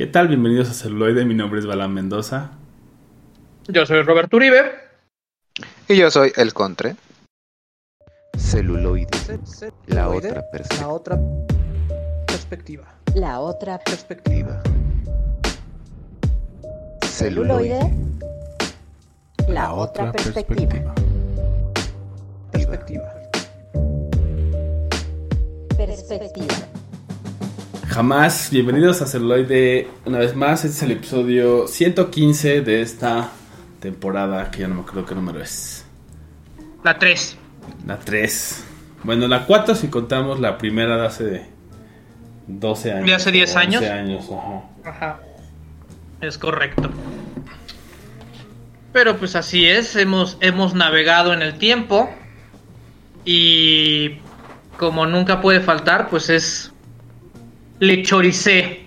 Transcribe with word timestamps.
¿Qué 0.00 0.06
tal? 0.06 0.28
Bienvenidos 0.28 0.70
a 0.70 0.72
Celuloide. 0.72 1.26
Mi 1.26 1.34
nombre 1.34 1.60
es 1.60 1.66
Balán 1.66 1.92
Mendoza. 1.92 2.52
Yo 3.68 3.84
soy 3.84 4.00
Roberto 4.00 4.38
Uribe. 4.38 4.62
Y 5.88 5.96
yo 5.98 6.10
soy 6.10 6.32
El 6.36 6.54
Contre. 6.54 6.96
Celuloide. 8.34 9.10
La 9.88 10.08
otra 10.08 10.42
perspectiva. 10.50 10.74
La 10.74 10.88
otra 10.88 11.18
perspectiva. 12.24 12.94
La 13.14 13.40
otra 13.40 13.78
Perspectiva. 13.80 14.62
celuloide. 17.02 17.92
La 19.48 19.74
otra 19.74 20.12
perspectiva. 20.12 20.94
Perspectiva. 22.50 23.14
Perspectiva. 25.76 26.69
Jamás. 27.90 28.50
Bienvenidos 28.52 29.02
a 29.02 29.06
Celuloide. 29.06 29.88
Una 30.04 30.18
vez 30.18 30.36
más, 30.36 30.64
este 30.64 30.76
es 30.76 30.82
el 30.84 30.92
episodio 30.92 31.66
115 31.66 32.60
de 32.60 32.82
esta 32.82 33.32
temporada, 33.80 34.48
que 34.52 34.60
ya 34.60 34.68
no 34.68 34.76
me 34.76 34.80
acuerdo 34.82 35.04
qué 35.04 35.16
número 35.16 35.42
es. 35.42 35.84
La 36.84 36.96
3. 37.00 37.36
La 37.88 37.98
3. 37.98 38.64
Bueno, 39.02 39.26
la 39.26 39.44
4 39.44 39.74
si 39.74 39.88
contamos 39.88 40.38
la 40.38 40.56
primera 40.56 40.98
de 40.98 41.06
hace 41.06 41.46
12 42.46 42.92
años. 42.92 43.06
¿De 43.06 43.14
hace 43.14 43.32
10 43.32 43.56
o 43.56 43.58
años? 43.58 43.82
11 43.82 43.92
años, 43.92 44.30
ajá. 44.30 44.88
Ajá. 44.88 45.20
Es 46.20 46.38
correcto. 46.38 46.90
Pero 48.92 49.16
pues 49.16 49.34
así 49.34 49.66
es, 49.66 49.96
hemos, 49.96 50.38
hemos 50.40 50.74
navegado 50.74 51.32
en 51.32 51.42
el 51.42 51.58
tiempo 51.58 52.08
y 53.24 54.20
como 54.76 55.06
nunca 55.06 55.40
puede 55.40 55.58
faltar, 55.58 56.08
pues 56.08 56.30
es 56.30 56.72
le 57.80 58.02
choricé 58.02 58.86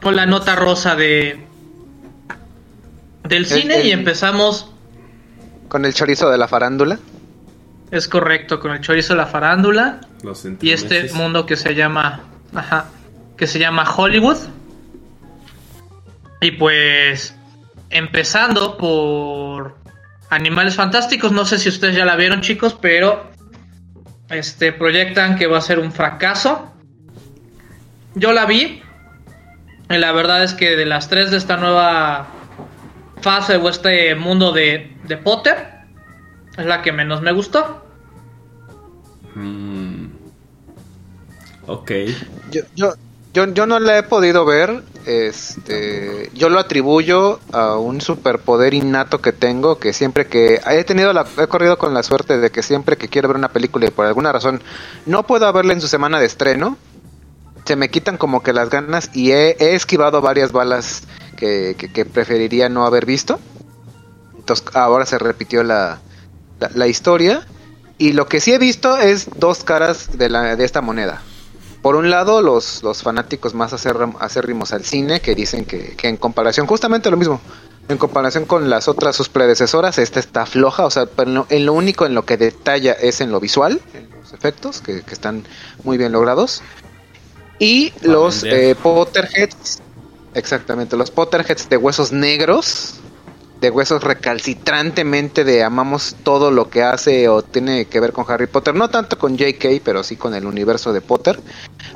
con 0.00 0.16
la 0.16 0.26
nota 0.26 0.56
rosa 0.56 0.96
de 0.96 1.44
del 3.24 3.44
cine 3.46 3.80
el- 3.80 3.86
y 3.86 3.90
empezamos, 3.92 4.70
Con 5.68 5.84
el 5.84 5.92
chorizo 5.92 6.30
de 6.30 6.38
la 6.38 6.48
farándula. 6.48 6.98
es 7.90 8.08
correcto, 8.08 8.58
con 8.60 8.72
el 8.72 8.80
chorizo 8.80 9.12
de 9.14 9.18
la 9.18 9.26
farándula. 9.26 10.00
Los 10.22 10.46
y 10.60 10.70
este 10.70 11.12
mundo 11.12 11.44
que 11.46 11.56
se 11.56 11.74
llama 11.74 12.22
ajá, 12.54 12.86
que 13.36 13.46
se 13.46 13.58
llama 13.58 13.84
Hollywood. 13.94 14.38
Y 16.40 16.52
pues 16.52 17.34
empezando 17.90 18.76
por 18.78 19.76
Animales 20.30 20.74
Fantásticos 20.76 21.32
no 21.32 21.44
sé 21.44 21.58
si 21.58 21.68
ustedes 21.68 21.96
ya 21.96 22.04
la 22.04 22.14
vieron 22.16 22.42
chicos 22.42 22.76
pero 22.80 23.30
este 24.28 24.72
proyectan 24.72 25.36
que 25.36 25.46
va 25.46 25.56
a 25.58 25.62
ser 25.62 25.78
un 25.78 25.90
fracaso 25.90 26.70
yo 28.14 28.32
la 28.32 28.46
vi 28.46 28.82
y 29.90 29.96
la 29.96 30.12
verdad 30.12 30.44
es 30.44 30.54
que 30.54 30.76
de 30.76 30.86
las 30.86 31.08
tres 31.08 31.30
de 31.30 31.36
esta 31.36 31.56
nueva 31.56 32.28
fase 33.20 33.56
o 33.56 33.68
este 33.68 34.14
mundo 34.14 34.52
de, 34.52 34.96
de 35.04 35.16
Potter 35.16 35.56
es 36.56 36.66
la 36.66 36.82
que 36.82 36.92
menos 36.92 37.22
me 37.22 37.32
gustó 37.32 37.88
Mm. 39.38 40.06
Ok. 41.66 41.90
Yo, 42.50 42.62
yo, 42.74 42.94
yo, 43.34 43.46
yo 43.52 43.66
no 43.66 43.78
la 43.78 43.98
he 43.98 44.02
podido 44.02 44.44
ver. 44.44 44.82
Este, 45.06 46.30
yo 46.34 46.50
lo 46.50 46.58
atribuyo 46.58 47.40
a 47.52 47.78
un 47.78 48.02
superpoder 48.02 48.74
innato 48.74 49.22
que 49.22 49.32
tengo, 49.32 49.78
que 49.78 49.94
siempre 49.94 50.26
que 50.26 50.60
he 50.70 50.84
tenido 50.84 51.14
la, 51.14 51.26
he 51.38 51.46
corrido 51.46 51.78
con 51.78 51.94
la 51.94 52.02
suerte 52.02 52.36
de 52.38 52.50
que 52.50 52.62
siempre 52.62 52.98
que 52.98 53.08
quiero 53.08 53.28
ver 53.28 53.38
una 53.38 53.48
película 53.48 53.86
y 53.86 53.90
por 53.90 54.04
alguna 54.04 54.32
razón 54.32 54.60
no 55.06 55.26
puedo 55.26 55.50
verla 55.50 55.72
en 55.72 55.80
su 55.80 55.88
semana 55.88 56.20
de 56.20 56.26
estreno, 56.26 56.76
se 57.68 57.76
me 57.76 57.90
quitan 57.90 58.16
como 58.16 58.42
que 58.42 58.54
las 58.54 58.70
ganas 58.70 59.10
y 59.12 59.32
he, 59.32 59.74
esquivado 59.74 60.22
varias 60.22 60.52
balas 60.52 61.02
que, 61.36 61.76
preferiría 62.10 62.70
no 62.70 62.86
haber 62.86 63.04
visto. 63.04 63.38
Entonces 64.38 64.64
ahora 64.74 65.04
se 65.04 65.18
repitió 65.18 65.62
la, 65.62 66.00
la, 66.74 66.86
historia. 66.86 67.46
Y 67.98 68.12
lo 68.14 68.26
que 68.26 68.40
sí 68.40 68.54
he 68.54 68.58
visto 68.58 68.96
es 68.96 69.28
dos 69.36 69.64
caras 69.64 70.16
de, 70.16 70.30
la, 70.30 70.56
de 70.56 70.64
esta 70.64 70.80
moneda. 70.80 71.20
Por 71.82 71.94
un 71.94 72.08
lado, 72.08 72.40
los, 72.40 72.82
los 72.82 73.02
fanáticos 73.02 73.52
más 73.52 73.74
acérrim- 73.74 74.16
acérrimos 74.18 74.72
al 74.72 74.84
cine 74.84 75.20
que 75.20 75.34
dicen 75.34 75.66
que, 75.66 75.94
que 75.94 76.08
en 76.08 76.16
comparación, 76.16 76.66
justamente 76.66 77.10
lo 77.10 77.18
mismo, 77.18 77.38
en 77.90 77.98
comparación 77.98 78.46
con 78.46 78.70
las 78.70 78.88
otras 78.88 79.14
sus 79.14 79.28
predecesoras, 79.28 79.98
esta 79.98 80.20
está 80.20 80.46
floja, 80.46 80.86
o 80.86 80.90
sea, 80.90 81.04
pero 81.04 81.28
en 81.28 81.34
lo, 81.34 81.46
en 81.50 81.66
lo 81.66 81.74
único 81.74 82.06
en 82.06 82.14
lo 82.14 82.24
que 82.24 82.38
detalla 82.38 82.92
es 82.92 83.20
en 83.20 83.30
lo 83.30 83.40
visual, 83.40 83.82
en 83.92 84.08
los 84.18 84.32
efectos, 84.32 84.80
que, 84.80 85.02
que 85.02 85.12
están 85.12 85.44
muy 85.84 85.98
bien 85.98 86.12
logrados. 86.12 86.62
Y 87.58 87.92
los 88.02 88.44
eh, 88.44 88.76
Potterheads, 88.80 89.80
exactamente, 90.34 90.96
los 90.96 91.10
Potterheads 91.10 91.68
de 91.68 91.76
huesos 91.76 92.12
negros, 92.12 92.94
de 93.60 93.70
huesos 93.70 94.04
recalcitrantemente 94.04 95.42
de 95.44 95.64
amamos 95.64 96.14
todo 96.22 96.50
lo 96.50 96.70
que 96.70 96.82
hace 96.82 97.28
o 97.28 97.42
tiene 97.42 97.86
que 97.86 98.00
ver 98.00 98.12
con 98.12 98.24
Harry 98.28 98.46
Potter, 98.46 98.74
no 98.74 98.88
tanto 98.88 99.18
con 99.18 99.36
JK, 99.36 99.82
pero 99.84 100.04
sí 100.04 100.16
con 100.16 100.34
el 100.34 100.46
universo 100.46 100.92
de 100.92 101.00
Potter, 101.00 101.40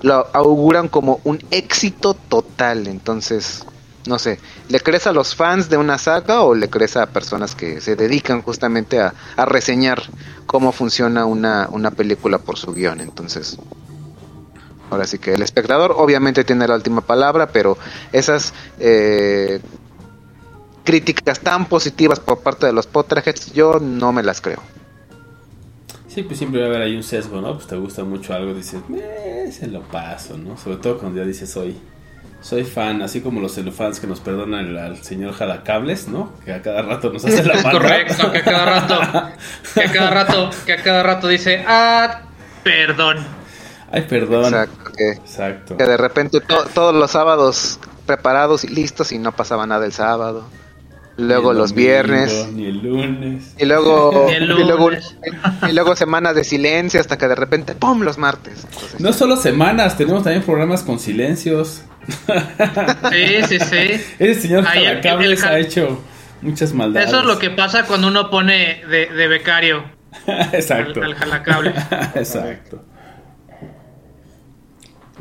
lo 0.02 0.26
auguran 0.34 0.88
como 0.88 1.20
un 1.24 1.38
éxito 1.50 2.14
total. 2.14 2.88
Entonces, 2.88 3.64
no 4.06 4.18
sé, 4.18 4.40
¿le 4.68 4.80
crees 4.80 5.06
a 5.06 5.12
los 5.12 5.36
fans 5.36 5.68
de 5.68 5.76
una 5.76 5.98
saga 5.98 6.42
o 6.42 6.54
le 6.54 6.68
crees 6.68 6.96
a 6.96 7.06
personas 7.06 7.54
que 7.54 7.80
se 7.80 7.94
dedican 7.94 8.42
justamente 8.42 8.98
a, 8.98 9.14
a 9.36 9.44
reseñar 9.44 10.02
cómo 10.46 10.72
funciona 10.72 11.24
una, 11.26 11.68
una 11.70 11.92
película 11.92 12.38
por 12.38 12.58
su 12.58 12.72
guion? 12.74 13.00
Entonces, 13.00 13.58
ahora 14.92 15.06
sí 15.06 15.18
que 15.18 15.32
el 15.32 15.42
espectador 15.42 15.94
obviamente 15.96 16.44
tiene 16.44 16.68
la 16.68 16.74
última 16.74 17.00
palabra, 17.00 17.48
pero 17.48 17.78
esas 18.12 18.52
eh, 18.78 19.60
críticas 20.84 21.40
tan 21.40 21.66
positivas 21.66 22.20
por 22.20 22.40
parte 22.40 22.66
de 22.66 22.72
los 22.72 22.86
Potterheads, 22.86 23.52
yo 23.52 23.78
no 23.80 24.12
me 24.12 24.22
las 24.22 24.40
creo. 24.40 24.60
Sí, 26.08 26.22
pues 26.22 26.36
siempre 26.38 26.60
va 26.60 26.66
a 26.66 26.68
haber 26.68 26.82
ahí 26.82 26.94
un 26.94 27.02
sesgo, 27.02 27.40
¿no? 27.40 27.54
Pues 27.54 27.66
te 27.66 27.76
gusta 27.76 28.04
mucho 28.04 28.34
algo, 28.34 28.52
dices, 28.52 28.82
eh, 28.94 29.50
se 29.50 29.66
lo 29.66 29.80
paso, 29.80 30.36
¿no? 30.36 30.58
Sobre 30.58 30.76
todo 30.76 30.98
cuando 30.98 31.18
ya 31.18 31.26
dices, 31.26 31.50
soy, 31.50 31.74
soy 32.42 32.64
fan, 32.64 33.00
así 33.00 33.22
como 33.22 33.40
los 33.40 33.54
celofans 33.54 33.98
que 33.98 34.06
nos 34.06 34.20
perdonan 34.20 34.66
al, 34.66 34.76
al 34.76 35.02
señor 35.02 35.32
Jalacables, 35.32 36.08
¿no? 36.08 36.34
Que 36.44 36.52
a 36.52 36.60
cada 36.60 36.82
rato 36.82 37.10
nos 37.10 37.24
hace 37.24 37.42
la 37.42 37.54
mano. 37.62 37.78
correcto, 37.78 38.30
que 38.30 38.38
a 38.38 38.44
cada 38.44 38.64
rato, 38.66 39.00
que 39.72 39.80
a 39.80 39.90
cada 39.90 40.10
rato, 40.10 40.50
que 40.66 40.72
a 40.74 40.82
cada 40.82 41.02
rato 41.02 41.28
dice, 41.28 41.64
ah, 41.66 42.20
perdón. 42.62 43.41
Ay, 43.92 44.02
perdón. 44.08 44.44
Exacto, 44.46 44.92
que, 44.96 45.08
Exacto. 45.10 45.76
que 45.76 45.84
de 45.84 45.96
repente 45.96 46.40
to- 46.40 46.64
todos 46.74 46.94
los 46.94 47.10
sábados 47.10 47.78
preparados 48.06 48.64
y 48.64 48.68
listos 48.68 49.12
y 49.12 49.18
no 49.18 49.32
pasaba 49.32 49.66
nada 49.66 49.84
el 49.86 49.92
sábado. 49.92 50.48
Luego 51.18 51.52
los 51.52 51.70
domingo, 51.70 51.88
viernes. 51.90 52.48
Ni 52.54 52.64
el 52.66 52.78
lunes. 52.78 53.54
Y 53.58 53.66
luego, 53.66 54.28
y 54.40 54.40
luego, 54.64 54.90
y 55.68 55.72
luego 55.72 55.94
semanas 55.94 56.34
de 56.34 56.42
silencio 56.42 57.00
hasta 57.00 57.18
que 57.18 57.28
de 57.28 57.34
repente, 57.34 57.74
¡pum! 57.74 58.00
los 58.00 58.16
martes. 58.16 58.64
Entonces, 58.64 58.98
No 59.00 59.12
solo 59.12 59.36
semanas, 59.36 59.98
tenemos 59.98 60.22
también 60.24 60.42
programas 60.42 60.82
con 60.82 60.98
silencios. 60.98 61.82
Sí, 63.10 63.42
sí, 63.48 63.58
sí. 63.60 64.00
Ese 64.18 64.40
señor 64.40 64.66
Ahí 64.66 64.84
el- 64.84 64.88
Jalacables 65.02 65.42
el- 65.42 65.48
ha 65.48 65.58
hecho 65.58 66.00
muchas 66.40 66.72
maldades. 66.72 67.08
Eso 67.08 67.20
es 67.20 67.26
lo 67.26 67.38
que 67.38 67.50
pasa 67.50 67.84
cuando 67.84 68.08
uno 68.08 68.30
pone 68.30 68.82
de, 68.88 69.06
de 69.06 69.28
becario 69.28 69.84
Exacto. 70.26 71.00
al, 71.02 71.12
al 71.12 71.14
jalacable. 71.14 71.74
Exacto. 72.14 72.82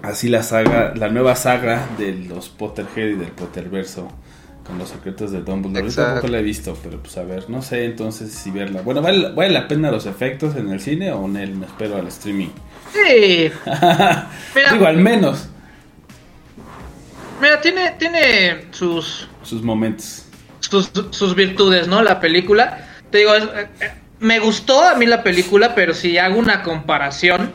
Así 0.04 0.30
la 0.30 0.42
saga, 0.44 0.94
la 0.96 1.10
nueva 1.10 1.36
saga 1.36 1.88
de 1.98 2.14
los 2.14 2.50
Potterhead 2.50 3.10
y 3.10 3.14
del 3.16 3.30
Potterverso 3.32 4.12
con 4.66 4.78
los 4.80 4.90
secretos 4.90 5.32
de 5.32 5.42
Dumbledore. 5.42 5.90
Yo 5.90 5.96
tampoco 6.04 6.28
la 6.28 6.40
he 6.40 6.44
visto, 6.44 6.78
pero 6.84 7.00
pues 7.00 7.18
a 7.18 7.24
ver, 7.24 7.50
no 7.50 7.62
sé 7.62 7.86
entonces 7.86 8.32
si 8.32 8.50
verla. 8.52 8.82
Bueno, 8.82 9.02
¿vale, 9.02 9.32
vale 9.32 9.50
la 9.52 9.68
pena 9.68 9.92
los 9.92 10.06
efectos 10.08 10.56
en 10.56 10.70
el 10.72 10.80
cine 10.80 11.12
o 11.12 11.26
en 11.26 11.38
el 11.38 11.56
me 11.56 11.66
espero 11.68 11.98
al 11.98 12.08
streaming? 12.08 12.50
Sí. 12.94 13.52
Mira, 13.66 14.74
Digo, 14.74 14.86
al 14.86 14.98
menos 14.98 15.48
mira, 17.42 17.60
tiene, 17.62 17.92
tiene 17.98 18.66
sus, 18.72 19.28
sus 19.44 19.64
momentos. 19.64 20.26
sus, 20.60 20.92
sus 21.12 21.36
virtudes, 21.36 21.88
¿no? 21.88 22.02
La 22.04 22.20
película. 22.20 22.88
Te 23.10 23.20
digo, 23.20 23.34
es- 23.36 23.44
eh, 23.82 23.92
me 24.20 24.40
gustó 24.40 24.84
a 24.84 24.96
mí 24.96 25.06
la 25.08 25.24
película, 25.24 25.74
pero 25.74 25.94
si 25.96 26.18
hago 26.20 26.38
una 26.38 26.62
comparación, 26.62 27.52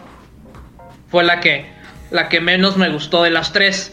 fue 1.10 1.22
la 1.22 1.38
que, 1.38 1.66
la 2.10 2.28
que 2.28 2.40
menos 2.40 2.76
me 2.76 2.88
gustó 2.88 3.22
de 3.22 3.30
las 3.30 3.52
tres. 3.52 3.92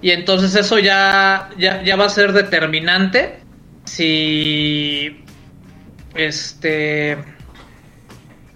Y 0.00 0.10
entonces 0.10 0.54
eso 0.56 0.78
ya, 0.78 1.48
ya, 1.58 1.82
ya 1.82 1.96
va 1.96 2.06
a 2.06 2.08
ser 2.08 2.32
determinante 2.32 3.38
si 3.84 5.24
este 6.14 7.18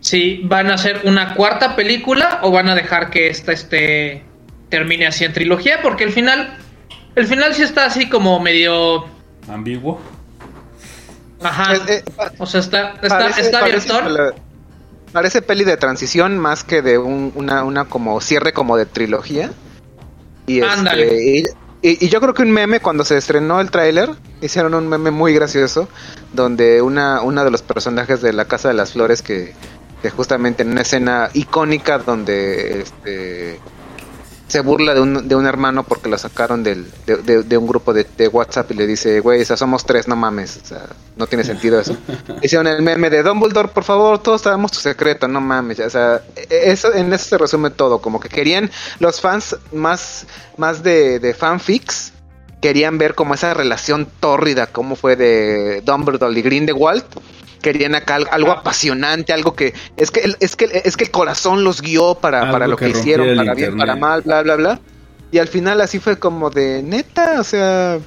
si 0.01 0.43
van 0.45 0.71
a 0.71 0.75
hacer 0.75 1.01
una 1.05 1.35
cuarta 1.35 1.75
película 1.75 2.41
o 2.43 2.51
van 2.51 2.69
a 2.69 2.75
dejar 2.75 3.11
que 3.11 3.29
esta 3.29 3.53
este 3.53 4.23
termine 4.69 5.07
así 5.07 5.25
en 5.25 5.33
trilogía 5.33 5.81
porque 5.83 6.05
el 6.05 6.13
final 6.13 6.57
el 7.15 7.27
final 7.27 7.55
sí 7.55 7.63
está 7.63 7.87
así 7.87 8.09
como 8.09 8.39
medio 8.41 9.07
Ambiguo. 9.49 10.01
ajá 11.43 11.75
Eh, 11.77 11.81
eh, 11.89 12.05
o 12.39 12.47
sea 12.47 12.61
está 12.61 12.95
está, 13.03 13.09
parece- 13.19 13.41
está 13.41 13.61
pela- 13.65 14.35
Parece 15.17 15.41
peli 15.41 15.65
de 15.65 15.79
transición 15.79 16.39
más 16.39 16.63
que 16.63 16.83
de 16.83 16.99
un- 16.99 17.33
una, 17.37 17.65
una 17.65 17.87
como 17.87 18.21
cierre 18.21 18.53
como 18.53 18.77
de 18.77 18.85
trilogía. 18.85 19.51
Y, 20.47 20.59
este, 20.61 20.71
Ándale. 20.71 21.07
y, 21.25 21.39
y, 21.81 22.05
y 22.05 22.09
yo 22.11 22.21
creo 22.21 22.35
que 22.35 22.43
un 22.43 22.51
meme 22.51 22.81
cuando 22.81 23.03
se 23.03 23.17
estrenó 23.17 23.63
el 23.63 23.71
tráiler, 23.71 24.11
hicieron 24.43 24.75
un 24.75 24.87
meme 24.89 25.11
muy 25.11 25.33
gracioso, 25.33 25.89
donde 26.35 26.83
una, 26.83 27.23
una 27.23 27.45
de 27.45 27.51
los 27.51 27.63
personajes 27.63 28.21
de 28.21 28.35
la 28.35 28.45
Casa 28.45 28.69
de 28.69 28.75
las 28.75 28.93
Flores 28.93 29.23
que, 29.23 29.55
que 30.03 30.11
justamente 30.11 30.65
en 30.65 30.73
una 30.73 30.83
escena 30.83 31.31
icónica 31.33 31.97
donde 31.97 32.81
este 32.83 33.59
se 34.49 34.61
burla 34.61 34.95
de 34.95 35.01
un, 35.01 35.27
de 35.29 35.35
un 35.35 35.45
hermano 35.47 35.83
porque 35.83 36.09
lo 36.09 36.17
sacaron 36.19 36.63
del, 36.63 36.87
de, 37.07 37.17
de- 37.17 37.43
de 37.43 37.59
un 37.59 37.67
grupo 37.67 37.93
de, 37.93 38.07
de 38.17 38.29
WhatsApp 38.29 38.71
y 38.71 38.75
le 38.75 38.87
dice, 38.87 39.19
güey, 39.21 39.43
o 39.43 39.45
sea, 39.45 39.57
somos 39.57 39.85
tres, 39.85 40.07
no 40.07 40.15
mames, 40.17 40.61
o 40.63 40.67
sea, 40.67 40.87
no 41.17 41.27
tiene 41.27 41.43
sentido 41.43 41.81
eso. 41.81 41.97
Hicieron 42.43 42.67
el 42.69 42.83
meme 42.83 43.11
de 43.11 43.23
Dumbledore, 43.23 43.69
por 43.69 43.83
favor, 43.85 44.23
todos 44.23 44.43
sabemos 44.43 44.71
tu 44.73 44.79
secreto, 44.79 45.27
no 45.27 45.41
mames, 45.41 45.81
o 45.81 45.91
sea, 45.91 46.23
e- 46.37 46.71
eso, 46.71 46.95
en 46.95 47.13
eso 47.13 47.25
se 47.31 47.39
resume 47.39 47.71
todo, 47.71 48.01
como 48.01 48.21
que 48.21 48.29
querían 48.29 48.71
los 49.01 49.21
fans 49.21 49.57
más, 49.73 50.27
más 50.57 50.83
de, 50.83 51.19
de 51.19 51.35
fanfics, 51.35 52.13
querían 52.61 52.99
ver 52.99 53.15
como 53.15 53.35
esa 53.35 53.53
relación 53.53 54.07
tórrida, 54.21 54.69
como 54.69 54.95
fue 54.97 55.17
de 55.17 55.83
Dumbledore 55.85 56.39
y 56.39 56.43
Grindelwald, 56.43 57.05
querían 57.73 57.97
acá 57.97 58.15
al- 58.15 58.29
algo 58.31 58.53
apasionante, 58.53 59.33
algo 59.33 59.55
que 59.57 59.75
es 59.97 60.13
que 60.13 60.21
el- 60.21 60.37
es 60.39 60.55
que 60.55 60.83
es 60.85 60.97
que 60.97 61.03
el 61.05 61.11
corazón 61.11 61.65
los 61.65 61.83
guió 61.83 62.15
para, 62.15 62.43
Algo 62.43 62.53
para 62.53 62.67
lo 62.69 62.77
que 62.77 62.91
hicieron, 62.91 63.37
para 63.37 63.55
bien, 63.55 63.77
para 63.77 63.97
mal, 63.97 64.23
bla 64.23 64.43
bla 64.45 64.55
bla. 64.55 64.81
Y 65.33 65.39
al 65.39 65.49
final 65.49 65.81
así 65.81 65.99
fue 65.99 66.17
como 66.17 66.49
de 66.51 66.81
neta, 66.85 67.41
o 67.41 67.45
sea, 67.45 67.99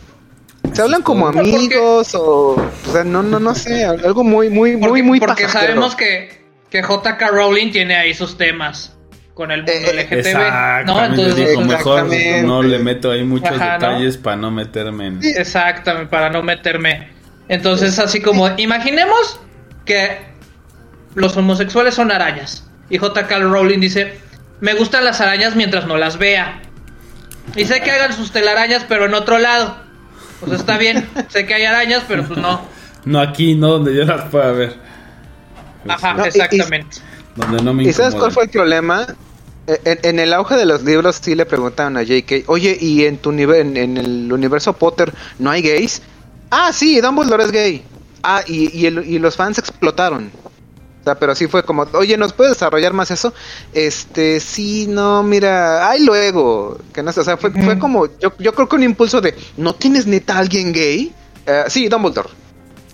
se 0.72 0.82
hablan 0.82 1.02
como 1.02 1.28
amigos 1.28 2.16
o 2.16 2.56
o 2.56 2.92
sea, 2.94 3.04
no 3.04 3.22
no 3.22 3.40
no 3.42 3.54
sé, 3.54 3.84
algo 3.84 4.24
muy 4.24 4.50
muy 4.50 4.78
muy 4.78 4.88
Porque, 4.88 5.04
muy 5.04 5.20
porque 5.20 5.44
pasajero. 5.44 5.74
sabemos 5.74 5.96
que, 5.96 6.42
que 6.70 6.82
JK 6.82 7.22
Rowling 7.32 7.72
tiene 7.72 7.98
ahí 7.98 8.14
sus 8.14 8.38
temas 8.38 8.96
con 9.34 9.52
el 9.52 9.60
mundo 9.64 9.74
Eh, 9.74 10.08
LGTB, 10.10 10.86
¿no? 10.86 11.04
Entonces, 11.06 11.36
dijo, 11.50 11.62
mejor 11.62 12.08
no 12.44 12.64
le 12.64 12.80
meto 12.80 13.12
ahí 13.12 13.24
muchos 13.26 13.50
Ajá, 13.52 13.78
¿no? 13.78 13.88
detalles 13.88 14.18
para 14.18 14.36
no 14.38 14.52
meterme 14.52 15.08
en... 15.08 15.20
Exactamente, 15.22 16.10
para 16.10 16.30
no 16.30 16.44
meterme. 16.44 17.10
Entonces, 17.48 17.98
así 18.00 18.22
como, 18.22 18.48
imaginemos 18.58 19.40
que 19.89 20.19
los 21.15 21.36
homosexuales 21.36 21.95
son 21.95 22.12
arañas. 22.12 22.63
Y 22.91 23.00
J.K. 23.00 23.39
Rowling 23.39 23.80
dice, 23.80 24.13
me 24.62 24.75
gustan 24.75 25.03
las 25.03 25.19
arañas 25.19 25.56
mientras 25.56 25.88
no 25.88 25.97
las 25.97 26.18
vea. 26.19 26.62
Y 27.56 27.65
sé 27.65 27.81
que 27.81 27.89
hagan 27.91 28.13
sus 28.13 28.31
telarañas, 28.31 28.86
pero 28.88 29.06
en 29.06 29.15
otro 29.15 29.39
lado. 29.39 29.75
Pues 30.39 30.51
está 30.53 30.77
bien, 30.77 31.09
sé 31.30 31.45
que 31.47 31.56
hay 31.56 31.63
arañas, 31.65 32.03
pero 32.07 32.24
pues 32.25 32.39
no. 32.39 32.62
No 33.06 33.19
aquí, 33.19 33.56
no 33.56 33.69
donde 33.69 33.95
yo 33.95 34.03
las 34.06 34.25
pueda 34.30 34.51
ver. 34.51 34.75
Pues 35.83 35.95
Ajá, 35.97 36.13
No, 36.13 36.24
y- 36.24 36.25
y- 36.25 36.27
exactamente. 36.30 36.97
Donde 37.36 37.63
no 37.63 37.74
me 37.74 37.83
¿Y 37.83 37.94
sabes 37.94 38.13
cuál 38.15 38.31
fue 38.31 38.44
el 38.44 38.50
problema? 38.50 39.07
Eh, 39.68 39.80
En, 39.86 40.00
en 40.03 40.19
el 40.19 40.33
auge 40.33 40.56
de 40.56 40.65
los 40.65 40.83
libros 40.83 41.19
sí 41.21 41.33
le 41.36 41.45
preguntaron 41.47 41.97
a 41.97 42.01
J.K., 42.01 42.44
oye, 42.47 42.77
¿y 42.80 43.06
en 43.06 43.18
tu 43.18 43.31
nivel, 43.31 43.62
en, 43.62 43.77
en 43.77 43.97
el 43.97 44.31
universo 44.31 44.74
Potter 44.74 45.12
no 45.39 45.50
hay 45.50 45.62
gays? 45.62 46.01
Ah, 46.51 46.71
sí, 46.74 47.00
Dumbledore 47.01 47.44
es 47.45 47.51
gay. 47.51 47.83
Ah, 48.24 48.42
y, 48.48 48.77
y, 48.77 48.86
el- 48.86 49.06
y 49.06 49.19
los 49.19 49.36
fans 49.36 49.57
explotaron. 49.57 50.31
O 51.01 51.04
sea, 51.04 51.16
pero 51.16 51.33
sí 51.33 51.48
fue 51.48 51.63
como, 51.63 51.88
oye, 51.94 52.18
¿nos 52.18 52.33
puedes 52.33 52.54
desarrollar 52.54 52.92
más 52.94 53.10
eso? 53.10 53.33
Este, 53.74 54.39
sí, 54.42 54.86
no, 54.88 55.24
mira, 55.24 55.89
ay, 55.89 56.04
luego. 56.04 56.77
Que 56.94 57.01
no 57.01 57.12
sé, 57.13 57.21
o 57.21 57.24
sea, 57.24 57.38
fue, 57.38 57.51
fue 57.51 57.80
como, 57.80 58.06
yo, 58.19 58.33
yo 58.38 58.54
creo 58.54 58.68
que 58.68 58.75
un 58.75 58.83
impulso 58.83 59.21
de, 59.21 59.33
¿no 59.57 59.74
tienes 59.74 60.06
neta 60.07 60.36
a 60.36 60.39
alguien 60.39 60.74
gay? 60.74 61.13
Eh, 61.45 61.63
sí, 61.68 61.88
Dumbledore. 61.88 62.30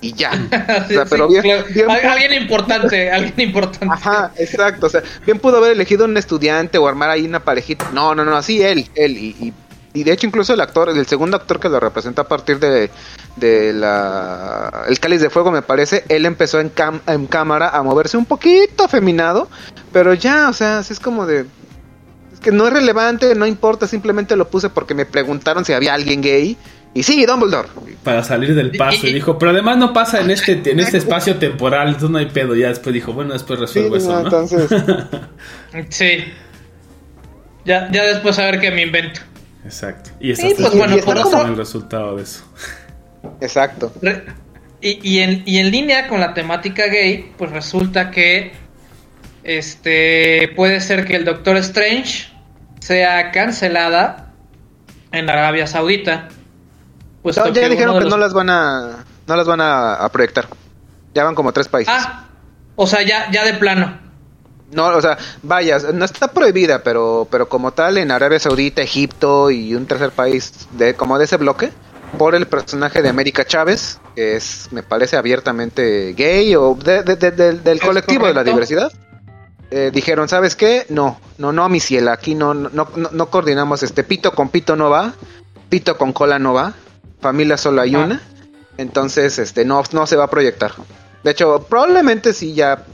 Y 0.02 0.14
ya. 0.14 0.30
O 0.52 0.88
sea, 0.88 0.88
sí, 0.88 0.96
pero 1.10 1.28
bien, 1.28 1.42
claro. 1.42 1.66
bien 1.74 1.90
Al- 1.90 2.06
alguien 2.06 2.34
importante, 2.44 3.10
alguien 3.12 3.50
importante. 3.50 3.88
Ajá, 3.92 4.32
exacto. 4.38 4.86
O 4.86 4.90
sea, 4.90 5.02
bien 5.26 5.40
pudo 5.40 5.58
haber 5.58 5.72
elegido 5.72 6.06
un 6.06 6.16
estudiante 6.16 6.78
o 6.78 6.88
armar 6.88 7.10
ahí 7.10 7.26
una 7.26 7.40
parejita. 7.44 7.90
No, 7.92 8.14
no, 8.14 8.24
no, 8.24 8.38
así 8.38 8.62
él, 8.62 8.88
él. 8.94 9.18
Y, 9.18 9.30
y, 9.40 9.54
y 10.00 10.04
de 10.04 10.12
hecho, 10.12 10.28
incluso 10.28 10.54
el 10.54 10.62
actor, 10.62 10.90
el 10.90 11.08
segundo 11.08 11.38
actor 11.38 11.60
que 11.60 11.70
lo 11.70 11.80
representó 11.80 12.22
a 12.22 12.28
partir 12.28 12.60
de, 12.60 12.92
de 13.36 13.74
la. 13.74 14.86
El 14.88 15.00
cáliz 15.00 15.22
de 15.22 15.30
fuego, 15.30 15.52
me 15.52 15.62
parece, 15.62 16.04
él 16.10 16.26
empezó 16.26 16.60
en, 16.60 16.74
cam- 16.74 17.02
en 17.08 17.26
cámara 17.28 17.70
a 17.70 17.84
moverse 17.84 18.18
un 18.18 18.26
poquito 18.26 18.84
afeminado. 18.86 19.50
Pero 19.92 20.14
ya, 20.14 20.50
o 20.50 20.54
sea, 20.54 20.80
así 20.80 20.94
es 20.94 21.00
como 21.00 21.26
de. 21.26 21.46
Es 22.34 22.40
que 22.42 22.52
no 22.52 22.68
es 22.68 22.74
relevante, 22.74 23.34
no 23.36 23.46
importa, 23.46 23.88
simplemente 23.88 24.36
lo 24.36 24.48
puse 24.50 24.70
porque 24.70 24.94
me 24.94 25.06
preguntaron 25.06 25.66
si 25.66 25.74
había 25.74 25.94
alguien 25.94 26.22
gay. 26.22 26.58
Y 26.94 27.04
sí, 27.04 27.26
Dumbledore. 27.26 27.68
Para 28.06 28.24
salir 28.24 28.56
del 28.56 28.72
paso. 28.72 29.06
Y 29.06 29.12
dijo, 29.14 29.38
pero 29.38 29.52
además 29.52 29.78
no 29.78 29.92
pasa 29.92 30.22
en 30.22 30.32
este, 30.32 30.54
en 30.72 30.80
este 30.80 30.98
espacio 30.98 31.36
temporal, 31.38 31.88
entonces 31.90 32.10
no 32.10 32.18
hay 32.20 32.28
pedo. 32.28 32.56
Ya 32.56 32.70
después 32.70 32.94
dijo, 32.94 33.12
bueno, 33.12 33.34
después 33.34 33.60
resuelvo 33.60 33.98
eso, 33.98 34.12
no, 34.12 34.20
¿no? 34.20 34.26
entonces. 34.28 34.70
Sí. 35.90 36.24
Ya, 37.66 37.90
ya 37.92 38.04
después 38.04 38.38
a 38.40 38.44
ver 38.46 38.60
qué 38.62 38.72
me 38.72 38.84
invento. 38.84 39.20
Exacto. 39.66 40.12
Y 40.20 40.36
Sí, 40.36 40.48
es 40.48 40.54
pues 40.54 40.74
bueno, 40.76 40.96
por 41.04 41.18
otro- 41.18 41.46
el 41.48 41.58
resultado 41.58 42.16
de 42.16 42.24
eso. 42.24 42.44
Exacto. 43.42 43.92
Y, 44.82 45.00
y 45.02 45.20
en, 45.20 45.44
y 45.46 45.60
en 45.60 45.72
línea 45.72 46.08
con 46.08 46.20
la 46.20 46.34
temática 46.34 46.88
gay, 46.88 47.32
pues 47.38 47.52
resulta 47.52 48.12
que 48.12 48.54
este 49.44 50.52
puede 50.56 50.82
ser 50.82 51.06
que 51.06 51.16
el 51.16 51.26
Doctor 51.26 51.58
Strange 51.58 52.32
sea 52.80 53.32
cancelada 53.32 54.32
en 55.12 55.30
Arabia 55.30 55.68
Saudita. 55.68 56.30
Pues 57.22 57.38
No, 57.38 57.48
ya 57.50 57.70
dijeron 57.70 58.00
que 58.00 58.10
no 58.10 58.18
las 58.18 58.34
van 58.34 58.50
a 58.50 59.06
no 59.28 59.36
las 59.36 59.48
van 59.48 59.62
a, 59.62 59.96
a 59.96 60.12
proyectar. 60.12 60.48
Ya 61.14 61.24
van 61.24 61.36
como 61.36 61.54
tres 61.54 61.68
países. 61.68 61.94
Ah, 61.96 62.26
o 62.76 62.86
sea, 62.86 63.02
ya, 63.02 63.32
ya 63.32 63.46
de 63.46 63.54
plano. 63.54 63.98
No, 64.72 64.88
o 64.88 65.02
sea, 65.02 65.18
vaya, 65.44 65.78
no 65.94 66.06
está 66.06 66.32
prohibida, 66.32 66.84
pero 66.84 67.28
pero 67.32 67.48
como 67.48 67.72
tal 67.72 67.98
en 67.98 68.12
Arabia 68.12 68.40
Saudita, 68.40 68.82
Egipto 68.82 69.50
y 69.52 69.74
un 69.74 69.86
tercer 69.86 70.12
país 70.12 70.68
de 70.72 70.96
como 70.96 71.18
de 71.18 71.26
ese 71.26 71.38
bloque 71.38 71.72
por 72.18 72.36
el 72.36 72.48
personaje 72.48 73.02
de 73.02 73.10
América 73.10 73.46
Chávez, 73.46 74.00
que 74.16 74.36
es 74.36 74.68
me 74.72 74.84
parece 74.84 75.18
abiertamente 75.18 76.14
gay 76.14 76.56
o 76.56 76.76
de- 76.76 77.04
de- 77.04 77.16
de- 77.16 77.32
del- 77.54 77.80
colectivo 77.82 78.28
de 78.28 78.34
la 78.34 78.44
diversidad. 78.44 78.92
eh, 79.72 79.90
dijeron, 79.92 80.30
¿sabes 80.30 80.56
qué? 80.56 80.86
No, 80.90 81.20
no, 81.40 81.52
no, 81.52 81.68
mi 81.70 81.80
ciela, 81.80 82.14
aquí 82.14 82.36
no, 82.36 82.54
no, 82.54 82.70
no, 82.74 82.88
no 83.12 83.30
coordinamos 83.32 83.82
este 83.82 84.04
pito 84.04 84.32
con 84.34 84.50
pito 84.50 84.76
no 84.76 84.90
va, 84.92 85.16
pito 85.70 85.98
con 85.98 86.14
cola 86.14 86.38
no 86.38 86.54
va, 86.54 86.74
familia 87.20 87.58
solo 87.58 87.82
hay 87.82 87.96
Ah. 87.96 88.00
una, 88.06 88.22
entonces 88.78 89.40
este 89.40 89.66
no, 89.66 89.82
no 89.92 90.06
se 90.06 90.16
va 90.16 90.26
a 90.26 90.30
proyectar. 90.30 90.74
De 91.24 91.32
hecho, 91.32 91.66
probablemente 91.68 92.32
sí 92.32 92.54
ya 92.54 92.86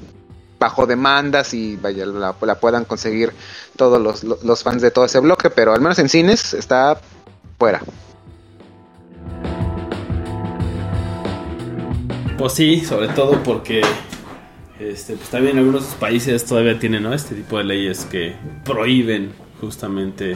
bajo 0.59 0.87
demandas 0.87 1.53
y 1.53 1.75
vaya, 1.75 2.05
la, 2.05 2.35
la 2.39 2.55
puedan 2.55 2.85
conseguir 2.85 3.33
todos 3.75 3.99
los- 4.01 4.23
los 4.23 4.63
fans 4.63 4.81
de 4.81 4.91
todo 4.91 5.05
ese 5.05 5.19
bloque, 5.19 5.49
pero 5.49 5.73
al 5.73 5.81
menos 5.81 5.99
en 5.99 6.07
cines 6.07 6.53
está 6.53 6.99
fuera. 7.59 7.81
Pues 12.41 12.53
sí, 12.53 12.83
sobre 12.83 13.07
todo 13.09 13.43
porque 13.43 13.81
este, 14.79 15.13
pues 15.13 15.29
también 15.29 15.59
algunos 15.59 15.83
países 15.99 16.43
todavía 16.43 16.79
tienen 16.79 17.03
¿no? 17.03 17.13
este 17.13 17.35
tipo 17.35 17.59
de 17.59 17.65
leyes 17.65 18.05
que 18.05 18.33
prohíben 18.65 19.31
justamente 19.59 20.35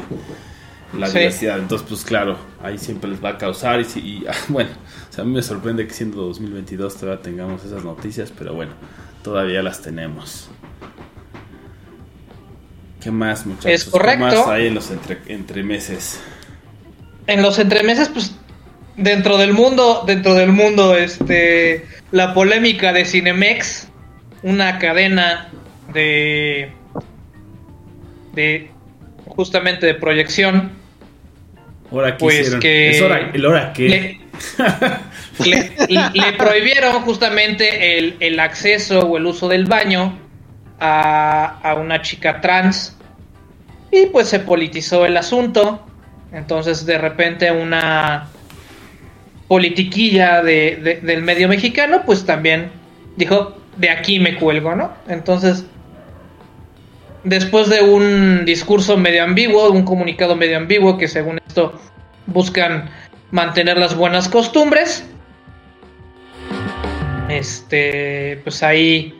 la 0.95 1.07
Sí. 1.07 1.17
diversidad. 1.17 1.57
Entonces, 1.57 1.88
pues 1.89 2.05
claro, 2.05 2.38
ahí 2.62 2.77
siempre 2.77 3.09
les 3.09 3.25
va 3.25 3.29
a 3.29 3.38
causar. 3.39 3.81
Y, 3.81 4.24
ah, 4.29 4.35
bueno, 4.50 4.69
o 5.09 5.13
sea, 5.13 5.24
a 5.24 5.25
mí 5.25 5.33
me 5.33 5.41
sorprende 5.41 5.88
que 5.88 5.95
siendo 5.95 6.21
2022 6.21 6.95
todavía 6.95 7.24
tengamos 7.24 7.65
esas 7.65 7.83
noticias, 7.83 8.31
pero 8.38 8.53
bueno, 8.53 8.74
todavía 9.24 9.63
las 9.63 9.81
tenemos. 9.81 10.51
¿Qué 13.01 13.09
más, 13.09 13.47
muchachos? 13.47 13.71
Es 13.71 13.85
correcto. 13.85 14.27
¿Qué 14.29 14.35
más 14.35 14.47
hay 14.47 14.67
en 14.67 14.75
los 14.75 14.91
entre, 14.91 15.17
entremeses? 15.25 16.19
En 17.25 17.41
los 17.41 17.57
entremeses, 17.57 18.09
pues, 18.09 18.35
dentro 18.98 19.38
del 19.38 19.54
mundo, 19.54 20.04
dentro 20.08 20.34
del 20.36 20.52
mundo, 20.52 20.96
este, 20.96 21.86
la 22.12 22.34
polémica 22.34 22.94
de 22.94 23.06
Cinemex, 23.06 23.88
una 24.44 24.78
cadena 24.80 25.50
de, 25.94 26.72
de, 28.34 28.70
justamente 29.25 29.86
de 29.86 29.94
proyección, 29.96 30.72
¿Ahora 31.92 32.14
qué 32.18 32.18
Pues 32.20 32.40
hicieron? 32.42 32.60
que- 32.60 32.90
¿Es 32.92 33.02
hora, 33.02 33.32
¿El 33.34 33.46
hora 33.46 33.72
qué? 33.74 33.88
le, 33.88 34.20
le- 35.88 36.10
le 36.14 36.34
prohibieron 36.38 37.02
justamente 37.04 37.98
el, 37.98 38.18
el 38.20 38.40
acceso 38.40 39.02
o 39.02 39.18
el 39.18 39.25
uso 39.28 39.48
del 39.48 39.66
baño 39.66 40.18
a, 40.80 41.60
a 41.64 41.75
una 41.75 42.02
chica 42.02 42.42
trans 42.42 42.98
y 43.92 44.08
pues 44.08 44.28
se 44.28 44.40
politizó 44.40 45.06
el 45.06 45.16
asunto. 45.16 45.86
Entonces 46.34 46.86
de 46.86 46.98
repente 46.98 47.52
una 47.52 48.28
politiquilla 49.48 50.42
de, 50.42 50.78
de- 50.84 51.02
del 51.02 51.22
medio 51.22 51.48
mexicano 51.48 52.04
pues 52.06 52.25
también 52.25 52.70
dijo 53.16 53.58
de 53.78 53.90
aquí 53.90 54.20
me 54.20 54.36
cuelgo, 54.38 54.75
¿no? 54.75 54.92
Entonces 55.08 55.66
después 57.24 57.70
de 57.70 57.82
un 57.82 58.46
discurso 58.46 58.98
medio 58.98 59.24
ambiguo, 59.24 59.70
un 59.72 59.84
comunicado 59.84 60.36
medio 60.36 60.58
ambiguo 60.58 60.98
que 60.98 61.08
según 61.08 61.40
esto 61.48 61.80
buscan 62.28 62.90
mantener 63.32 63.78
las 63.78 63.96
buenas 63.96 64.30
costumbres. 64.30 65.04
Este, 67.30 68.40
pues 68.44 68.62
ahí 68.64 69.18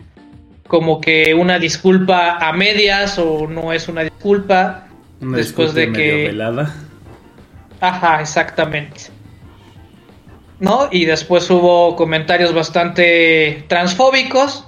como 0.68 1.02
que 1.02 1.34
una 1.34 1.60
disculpa 1.60 2.38
a 2.38 2.54
medias 2.54 3.18
o 3.20 3.48
no 3.48 3.74
es 3.74 3.88
una 3.88 4.04
disculpa 4.04 4.88
Una 5.22 5.38
después 5.38 5.74
disculpa 5.74 5.98
de 5.98 6.06
medio 6.06 6.16
que 6.16 6.28
velada. 6.28 6.76
Ajá, 7.82 8.22
exactamente. 8.22 9.02
¿No? 10.60 10.88
Y 10.92 11.06
después 11.06 11.50
hubo 11.50 11.96
comentarios 11.96 12.54
bastante 12.54 13.66
transfóbicos 13.68 14.68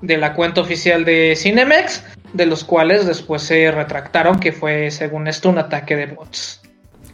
de 0.00 0.16
la 0.16 0.34
cuenta 0.34 0.60
oficial 0.60 1.04
de 1.04 1.34
Cinemex, 1.36 2.04
de 2.32 2.46
los 2.46 2.64
cuales 2.64 3.06
después 3.06 3.42
se 3.42 3.70
retractaron 3.70 4.38
que 4.38 4.52
fue, 4.52 4.90
según 4.90 5.28
esto, 5.28 5.48
un 5.48 5.58
ataque 5.58 5.96
de 5.96 6.06
bots. 6.06 6.62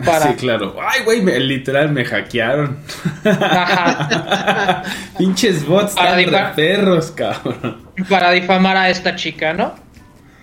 Para... 0.05 0.29
Sí, 0.29 0.35
claro. 0.35 0.77
Ay, 0.81 1.03
güey, 1.05 1.21
literal 1.41 1.93
me 1.93 2.05
hackearon. 2.05 2.79
Ajá. 3.25 4.83
Pinches 5.19 5.67
bots 5.67 5.95
Para 5.95 6.55
perros, 6.55 7.13
cabrón. 7.13 7.89
para 8.09 8.33
difamar 8.33 8.77
a 8.77 8.91
esta 8.91 9.15
chica, 9.15 9.53
¿no? 9.53 9.75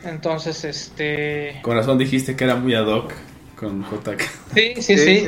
Entonces, 0.06 0.64
este... 0.64 1.60
Con 1.62 1.76
razón 1.76 1.98
dijiste 1.98 2.36
que 2.36 2.46
era 2.46 2.56
muy 2.56 2.74
ad 2.74 2.86
hoc 2.88 3.14
con 3.60 3.84
JK. 3.84 4.22
Sí, 4.54 4.74
sí, 4.82 4.98
sí. 4.98 5.28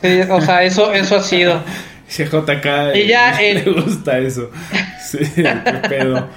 Sí, 0.00 0.20
o 0.28 0.40
sea, 0.40 0.62
eso, 0.64 0.92
eso 0.92 1.16
ha 1.16 1.22
sido. 1.22 1.62
Ese 2.08 2.26
JK 2.26 2.94
Y 2.94 3.06
ya, 3.06 3.32
le 3.40 3.58
eh. 3.58 3.64
gusta 3.64 4.18
eso. 4.18 4.50
Sí, 5.00 5.18
qué 5.34 5.88
pedo. 5.88 6.28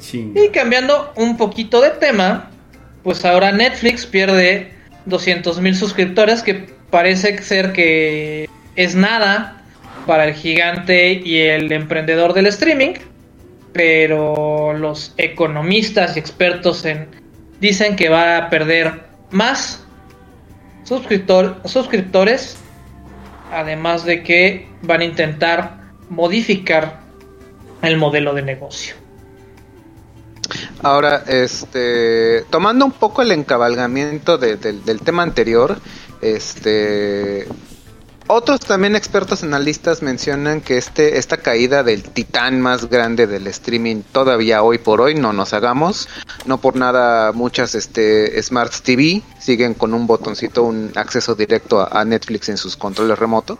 Chinga. 0.00 0.44
Y 0.44 0.48
cambiando 0.48 1.12
un 1.16 1.36
poquito 1.36 1.80
de 1.80 1.90
tema, 1.90 2.50
pues 3.04 3.24
ahora 3.24 3.52
Netflix 3.52 4.04
pierde 4.04 4.72
200 5.06 5.60
mil 5.60 5.76
suscriptores, 5.76 6.42
que 6.42 6.66
parece 6.90 7.40
ser 7.42 7.72
que 7.72 8.48
es 8.74 8.94
nada 8.96 9.62
para 10.06 10.24
el 10.24 10.34
gigante 10.34 11.12
y 11.12 11.38
el 11.38 11.70
emprendedor 11.70 12.32
del 12.32 12.46
streaming, 12.46 12.94
pero 13.72 14.72
los 14.72 15.14
economistas 15.18 16.16
y 16.16 16.18
expertos 16.18 16.84
en 16.84 17.06
dicen 17.60 17.94
que 17.94 18.08
va 18.08 18.36
a 18.36 18.50
perder 18.50 19.11
más 19.32 19.84
suscriptor, 20.84 21.60
suscriptores, 21.64 22.56
además 23.50 24.04
de 24.04 24.22
que 24.22 24.68
van 24.82 25.00
a 25.00 25.04
intentar 25.04 25.80
modificar 26.08 27.00
el 27.82 27.96
modelo 27.96 28.34
de 28.34 28.42
negocio. 28.42 28.94
Ahora, 30.82 31.22
este, 31.26 32.44
tomando 32.50 32.84
un 32.84 32.92
poco 32.92 33.22
el 33.22 33.32
encabalgamiento 33.32 34.38
de- 34.38 34.56
del- 34.56 34.84
del 34.84 35.00
tema 35.00 35.22
anterior, 35.22 35.78
este, 36.20 37.46
otros 38.26 38.60
también 38.60 38.96
expertos 38.96 39.42
analistas 39.42 40.02
mencionan 40.02 40.60
que 40.60 40.78
este, 40.78 41.18
esta 41.18 41.36
caída 41.36 41.82
del 41.82 42.02
titán 42.02 42.60
más 42.60 42.88
grande 42.88 43.26
del 43.26 43.46
streaming 43.48 44.02
todavía 44.12 44.62
hoy 44.62 44.78
por 44.78 45.00
hoy 45.00 45.14
no 45.14 45.32
nos 45.32 45.52
hagamos, 45.52 46.08
no 46.46 46.58
por 46.58 46.76
nada 46.76 47.32
muchas 47.32 47.74
este, 47.74 48.40
Smart 48.42 48.72
TV 48.82 49.22
siguen 49.38 49.74
con 49.74 49.94
un 49.94 50.06
botoncito, 50.06 50.62
un 50.62 50.92
acceso 50.94 51.34
directo 51.34 51.86
a, 51.90 52.04
Netflix 52.04 52.48
en 52.48 52.56
sus 52.56 52.76
controles 52.76 53.18
remotos. 53.18 53.58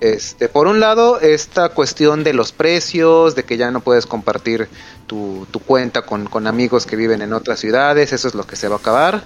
Este, 0.00 0.48
por 0.48 0.66
un 0.66 0.80
lado, 0.80 1.20
esta 1.20 1.68
cuestión 1.70 2.24
de 2.24 2.32
los 2.32 2.52
precios, 2.52 3.34
de 3.34 3.44
que 3.44 3.58
ya 3.58 3.70
no 3.70 3.80
puedes 3.80 4.06
compartir 4.06 4.68
tu, 5.10 5.60
cuenta 5.66 6.02
con, 6.02 6.26
con 6.26 6.46
amigos 6.46 6.86
que 6.86 6.94
viven 6.94 7.20
en 7.20 7.32
otras 7.32 7.58
ciudades, 7.58 8.12
eso 8.12 8.28
es 8.28 8.34
lo 8.34 8.46
que 8.46 8.54
se 8.54 8.68
va 8.68 8.76
a 8.76 8.78
acabar. 8.78 9.24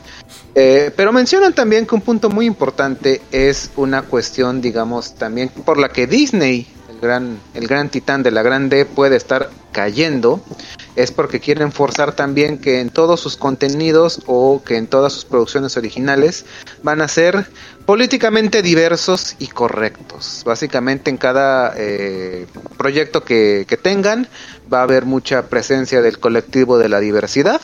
Eh, 0.55 0.91
pero 0.97 1.13
mencionan 1.13 1.53
también 1.53 1.87
que 1.87 1.95
un 1.95 2.01
punto 2.01 2.31
muy 2.31 2.47
importante 2.47 3.21
es 3.31 3.71
una 3.77 4.03
cuestión, 4.03 4.63
digamos, 4.63 5.15
también 5.17 5.51
por 5.51 5.79
la 5.79 5.91
que 5.91 6.07
Disney, 6.07 6.67
el 6.89 7.01
gran, 7.01 7.39
el 7.53 7.67
gran 7.67 7.91
titán 7.91 8.23
de 8.23 8.31
la 8.31 8.43
grande, 8.43 8.87
puede 8.87 9.17
estar 9.17 9.51
cayendo, 9.73 10.43
es 10.97 11.11
porque 11.11 11.41
quieren 11.41 11.73
forzar 11.73 12.15
también 12.15 12.59
que 12.59 12.81
en 12.81 12.89
todos 12.89 13.21
sus 13.21 13.37
contenidos 13.37 14.23
o 14.27 14.63
que 14.65 14.77
en 14.77 14.87
todas 14.87 15.13
sus 15.13 15.25
producciones 15.25 15.77
originales 15.77 16.47
van 16.83 17.03
a 17.03 17.09
ser 17.09 17.47
políticamente 17.85 18.63
diversos 18.63 19.35
y 19.39 19.49
correctos. 19.49 20.43
Básicamente 20.47 21.11
en 21.11 21.19
cada 21.19 21.75
eh, 21.77 22.47
proyecto 22.79 23.25
que, 23.25 23.67
que 23.69 23.77
tengan 23.77 24.29
va 24.73 24.81
a 24.81 24.83
haber 24.83 25.05
mucha 25.05 25.49
presencia 25.49 26.03
del 26.03 26.19
colectivo 26.19 26.79
de 26.79 26.89
la 26.89 27.01
diversidad. 27.01 27.61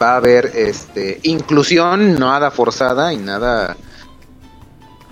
Va 0.00 0.12
a 0.12 0.16
haber 0.16 0.52
este 0.54 1.20
inclusión 1.22 2.18
nada 2.18 2.50
forzada 2.50 3.12
y 3.12 3.16
nada 3.16 3.76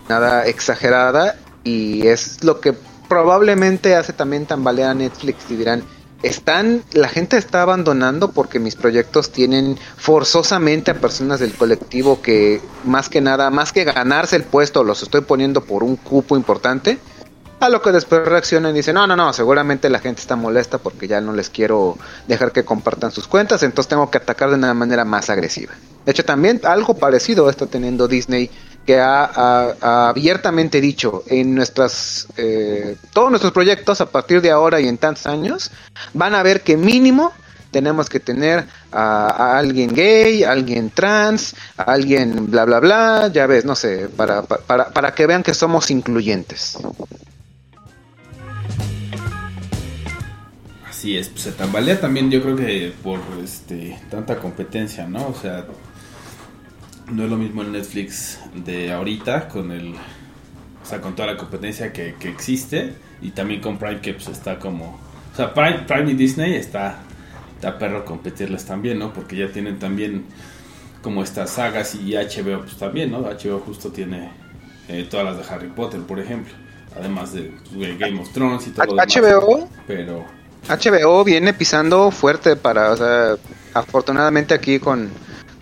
nada 0.09 0.47
exagerada 0.47 1.37
y 1.65 2.07
es 2.07 2.45
lo 2.45 2.61
que 2.61 2.75
probablemente 3.09 3.97
hace 3.97 4.13
también 4.13 4.47
tambalear 4.47 4.91
a 4.91 4.95
Netflix 4.95 5.51
y 5.51 5.57
dirán 5.57 5.83
están 6.23 6.83
la 6.93 7.09
gente 7.09 7.37
está 7.37 7.63
abandonando 7.63 8.33
porque 8.33 8.59
mis 8.59 8.77
proyectos 8.77 9.31
tienen 9.31 9.79
forzosamente 9.97 10.91
a 10.91 10.95
personas 10.95 11.41
del 11.41 11.53
colectivo 11.55 12.23
que 12.23 12.61
más 12.85 13.09
que 13.09 13.21
nada 13.21 13.51
más 13.51 13.73
que 13.73 13.85
ganarse 13.85 14.37
el 14.37 14.45
puesto 14.45 14.85
los 14.85 15.03
estoy 15.03 15.21
poniendo 15.21 15.65
por 15.65 15.83
un 15.83 15.97
cupo 15.97 16.37
importante 16.37 16.99
a 17.61 17.69
lo 17.71 17.81
que 17.81 17.93
después 17.93 18.27
reaccionan 18.27 18.73
y 18.73 18.79
dicen 18.79 18.95
no 18.95 19.07
no 19.07 19.17
no 19.17 19.33
seguramente 19.33 19.89
la 19.89 19.99
gente 20.01 20.21
está 20.21 20.37
molesta 20.37 20.79
porque 20.79 21.09
ya 21.09 21.21
no 21.23 21.33
les 21.33 21.49
quiero 21.49 21.97
dejar 22.29 22.53
que 22.53 22.65
compartan 22.65 23.11
sus 23.11 23.27
cuentas 23.27 23.63
entonces 23.63 23.89
tengo 23.89 24.11
que 24.11 24.19
atacar 24.19 24.51
de 24.51 24.57
una 24.57 24.75
manera 24.75 25.05
más 25.07 25.31
agresiva 25.31 25.73
de 26.05 26.13
hecho 26.13 26.25
también 26.25 26.61
algo 26.65 26.95
parecido 26.99 27.49
está 27.49 27.67
teniendo 27.67 28.07
Disney 28.07 28.51
que 28.85 29.01
ha, 29.01 30.09
abiertamente 30.09 30.81
dicho 30.83 31.23
en 31.27 31.55
nuestras 31.55 32.27
eh, 32.37 32.97
todos 33.15 33.31
nuestros 33.31 33.53
proyectos 33.53 34.03
a 34.03 34.07
partir 34.11 34.43
de 34.43 34.51
ahora 34.51 34.79
y 34.81 34.89
en 34.89 34.99
tantos 34.99 35.27
años 35.27 35.71
van 36.13 36.35
a 36.35 36.43
ver 36.43 36.61
que 36.63 36.77
mínimo 36.77 37.33
tenemos 37.71 38.09
que 38.11 38.21
tener 38.21 38.67
a, 38.93 39.59
alguien 39.59 39.93
gay, 39.95 40.45
a 40.45 40.53
alguien 40.53 40.91
trans, 40.91 41.57
a 41.77 41.83
alguien 41.85 42.49
bla 42.51 42.65
bla 42.67 42.79
bla, 42.79 43.29
ya 43.33 43.47
ves, 43.49 43.65
no 43.65 43.75
sé, 43.75 44.09
para, 44.17 44.43
pa- 44.43 44.59
para, 44.59 44.91
para 44.91 45.13
que 45.13 45.27
vean 45.27 45.43
que 45.43 45.55
somos 45.55 45.91
incluyentes. 45.91 46.79
Así 50.89 51.17
es, 51.17 51.29
pues 51.29 51.43
se 51.43 51.53
tambalea 51.53 52.01
también 52.01 52.31
yo 52.31 52.43
creo 52.43 52.57
que 52.57 52.93
por 53.03 53.21
este 53.43 53.99
tanta 54.11 54.39
competencia, 54.39 55.07
¿no? 55.07 55.29
O 55.29 55.35
sea, 55.35 55.67
no 57.13 57.25
es 57.25 57.31
lo 57.31 57.37
mismo 57.37 57.63
el 57.63 57.73
Netflix 57.73 58.39
de 58.55 58.93
ahorita 58.93 59.49
con 59.49 59.71
el 59.71 59.95
o 59.95 60.87
sea, 60.87 61.01
con 61.01 61.15
toda 61.15 61.33
la 61.33 61.37
competencia 61.37 61.93
que, 61.93 62.15
existe 62.23 62.95
y 63.23 63.31
también 63.31 63.61
con 63.61 63.79
Prime 63.79 64.01
que 64.01 64.15
pues 64.15 64.29
está 64.29 64.59
como 64.59 64.99
o 65.33 65.37
sea, 65.37 65.53
Prime, 65.53 65.81
Prime 65.87 66.13
y 66.13 66.15
Disney 66.15 66.55
está 66.55 67.01
está 67.55 67.79
perro 67.79 68.05
competirles 68.05 68.65
también, 68.65 68.99
¿no? 68.99 69.13
Porque 69.13 69.37
ya 69.37 69.49
tienen 69.49 69.79
también 69.79 70.25
como 71.03 71.23
estas 71.23 71.51
sagas 71.51 71.95
y 71.95 72.15
HBO 72.15 72.61
pues 72.61 72.77
también, 72.77 73.11
¿no? 73.11 73.21
HBO 73.21 73.61
justo 73.61 73.91
tiene 73.91 74.31
eh, 74.89 75.07
todas 75.11 75.27
las 75.27 75.37
de 75.37 75.55
Harry 75.55 75.69
Potter, 75.69 76.01
por 76.01 76.19
ejemplo, 76.19 76.53
además 76.97 77.33
de 77.33 77.53
Game 77.99 78.21
of 78.21 78.31
Thrones 78.33 78.67
y 78.67 78.71
todo 78.71 78.85
lo 78.87 78.93
demás. 78.93 79.07
HBO 79.17 79.69
Pero 79.87 80.25
HBO 80.69 81.25
viene 81.25 81.53
pisando 81.53 82.11
fuerte 82.11 82.57
para, 82.57 82.93
o 82.93 82.97
sea, 82.97 83.37
afortunadamente 83.75 84.55
aquí 84.55 84.79
con, 84.79 85.11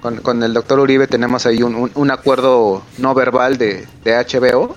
con, 0.01 0.19
con 0.19 0.43
el 0.43 0.53
doctor 0.55 0.79
Uribe 0.79 1.07
tenemos 1.09 1.45
ahí 1.47 1.63
un, 1.63 1.75
un- 1.75 1.91
un 1.95 2.11
acuerdo 2.11 2.83
no 2.99 3.15
verbal 3.15 3.59
de, 3.59 3.87
de 4.05 4.13
HBO. 4.15 4.77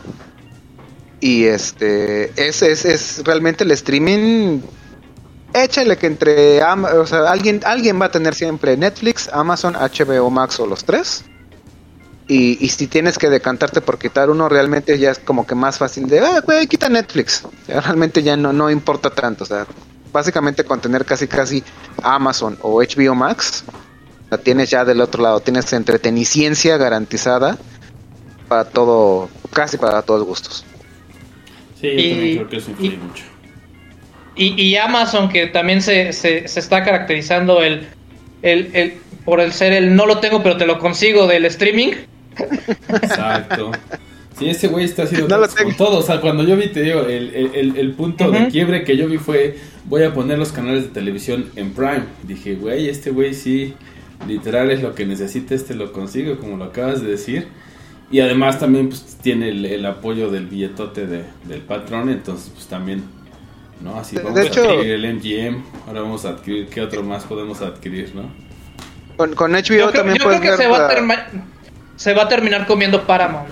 Y 1.19 1.45
este, 1.45 2.31
es, 2.35 2.61
es, 2.61 2.85
es 2.85 3.21
realmente 3.23 3.63
el 3.63 3.71
streaming. 3.71 4.61
Échale 5.53 5.97
que 5.97 6.07
entre, 6.07 6.61
o 6.63 7.05
sea, 7.07 7.31
alguien, 7.31 7.61
alguien 7.65 7.99
va 8.01 8.05
a 8.07 8.11
tener 8.11 8.35
siempre 8.35 8.75
Netflix, 8.75 9.29
Amazon, 9.31 9.73
HBO 9.73 10.29
Max 10.29 10.59
o 10.59 10.67
los 10.67 10.83
tres. 10.83 11.23
Y, 12.27 12.57
y 12.63 12.69
si 12.69 12.87
tienes 12.87 13.19
que 13.19 13.29
decantarte 13.29 13.81
por 13.81 13.99
quitar 13.99 14.29
uno, 14.31 14.49
realmente 14.49 14.97
ya 14.97 15.11
es 15.11 15.19
como 15.19 15.45
que 15.45 15.53
más 15.53 15.77
fácil 15.77 16.07
de, 16.07 16.19
ah, 16.21 16.41
güey, 16.43 16.65
quita 16.67 16.89
Netflix. 16.89 17.43
Realmente 17.67 18.23
ya 18.23 18.35
no, 18.35 18.51
no 18.51 18.71
importa 18.71 19.11
tanto. 19.11 19.43
O 19.43 19.47
sea, 19.47 19.67
básicamente 20.11 20.63
con 20.63 20.81
tener 20.81 21.05
casi 21.05 21.27
casi 21.27 21.63
Amazon 22.01 22.57
o 22.61 22.81
HBO 22.81 23.13
Max, 23.13 23.63
la 24.31 24.39
tienes 24.39 24.71
ya 24.71 24.83
del 24.85 25.01
otro 25.01 25.21
lado. 25.21 25.39
Tienes 25.39 25.71
entreteniciencia 25.73 26.77
garantizada 26.77 27.59
para 28.47 28.65
todo, 28.65 29.29
casi 29.53 29.77
para 29.77 30.01
todos 30.01 30.23
gustos. 30.23 30.65
Sí, 31.79 31.87
yo 31.87 31.93
Y- 31.93 32.09
también 32.09 32.35
creo 32.37 32.49
que 32.49 32.57
eso 32.57 32.71
influye 32.71 32.93
y- 32.95 32.97
mucho. 32.97 33.23
Y, 34.37 34.61
y 34.61 34.75
Amazon, 34.77 35.29
que 35.29 35.45
también 35.47 35.81
se, 35.81 36.11
se, 36.11 36.47
se 36.47 36.59
está 36.59 36.83
caracterizando 36.83 37.61
el, 37.61 37.87
el, 38.41 38.69
el, 38.73 38.93
por 39.23 39.39
el 39.39 39.53
ser 39.53 39.71
el 39.73 39.95
no 39.95 40.05
lo 40.07 40.19
tengo, 40.19 40.41
pero 40.43 40.57
te 40.57 40.65
lo 40.65 40.79
consigo 40.79 41.27
del 41.27 41.45
streaming. 41.45 41.93
Exacto. 43.01 43.71
Sí, 44.37 44.49
ese 44.49 44.67
güey 44.67 44.83
está 44.83 45.03
haciendo 45.03 45.27
No 45.37 45.47
con 45.47 45.73
todo. 45.77 45.99
O 45.99 46.01
sea, 46.01 46.19
cuando 46.19 46.43
yo 46.43 46.57
vi, 46.57 46.67
te 46.67 46.81
digo, 46.81 47.01
el, 47.01 47.33
el- 47.53 47.77
el- 47.77 47.91
punto 47.93 48.29
de 48.31 48.41
Ujú. 48.41 48.51
quiebre 48.51 48.83
que 48.83 48.97
yo 48.97 49.07
vi 49.07 49.17
fue: 49.17 49.57
voy 49.85 50.03
a 50.03 50.13
poner 50.13 50.37
los 50.37 50.51
canales 50.51 50.83
de 50.83 50.89
televisión 50.89 51.49
en 51.55 51.71
Prime. 51.73 52.03
Dije, 52.23 52.55
güey, 52.55 52.89
este 52.89 53.11
güey 53.11 53.33
sí, 53.33 53.73
literal 54.27 54.71
es 54.71 54.81
lo 54.81 54.93
que 54.93 55.05
necesita, 55.05 55.55
este 55.55 55.73
lo 55.73 55.93
consigo, 55.93 56.37
como 56.37 56.57
lo 56.57 56.65
acabas 56.65 57.01
de 57.01 57.11
decir. 57.11 57.47
Y 58.11 58.19
además 58.19 58.59
también 58.59 58.89
pues, 58.89 59.17
tiene 59.21 59.49
el, 59.49 59.65
el 59.65 59.85
apoyo 59.85 60.29
del 60.29 60.47
billetote 60.47 61.07
de- 61.07 61.23
del 61.45 61.61
patrón, 61.61 62.09
entonces 62.09 62.51
pues 62.53 62.67
también, 62.67 63.03
¿no? 63.81 63.95
Así 63.97 64.17
De- 64.17 64.21
vamos 64.23 64.35
de 64.37 64.41
a 64.45 64.49
hecho- 64.49 64.69
adquirir 64.69 64.91
el 64.95 65.05
MGM, 65.15 65.63
ahora 65.87 66.01
vamos 66.01 66.25
a 66.25 66.29
adquirir, 66.31 66.67
¿qué 66.67 66.81
otro 66.81 67.03
más 67.03 67.23
podemos 67.23 67.61
adquirir, 67.61 68.11
no? 68.13 68.23
Con, 69.15 69.33
con 69.33 69.53
HBO 69.53 69.61
Yo 69.61 69.89
creo, 69.89 69.91
también 69.91 70.17
yo 70.17 70.23
puedes 70.25 70.41
creo 70.41 70.41
que 70.41 70.49
ver 70.49 70.57
se 70.57 70.67
va 70.67 70.85
a. 70.87 70.89
se 71.95 72.13
va 72.13 72.23
a 72.23 72.27
terminar 72.27 72.65
comiendo 72.67 73.05
Paramount. 73.05 73.49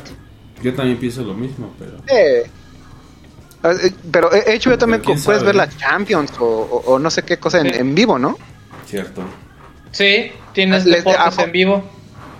Yo 0.62 0.74
también 0.74 0.98
pienso 0.98 1.22
lo 1.24 1.34
mismo, 1.34 1.74
pero... 1.78 1.98
Eh, 2.08 2.50
eh, 3.64 3.92
pero 4.12 4.34
eh, 4.34 4.60
HBO 4.64 4.78
también 4.78 5.02
puedes 5.02 5.24
sabe, 5.24 5.40
ver 5.44 5.56
¿no? 5.56 5.62
la 5.62 5.70
Champions 5.70 6.32
o, 6.40 6.46
o- 6.46 6.94
o 6.94 7.00
no 7.00 7.10
sé 7.10 7.24
qué 7.24 7.38
cosa 7.38 7.60
en, 7.60 7.74
Sí. 7.74 7.80
en 7.80 7.96
vivo, 7.96 8.20
¿no? 8.20 8.38
Cierto. 8.86 9.24
Sí, 9.92 10.32
tienes 10.54 10.86
Les- 10.86 10.98
deportes 11.04 11.38
ah, 11.40 11.44
en 11.44 11.52
vivo. 11.52 11.84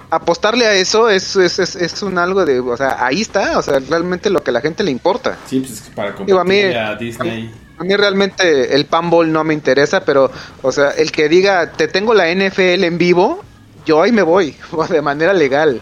Apostarle 0.10 0.65
a 0.67 0.74
eso 0.75 1.10
es, 1.10 1.36
es, 1.36 1.57
es, 1.60 1.75
es 1.75 2.03
un 2.03 2.17
algo 2.17 2.45
de, 2.45 2.60
o 2.60 2.77
sea, 2.77 3.03
ahí 3.05 3.22
está, 3.22 3.57
o 3.57 3.62
sea, 3.63 3.79
realmente 3.79 4.29
lo 4.29 4.43
que 4.43 4.51
a 4.51 4.53
la 4.53 4.62
gente 4.62 4.83
le 4.83 4.91
importa. 4.91 5.38
Sí, 5.48 5.60
pues 5.60 5.72
es 5.72 5.81
que 5.81 5.91
para 5.95 6.12
Digo, 6.12 6.39
a 6.39 6.43
mí- 6.43 6.62
a 6.62 6.95
Disney... 6.95 7.51
A 7.79 7.83
mí 7.83 7.95
realmente 7.95 8.75
el 8.75 8.86
panball 8.86 9.31
no 9.31 9.43
me 9.43 9.55
interesa, 9.55 10.05
pero, 10.05 10.31
o 10.62 10.72
sea, 10.72 10.91
el 10.91 11.12
que 11.12 11.27
diga, 11.27 11.72
te 11.72 11.88
tengo 11.88 12.13
la 12.13 12.29
NFL 12.29 12.83
en 12.83 13.00
vivo, 13.00 13.43
yo 13.83 14.03
ahí 14.03 14.12
me 14.12 14.22
voy, 14.22 14.55
de 14.89 15.01
manera 15.01 15.33
legal. 15.33 15.81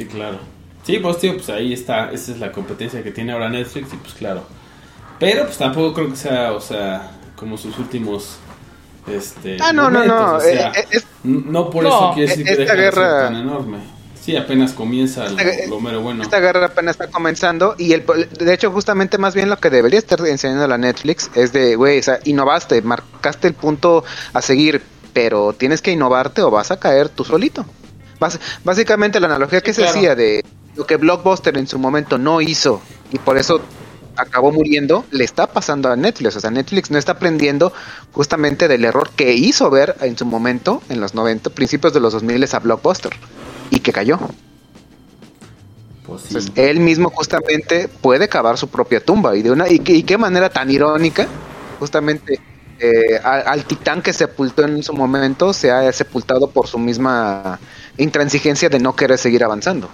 Sí, 0.00 0.06
claro. 0.06 0.38
Sí, 0.82 0.98
pues 0.98 1.18
tío, 1.18 1.34
pues 1.34 1.50
ahí 1.50 1.74
está, 1.74 2.10
esa 2.10 2.32
es 2.32 2.38
la 2.38 2.50
competencia 2.52 3.02
que 3.02 3.10
tiene 3.10 3.32
ahora 3.32 3.50
Netflix 3.50 3.92
y 3.92 3.96
pues 3.96 4.14
claro. 4.14 4.42
Pero 5.18 5.44
pues 5.44 5.58
tampoco 5.58 5.92
creo 5.92 6.08
que 6.08 6.16
sea, 6.16 6.52
o 6.52 6.60
sea, 6.60 7.10
como 7.36 7.58
sus 7.58 7.78
últimos 7.78 8.38
este 9.06 9.58
Ah, 9.60 9.72
no, 9.74 9.90
no, 9.90 10.04
no, 10.06 10.34
o 10.36 10.40
sea, 10.40 10.68
eh, 10.70 10.72
eh, 10.80 10.86
es- 10.92 11.06
no 11.24 11.68
por 11.68 11.84
No, 11.84 11.88
eso 11.90 12.10
quiere 12.14 12.28
decir 12.30 12.46
que 12.46 12.62
esta 12.62 12.74
guerra- 12.74 13.24
tan 13.24 13.36
enorme. 13.36 13.78
Sí, 14.18 14.36
apenas 14.36 14.72
comienza 14.72 15.28
lo, 15.28 15.38
Esta- 15.38 15.68
lo 15.68 15.80
mero 15.80 16.00
bueno. 16.00 16.22
Esta 16.22 16.40
guerra 16.40 16.66
apenas 16.66 16.94
está 16.94 17.08
comenzando 17.10 17.74
y 17.76 17.92
el, 17.92 18.04
de 18.06 18.54
hecho 18.54 18.70
justamente 18.70 19.18
más 19.18 19.34
bien 19.34 19.50
lo 19.50 19.58
que 19.58 19.68
debería 19.68 19.98
estar 19.98 20.18
enseñando 20.26 20.66
la 20.66 20.78
Netflix 20.78 21.30
es 21.34 21.52
de, 21.52 21.76
güey, 21.76 21.98
o 21.98 22.02
sea, 22.02 22.20
innovaste, 22.24 22.80
marcaste 22.82 23.48
el 23.48 23.54
punto 23.54 24.02
a 24.32 24.40
seguir, 24.40 24.82
pero 25.12 25.52
tienes 25.52 25.82
que 25.82 25.90
innovarte 25.90 26.40
o 26.42 26.50
vas 26.50 26.70
a 26.70 26.78
caer 26.78 27.10
tú 27.10 27.24
solito. 27.24 27.66
Básicamente 28.64 29.20
la 29.20 29.26
analogía 29.28 29.60
que 29.62 29.72
Sí, 29.72 29.82
se 29.82 29.82
claro. 29.82 29.98
hacía 29.98 30.14
de 30.14 30.44
lo 30.76 30.86
que 30.86 30.96
Blockbuster 30.96 31.56
en 31.58 31.66
su 31.66 31.78
momento 31.78 32.18
no 32.18 32.40
hizo 32.40 32.80
y 33.12 33.18
por 33.18 33.38
eso 33.38 33.60
acabó 34.16 34.52
muriendo, 34.52 35.04
le 35.10 35.24
está 35.24 35.46
pasando 35.46 35.90
a 35.90 35.96
Netflix. 35.96 36.36
O 36.36 36.40
sea, 36.40 36.50
Netflix 36.50 36.90
no 36.90 36.98
está 36.98 37.12
aprendiendo 37.12 37.72
justamente 38.12 38.68
del 38.68 38.84
error 38.84 39.10
que 39.16 39.32
hizo 39.32 39.70
ver 39.70 39.96
en 40.02 40.16
su 40.18 40.26
momento, 40.26 40.82
en 40.88 41.00
los 41.00 41.14
90, 41.14 41.50
principios 41.50 41.92
de 41.94 42.00
los 42.00 42.12
2000 42.12 42.44
a 42.52 42.58
Blockbuster 42.58 43.12
y 43.70 43.80
que 43.80 43.92
cayó. 43.92 44.18
Pues 46.02 46.22
sí. 46.22 46.28
Entonces, 46.28 46.52
él 46.56 46.80
mismo 46.80 47.10
justamente 47.10 47.88
puede 47.88 48.28
cavar 48.28 48.58
su 48.58 48.68
propia 48.68 49.04
tumba 49.04 49.36
y 49.36 49.42
de 49.42 49.50
una 49.50 49.68
y, 49.68 49.80
qué- 49.80 49.94
y 49.94 50.02
qué 50.02 50.18
manera 50.18 50.50
tan 50.50 50.70
irónica 50.70 51.28
justamente 51.78 52.40
eh, 52.78 53.18
al, 53.22 53.46
al 53.46 53.64
titán 53.66 54.02
que 54.02 54.12
sepultó 54.12 54.64
en 54.64 54.82
su 54.82 54.94
momento 54.94 55.52
se 55.52 55.70
ha 55.70 55.92
sepultado 55.92 56.50
por 56.50 56.66
su 56.66 56.78
misma 56.78 57.60
intransigencia 57.96 58.68
de 58.68 58.78
no 58.78 58.94
querer 58.94 59.18
seguir 59.18 59.44
avanzando. 59.44 59.88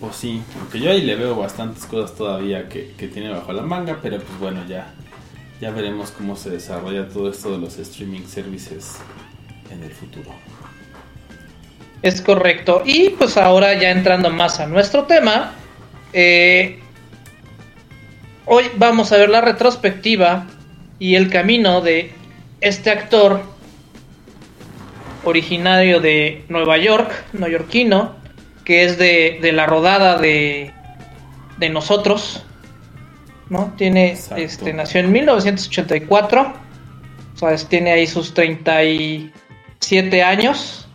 Pues 0.00 0.16
sí, 0.16 0.42
aunque 0.58 0.80
yo 0.80 0.90
ahí 0.90 1.02
le 1.02 1.14
veo 1.14 1.36
bastantes 1.36 1.84
cosas 1.84 2.16
todavía 2.16 2.68
que, 2.68 2.92
que 2.96 3.08
tiene 3.08 3.30
bajo 3.30 3.52
la 3.52 3.62
manga, 3.62 3.98
pero 4.02 4.16
pues 4.16 4.38
bueno, 4.38 4.64
ya, 4.66 4.94
ya 5.60 5.70
veremos 5.70 6.10
cómo 6.10 6.36
se 6.36 6.50
desarrolla 6.50 7.08
todo 7.08 7.30
esto 7.30 7.52
de 7.52 7.58
los 7.58 7.78
streaming 7.78 8.26
services 8.26 8.96
en 9.70 9.82
el 9.82 9.90
futuro. 9.90 10.30
Es 12.02 12.22
correcto. 12.22 12.82
Y 12.84 13.10
pues 13.10 13.36
ahora 13.36 13.74
ya 13.74 13.90
entrando 13.90 14.30
más 14.30 14.58
a 14.58 14.66
nuestro 14.66 15.04
tema, 15.04 15.52
eh, 16.12 16.80
hoy 18.46 18.64
vamos 18.76 19.12
a 19.12 19.18
ver 19.18 19.28
la 19.28 19.42
retrospectiva 19.42 20.46
y 20.98 21.14
el 21.14 21.30
camino 21.30 21.80
de 21.82 22.12
este 22.60 22.90
actor 22.90 23.42
originario 25.24 26.00
de 26.00 26.44
Nueva 26.48 26.78
York, 26.78 27.12
neoyorquino, 27.32 28.14
que 28.64 28.84
es 28.84 28.98
de, 28.98 29.38
de 29.40 29.52
la 29.52 29.66
rodada 29.66 30.18
de, 30.18 30.72
de 31.58 31.70
nosotros, 31.70 32.44
¿no? 33.48 33.72
Tiene, 33.76 34.10
Exacto. 34.12 34.42
este, 34.42 34.72
nació 34.72 35.00
en 35.00 35.12
1984, 35.12 36.54
o 37.34 37.38
sea, 37.38 37.56
tiene 37.68 37.92
ahí 37.92 38.06
sus 38.06 38.32
37 38.34 40.22
años. 40.22 40.86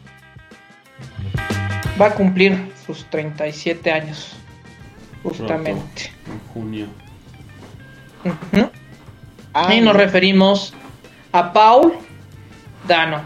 Va 2.00 2.08
a 2.08 2.14
cumplir 2.14 2.72
sus 2.86 3.06
37 3.10 3.92
años, 3.92 4.36
justamente. 5.24 6.12
En 6.28 6.40
junio. 6.54 6.88
Ujú. 8.24 8.72
y 9.72 9.82
nos 9.82 9.96
referimos 9.96 10.74
a 11.32 11.54
Paul 11.54 11.94
Dano. 12.88 13.22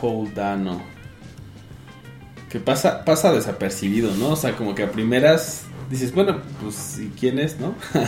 Paul 0.00 0.32
Dano. 0.34 0.82
Que 2.50 2.60
pasa, 2.60 3.04
pasa 3.04 3.32
desapercibido, 3.32 4.14
¿no? 4.14 4.30
O 4.30 4.36
sea, 4.36 4.52
como 4.56 4.74
que 4.74 4.84
a 4.84 4.90
primeras 4.92 5.62
dices, 5.90 6.14
bueno, 6.14 6.40
pues 6.62 6.98
¿y 6.98 7.08
quién 7.18 7.38
es, 7.38 7.58
no? 7.58 7.74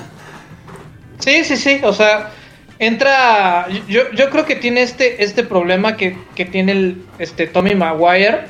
Sí, 1.18 1.44
sí, 1.44 1.56
sí, 1.56 1.80
o 1.82 1.94
sea, 1.94 2.30
entra, 2.78 3.66
yo, 3.88 4.02
yo 4.12 4.28
creo 4.28 4.44
que 4.44 4.54
tiene 4.54 4.82
este, 4.82 5.24
este 5.24 5.42
problema 5.44 5.96
que, 5.96 6.18
que 6.34 6.44
tiene 6.44 6.72
el, 6.72 7.06
este 7.18 7.46
Tommy 7.46 7.74
Maguire, 7.74 8.48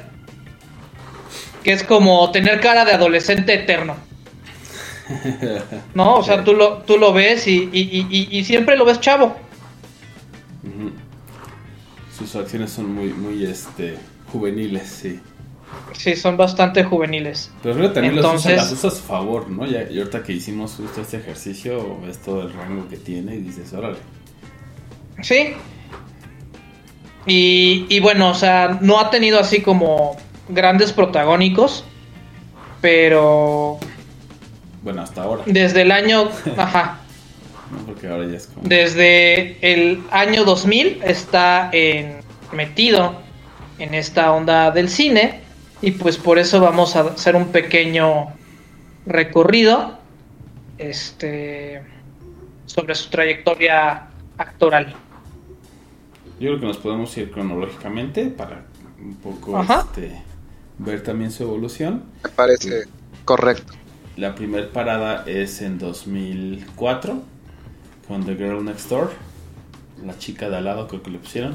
que 1.63 1.73
es 1.73 1.85
como 1.85 2.29
tener 2.33 2.61
cara 2.61 2.85
de 2.85 2.93
adolescente 2.93 3.55
eterno. 3.55 3.97
No, 5.95 6.17
o 6.17 6.23
sea, 6.25 6.43
tú 6.43 6.53
lo, 6.55 6.79
tú 6.79 6.99
lo 6.99 7.13
ves 7.13 7.47
y- 7.47 7.71
y- 7.73 8.29
y 8.31 8.45
siempre 8.45 8.77
lo 8.77 8.85
ves 8.85 9.01
chavo. 9.01 9.37
Sus 12.27 12.37
acciones 12.37 12.71
son 12.73 12.93
muy, 12.93 13.09
muy, 13.11 13.45
este, 13.45 13.97
juveniles, 14.33 14.89
sí. 14.89 15.21
Sí, 15.97 16.17
son 16.17 16.37
bastante 16.37 16.83
juveniles. 16.85 17.51
Pero 17.63 17.75
creo 17.77 17.89
que 17.89 17.95
también 17.95 18.17
Entonces- 18.17 18.57
las 18.57 18.73
usas 18.73 18.95
a 18.95 18.97
su 18.97 19.03
favor, 19.03 19.49
¿no? 19.49 19.65
Ya, 19.67 19.89
y 19.91 19.99
ahorita 19.99 20.23
que 20.23 20.33
hicimos 20.33 20.75
justo 20.75 21.01
este 21.01 21.19
ejercicio, 21.19 21.99
ves 22.01 22.19
todo 22.19 22.43
el 22.43 22.53
rango 22.53 22.89
que 22.89 22.97
tiene 22.97 23.37
y 23.37 23.39
dices, 23.39 23.73
órale. 23.73 23.99
Sí. 25.23 25.55
Y, 27.27 27.87
y 27.89 28.01
bueno, 28.01 28.31
o 28.31 28.35
sea, 28.35 28.79
no 28.81 29.01
ha 29.01 29.11
tenido 29.11 29.39
así 29.41 29.61
como 29.61 30.17
grandes 30.49 30.93
protagónicos, 30.93 31.85
pero 32.81 33.79
Bueno, 34.83 35.03
hasta 35.03 35.23
ahora, 35.23 35.43
desde 35.47 35.83
el 35.83 35.91
año, 35.93 36.29
ajá. 36.57 37.01
Porque 37.87 38.09
ahora 38.09 38.27
ya 38.27 38.37
es 38.37 38.47
como... 38.47 38.69
desde 38.69 39.59
el 39.61 40.03
año 40.11 40.45
2000 40.45 41.01
está 41.05 41.71
en- 41.73 42.19
metido 42.53 43.21
en 43.79 43.95
esta 43.95 44.33
onda 44.33 44.71
del 44.71 44.89
cine 44.89 45.41
y 45.83 45.91
pues 45.93 46.17
por 46.17 46.39
eso 46.39 46.61
vamos 46.61 46.97
a 46.97 47.01
hacer 47.01 47.37
un 47.37 47.49
pequeño 47.49 48.29
recorrido 49.05 49.99
este 50.79 51.83
sobre 52.67 52.95
su 52.95 53.09
trayectoria 53.11 54.09
actoral. 54.39 54.95
Yo 56.39 56.49
creo 56.51 56.61
que 56.61 56.67
nos 56.67 56.77
podemos 56.79 57.17
ir 57.17 57.31
cronológicamente 57.31 58.27
para 58.27 58.65
un 59.01 59.15
poco 59.17 59.61
este, 59.63 60.13
ver 60.79 61.03
también 61.03 61.31
su 61.31 61.43
evolución. 61.45 62.05
Me 62.25 62.31
parece 62.31 62.85
correcto. 63.25 63.73
La 64.17 64.35
primera 64.35 64.69
parada 64.71 65.25
es 65.27 65.63
en 65.63 65.79
2004 65.79 67.23
con 68.09 68.25
The 68.25 68.35
Girl 68.35 68.65
Next 68.65 68.89
Door, 68.89 69.13
la 70.05 70.17
chica 70.19 70.49
de 70.49 70.57
al 70.57 70.65
lado 70.65 70.89
creo 70.89 71.03
que 71.03 71.11
le 71.11 71.19
pusieron. 71.19 71.55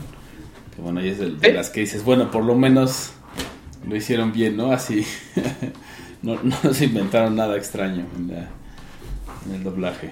Que 0.76 0.82
bueno, 0.82 1.00
ahí 1.00 1.10
es 1.10 1.20
de, 1.20 1.32
de 1.32 1.54
las 1.54 1.70
que 1.70 1.82
dices, 1.82 2.04
bueno, 2.04 2.32
por 2.32 2.44
lo 2.46 2.56
menos 2.56 3.12
lo 3.88 3.96
hicieron 3.96 4.32
bien, 4.32 4.58
¿no? 4.58 4.72
Así, 4.72 5.06
no, 6.22 6.40
no 6.44 6.74
se 6.74 6.86
inventaron 6.86 7.36
nada 7.36 7.58
extraño 7.58 8.06
en, 8.18 8.28
la- 8.30 8.50
en 9.48 9.56
el 9.56 9.64
doblaje. 9.64 10.12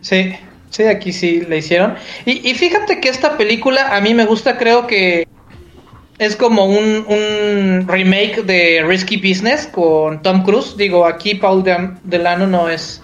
Sí, 0.00 0.34
sí, 0.70 0.84
aquí 0.84 1.12
sí 1.12 1.42
le 1.42 1.58
hicieron. 1.58 1.94
Y, 2.24 2.48
y 2.48 2.54
fíjate 2.54 3.00
que 3.00 3.08
esta 3.08 3.36
película 3.36 3.94
a 3.96 4.00
mí 4.00 4.14
me 4.14 4.24
gusta, 4.24 4.56
creo 4.58 4.86
que 4.86 5.28
es 6.18 6.36
como 6.36 6.66
un, 6.66 7.04
un 7.08 7.86
remake 7.88 8.42
de 8.44 8.82
Risky 8.86 9.16
Business 9.16 9.66
con 9.66 10.22
Tom 10.22 10.42
Cruise. 10.44 10.76
Digo, 10.76 11.06
aquí 11.06 11.34
Paul 11.36 11.64
Delano 12.04 12.46
no 12.46 12.68
es 12.68 13.02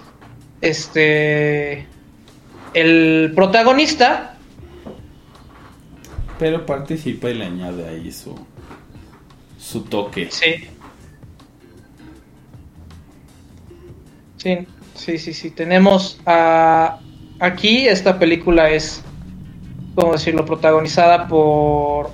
este 0.61 1.85
el 2.73 3.31
protagonista, 3.35 4.35
Pero 6.37 6.65
participa 6.65 7.29
y 7.29 7.33
le 7.33 7.45
añade 7.45 7.87
ahí 7.87 8.11
su, 8.11 8.33
su 9.57 9.81
toque. 9.83 10.29
sí. 10.31 10.67
Sí, 14.37 14.57
sí, 14.95 15.17
sí, 15.17 15.33
sí. 15.33 15.51
Tenemos 15.51 16.19
a 16.25 16.99
aquí 17.39 17.87
esta 17.87 18.17
película 18.17 18.69
es, 18.69 19.03
¿cómo 19.95 20.13
decirlo?, 20.13 20.45
protagonizada 20.45 21.27
por 21.27 22.11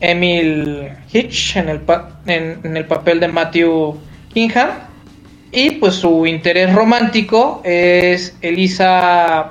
Emil 0.00 0.88
Hitch 1.12 1.56
en 1.56 1.68
el, 1.68 1.80
pa- 1.80 2.20
en, 2.26 2.60
en 2.64 2.76
el 2.76 2.86
papel 2.86 3.20
de 3.20 3.28
Matthew 3.28 3.98
Kingham. 4.32 4.70
Y 5.52 5.72
pues 5.72 5.96
su 5.96 6.26
interés 6.26 6.72
romántico 6.74 7.60
es 7.64 8.36
Elisa. 8.40 9.50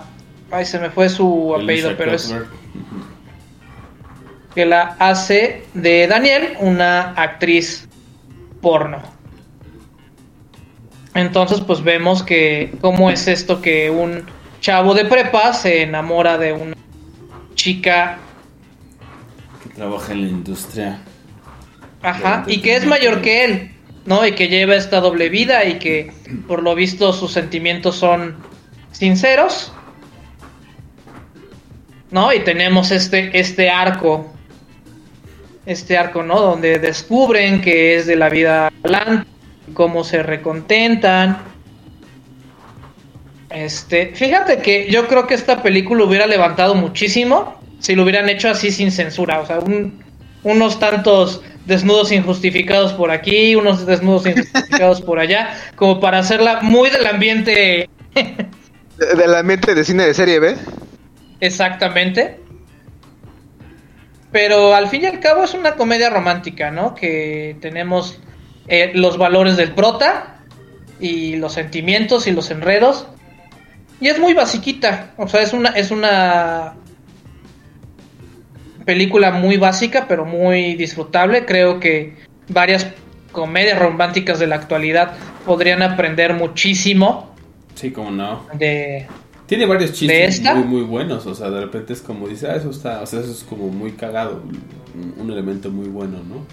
Ay, 0.51 0.65
se 0.65 0.79
me 0.79 0.89
fue 0.89 1.09
su 1.09 1.55
apellido, 1.55 1.93
pero 1.97 2.13
es. 2.13 2.33
Que 4.55 4.65
la 4.65 4.95
hace 4.99 5.63
de 5.73 6.07
Daniel, 6.07 6.55
una 6.59 7.11
actriz 7.11 7.87
porno. 8.61 9.01
Entonces, 11.13 11.59
pues 11.61 11.83
vemos 11.83 12.23
que 12.23 12.73
cómo 12.81 13.09
es 13.09 13.27
esto 13.27 13.61
que 13.61 13.89
un 13.89 14.23
chavo 14.61 14.93
de 14.93 15.05
prepa 15.05 15.53
se 15.53 15.83
enamora 15.83 16.37
de 16.37 16.53
una 16.53 16.75
chica, 17.55 18.17
Que 19.63 19.69
trabaja 19.69 20.13
en 20.13 20.21
la 20.21 20.27
industria. 20.29 20.99
ajá, 22.01 22.43
y 22.47 22.61
que 22.61 22.75
es 22.75 22.85
mayor 22.85 23.21
que 23.21 23.43
él, 23.43 23.71
¿no? 24.09 24.25
Y 24.25 24.31
que 24.33 24.47
lleva 24.47 24.73
esta 24.75 24.99
doble 25.01 25.29
vida 25.29 25.63
y 25.65 25.77
que 25.77 26.11
por 26.47 26.63
lo 26.63 26.73
visto 26.73 27.13
sus 27.13 27.31
sentimientos 27.31 27.95
son 27.95 28.35
sinceros. 28.91 29.71
¿No? 32.09 32.33
Y 32.33 32.39
tenemos 32.39 32.89
este, 32.89 33.39
este 33.39 33.69
arco. 33.69 34.33
Este 35.67 35.95
arco, 35.95 36.23
¿no? 36.23 36.41
Donde 36.41 36.79
descubren 36.79 37.61
que 37.61 37.95
es 37.97 38.07
de 38.07 38.15
la 38.15 38.29
vida 38.29 38.71
galante, 38.83 39.27
cómo 39.75 40.03
se 40.03 40.23
recontentan. 40.23 41.37
Este, 43.51 44.07
fíjate 44.15 44.57
que 44.63 44.89
yo 44.89 45.07
creo 45.07 45.27
que 45.27 45.35
esta 45.35 45.61
película 45.61 46.03
hubiera 46.03 46.25
levantado 46.25 46.73
muchísimo 46.73 47.59
si 47.79 47.93
lo 47.95 48.03
hubieran 48.03 48.27
hecho 48.27 48.49
así 48.49 48.71
sin 48.71 48.91
censura. 48.91 49.39
O 49.41 49.45
sea, 49.45 49.59
un- 49.59 50.03
unos 50.43 50.79
tantos 50.79 51.43
desnudos 51.69 52.11
injustificados 52.11 52.91
por 52.93 53.11
aquí, 53.11 53.55
unos 53.55 53.85
desnudos 53.85 54.25
injustificados 54.25 55.01
por 55.01 55.19
allá, 55.19 55.55
como 55.77 56.01
para 56.01 56.19
hacerla 56.19 56.59
muy 56.61 56.89
del 56.89 57.07
ambiente 57.07 57.89
De- 58.13 59.15
Del 59.15 59.33
ambiente 59.35 59.73
de 59.73 59.85
cine 59.85 60.05
de 60.05 60.13
serie 60.13 60.39
B. 60.39 60.57
Exactamente. 61.39 62.41
Pero 64.31 64.75
al 64.75 64.89
fin 64.89 65.03
y 65.03 65.05
al 65.07 65.19
cabo 65.19 65.43
es 65.43 65.53
una 65.53 65.75
comedia 65.75 66.09
romántica, 66.09 66.69
¿no? 66.69 66.93
Que 66.93 67.55
tenemos 67.61 68.19
eh, 68.67 68.91
los 68.93 69.17
valores 69.17 69.57
del 69.57 69.71
prota 69.71 70.35
y 70.99 71.37
los 71.37 71.53
sentimientos 71.53 72.27
y 72.27 72.31
los 72.31 72.51
enredos. 72.51 73.07
Y 74.01 74.07
es 74.09 74.19
muy 74.19 74.33
basiquita. 74.33 75.11
O 75.17 75.27
sea, 75.27 75.41
es 75.41 75.53
una, 75.53 75.69
es 75.69 75.89
una 75.91 76.75
película 78.93 79.29
muy 79.29 79.57
básica, 79.57 80.05
pero 80.07 80.25
muy 80.25 80.73
disfrutable. 80.73 81.45
Creo 81.45 81.79
que 81.79 82.15
varias 82.47 82.87
comedias 83.31 83.77
románticas 83.77 84.39
de 84.39 84.47
la 84.47 84.55
actualidad 84.55 85.11
podrían 85.45 85.83
aprender 85.83 86.33
muchísimo 86.33 87.35
Sí, 87.75 87.91
como 87.91 88.09
no. 88.09 88.47
de, 88.55 89.05
Tiene 89.45 89.67
varios 89.67 89.91
¿De 89.91 89.95
chistes 89.95 90.41
muy, 90.55 90.63
muy 90.63 90.81
buenos. 90.81 91.27
O 91.27 91.35
sea, 91.35 91.51
de 91.51 91.61
repente 91.61 91.93
es 91.93 92.01
como 92.01 92.27
dice, 92.27 92.47
ah, 92.49 92.55
eso 92.55 92.71
está, 92.71 93.01
o 93.01 93.05
sea, 93.05 93.19
eso 93.19 93.31
es 93.31 93.43
como 93.43 93.67
muy 93.67 93.91
cagado. 93.91 94.41
Un, 94.95 95.13
un 95.21 95.31
elemento 95.31 95.69
muy 95.69 95.87
bueno, 95.87 96.17
¿no? 96.27 96.43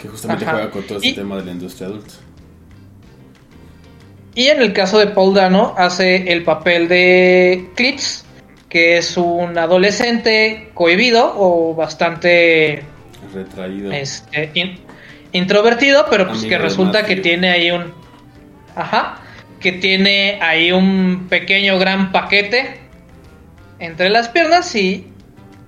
Que 0.00 0.06
justamente 0.06 0.44
Ajá. 0.44 0.52
juega 0.54 0.70
con 0.70 0.84
todo 0.84 0.98
ese 0.98 1.08
Y- 1.08 1.14
tema 1.14 1.36
de 1.38 1.46
la 1.46 1.50
industria 1.50 1.88
adulta. 1.88 2.14
Y 4.36 4.46
en 4.46 4.60
el 4.62 4.72
caso 4.72 5.00
de 5.00 5.08
Paul 5.08 5.34
Dano 5.34 5.74
hace 5.76 6.32
el 6.32 6.44
papel 6.44 6.86
de 6.86 7.70
Klitz, 7.74 8.24
que 8.68 8.98
es 8.98 9.16
un 9.16 9.56
adolescente 9.56 10.70
cohibido 10.74 11.32
o 11.36 11.74
bastante 11.74 12.82
Retraído. 13.32 13.92
este, 13.92 14.50
in- 14.54 14.78
introvertido, 15.32 16.06
pero 16.10 16.26
pues 16.26 16.40
Amigo 16.40 16.50
que 16.50 16.58
resulta 16.58 17.04
que 17.04 17.16
tiene 17.16 17.50
ahí 17.50 17.70
un... 17.70 17.92
Ajá, 18.76 19.18
que 19.60 19.72
tiene 19.72 20.38
ahí 20.40 20.70
un 20.70 21.26
pequeño 21.28 21.78
gran 21.78 22.12
paquete 22.12 22.78
entre 23.78 24.08
las 24.10 24.28
piernas 24.28 24.74
y 24.76 25.06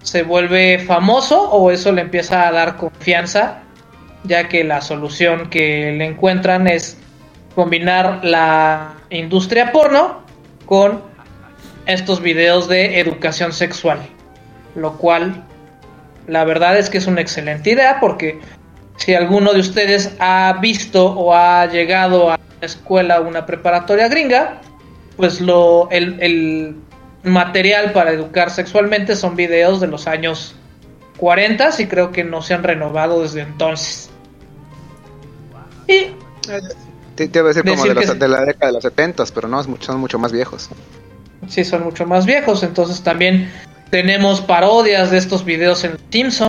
se 0.02 0.22
vuelve 0.22 0.78
famoso 0.78 1.50
o 1.50 1.70
eso 1.70 1.92
le 1.92 2.02
empieza 2.02 2.46
a 2.48 2.52
dar 2.52 2.76
confianza, 2.76 3.62
ya 4.24 4.48
que 4.48 4.62
la 4.64 4.80
solución 4.80 5.50
que 5.50 5.92
le 5.92 6.04
encuentran 6.06 6.66
es 6.68 6.98
combinar 7.54 8.20
la 8.24 8.94
industria 9.10 9.72
porno 9.72 10.22
con 10.66 11.09
estos 11.90 12.20
videos 12.20 12.68
de 12.68 13.00
educación 13.00 13.52
sexual, 13.52 14.00
lo 14.74 14.96
cual 14.98 15.44
la 16.26 16.44
verdad 16.44 16.78
es 16.78 16.90
que 16.90 16.98
es 16.98 17.06
una 17.06 17.20
excelente 17.20 17.70
idea 17.70 17.98
porque 18.00 18.40
si 18.96 19.14
alguno 19.14 19.52
de 19.52 19.60
ustedes 19.60 20.12
ha 20.18 20.58
visto 20.60 21.06
o 21.12 21.34
ha 21.34 21.66
llegado 21.66 22.30
a 22.30 22.34
una 22.36 22.66
escuela 22.66 23.20
o 23.20 23.26
una 23.28 23.46
preparatoria 23.46 24.08
gringa, 24.08 24.60
pues 25.16 25.40
lo 25.40 25.88
el, 25.90 26.20
el 26.22 26.76
material 27.22 27.92
para 27.92 28.10
educar 28.12 28.50
sexualmente 28.50 29.16
son 29.16 29.36
videos 29.36 29.80
de 29.80 29.86
los 29.86 30.06
años 30.06 30.54
40 31.16 31.70
y 31.78 31.86
creo 31.86 32.12
que 32.12 32.24
no 32.24 32.42
se 32.42 32.54
han 32.54 32.62
renovado 32.62 33.22
desde 33.22 33.40
entonces. 33.42 34.10
Y 35.86 36.14
a 37.50 37.54
decir 37.54 37.64
como 37.64 37.84
de, 37.84 37.94
los- 37.94 38.04
sí. 38.06 38.18
de 38.18 38.28
la 38.28 38.44
década 38.44 38.66
de 38.68 38.72
los 38.72 38.82
70, 38.82 39.24
pero 39.34 39.48
no, 39.48 39.62
son 39.80 40.00
mucho 40.00 40.18
más 40.18 40.32
viejos. 40.32 40.70
Sí 41.48 41.64
son 41.64 41.84
mucho 41.84 42.06
más 42.06 42.26
viejos, 42.26 42.62
entonces 42.62 43.02
también 43.02 43.50
tenemos 43.90 44.40
parodias 44.40 45.10
de 45.10 45.18
estos 45.18 45.44
videos 45.44 45.82
en 45.84 45.96
Simpson, 46.10 46.48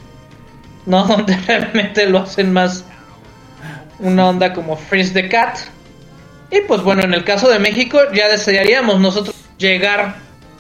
¿no? 0.86 1.04
Donde 1.08 1.36
realmente 1.48 2.06
lo 2.08 2.20
hacen 2.20 2.52
más 2.54 2.86
una 4.00 4.28
onda 4.30 4.54
como 4.54 4.76
Freeze 4.78 5.14
the 5.14 5.30
Cat. 5.30 5.58
Y 6.52 6.62
pues 6.68 6.82
bueno, 6.82 7.04
en 7.04 7.14
el 7.14 7.24
caso 7.24 7.50
de 7.50 7.60
México 7.60 8.00
ya 8.14 8.28
desearíamos 8.28 9.00
nosotros 9.00 9.36
llegar 9.58 10.16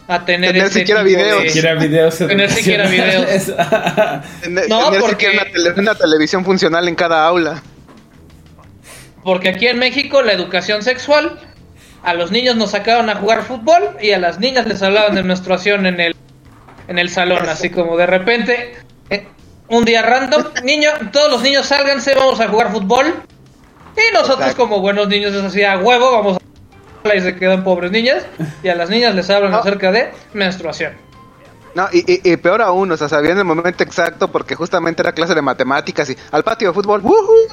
a 0.08 0.26
tener 0.26 0.52
Tener 0.54 0.68
ese 0.68 0.80
siquiera 0.80 1.04
tipo 1.04 1.20
videos. 1.20 1.44
de- 1.44 1.50
Siquiera 1.50 1.76
videos 1.76 2.18
Tener 2.18 2.50
siquiera. 2.52 2.84
Tener, 4.42 4.70
No, 4.70 4.86
tener 4.86 5.00
porque- 5.02 5.26
siquiera 5.28 5.44
una, 5.44 5.52
tele- 5.52 5.74
una 5.80 5.96
televisión 5.96 6.46
funcional 6.46 6.88
en 6.88 6.96
cada 6.96 7.26
aula. 7.26 7.62
Porque 9.24 9.50
aquí 9.50 9.68
en 9.68 9.78
México 9.80 10.22
la 10.22 10.34
educación 10.34 10.82
sexual, 10.82 11.40
a 12.04 12.14
los 12.14 12.32
niños 12.32 12.56
nos 12.56 12.72
sacaban 12.72 13.10
a 13.10 13.16
jugar 13.16 13.44
fútbol 13.44 13.98
y 14.02 14.12
a 14.12 14.20
las 14.20 14.40
niñas 14.40 14.66
les 14.68 14.82
hablaban 14.82 15.16
de 15.16 15.24
menstruación 15.24 15.86
en 15.86 16.00
el, 16.00 16.16
en 16.88 16.98
el 17.00 17.10
salón, 17.10 17.48
así 17.48 17.70
como 17.70 17.96
de 17.98 18.06
repente, 18.08 18.74
eh, 19.10 19.28
un 19.70 19.86
día 19.86 20.02
random, 20.02 20.44
niño, 20.64 20.90
todos 21.12 21.32
los 21.32 21.42
niños 21.44 21.66
sálganse, 21.68 22.16
vamos 22.16 22.40
a 22.40 22.48
jugar 22.48 22.72
fútbol. 22.72 23.14
Y 23.96 24.14
nosotros 24.14 24.40
Exacto. 24.48 24.64
como 24.64 24.80
buenos 24.80 25.08
niños 25.10 25.34
es 25.34 25.44
así, 25.44 25.64
a 25.64 25.78
huevo, 25.78 26.12
vamos 26.12 26.38
a... 26.38 27.16
Y 27.16 27.20
se 27.22 27.36
quedan 27.36 27.64
pobres 27.64 27.92
niñas 27.92 28.26
y 28.64 28.70
a 28.70 28.76
las 28.76 28.90
niñas 28.90 29.14
les 29.16 29.30
hablan 29.30 29.52
No. 29.52 29.58
acerca 29.58 29.92
de 29.92 30.12
menstruación. 30.34 30.94
No, 31.74 31.88
y, 31.92 32.00
y- 32.00 32.22
y 32.34 32.38
peor 32.38 32.62
aún, 32.62 32.92
o 32.92 32.98
sea, 32.98 33.10
sabían 33.10 33.38
el 33.38 33.44
momento 33.46 33.84
exacto 33.84 34.30
porque 34.32 34.56
justamente 34.56 35.02
era 35.02 35.14
clase 35.14 35.34
de 35.34 35.42
matemáticas 35.42 36.10
y 36.10 36.18
al 36.32 36.44
patio 36.44 36.68
de 36.70 36.74
fútbol, 36.74 37.02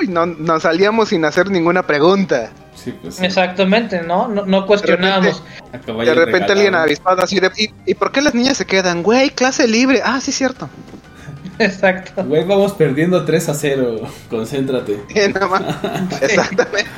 y 0.02 0.08
no, 0.08 0.26
nos 0.26 0.62
salíamos 0.64 1.08
sin 1.10 1.24
hacer 1.24 1.50
ninguna 1.50 1.84
pregunta. 1.86 2.50
Sí, 2.88 2.98
pues 3.02 3.16
sí. 3.16 3.26
Exactamente, 3.26 4.00
¿no? 4.02 4.28
No, 4.28 4.46
no 4.46 4.66
cuestionábamos. 4.66 5.42
De 5.86 6.14
repente 6.14 6.52
alguien 6.52 6.74
avispado 6.74 7.22
así 7.22 7.38
de, 7.38 7.50
¿y, 7.56 7.70
y 7.84 7.94
por 7.94 8.12
qué 8.12 8.22
las 8.22 8.34
niñas 8.34 8.56
se 8.56 8.64
quedan? 8.64 9.02
Güey, 9.02 9.30
clase 9.30 9.68
libre. 9.68 10.00
Ah, 10.02 10.20
sí, 10.20 10.32
cierto. 10.32 10.70
Exacto. 11.58 12.24
Güey, 12.24 12.44
vamos 12.44 12.72
perdiendo 12.72 13.24
3 13.24 13.48
a 13.50 13.54
0. 13.54 14.00
Concéntrate. 14.30 15.00
Eh, 15.14 15.28
nada 15.28 15.46
más. 15.48 15.62
Exactamente. 16.22 16.88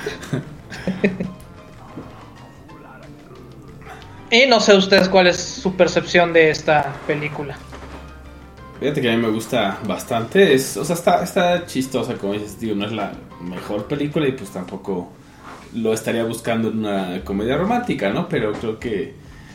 Y 4.30 4.46
no 4.46 4.60
sé 4.60 4.76
ustedes 4.76 5.08
cuál 5.08 5.26
es 5.26 5.38
su 5.38 5.74
percepción 5.74 6.32
de 6.32 6.50
esta 6.50 6.92
película. 7.08 7.56
Fíjate 8.78 9.00
que 9.00 9.10
a 9.10 9.16
mí 9.16 9.20
me 9.20 9.30
gusta 9.30 9.78
bastante. 9.88 10.54
Es, 10.54 10.76
o 10.76 10.84
sea, 10.84 10.94
está, 10.94 11.24
está 11.24 11.66
chistosa, 11.66 12.14
como 12.14 12.34
dices, 12.34 12.60
digo, 12.60 12.76
no 12.76 12.86
es 12.86 12.92
la 12.92 13.12
mejor 13.40 13.86
película 13.86 14.28
y 14.28 14.32
pues 14.32 14.50
tampoco 14.50 15.10
lo 15.74 15.92
estaría 15.92 16.24
buscando 16.24 16.68
en 16.68 16.78
una 16.80 17.22
comedia 17.24 17.56
romántica, 17.56 18.10
¿no? 18.10 18.28
Pero 18.28 18.52
creo 18.52 18.78
que 18.78 19.14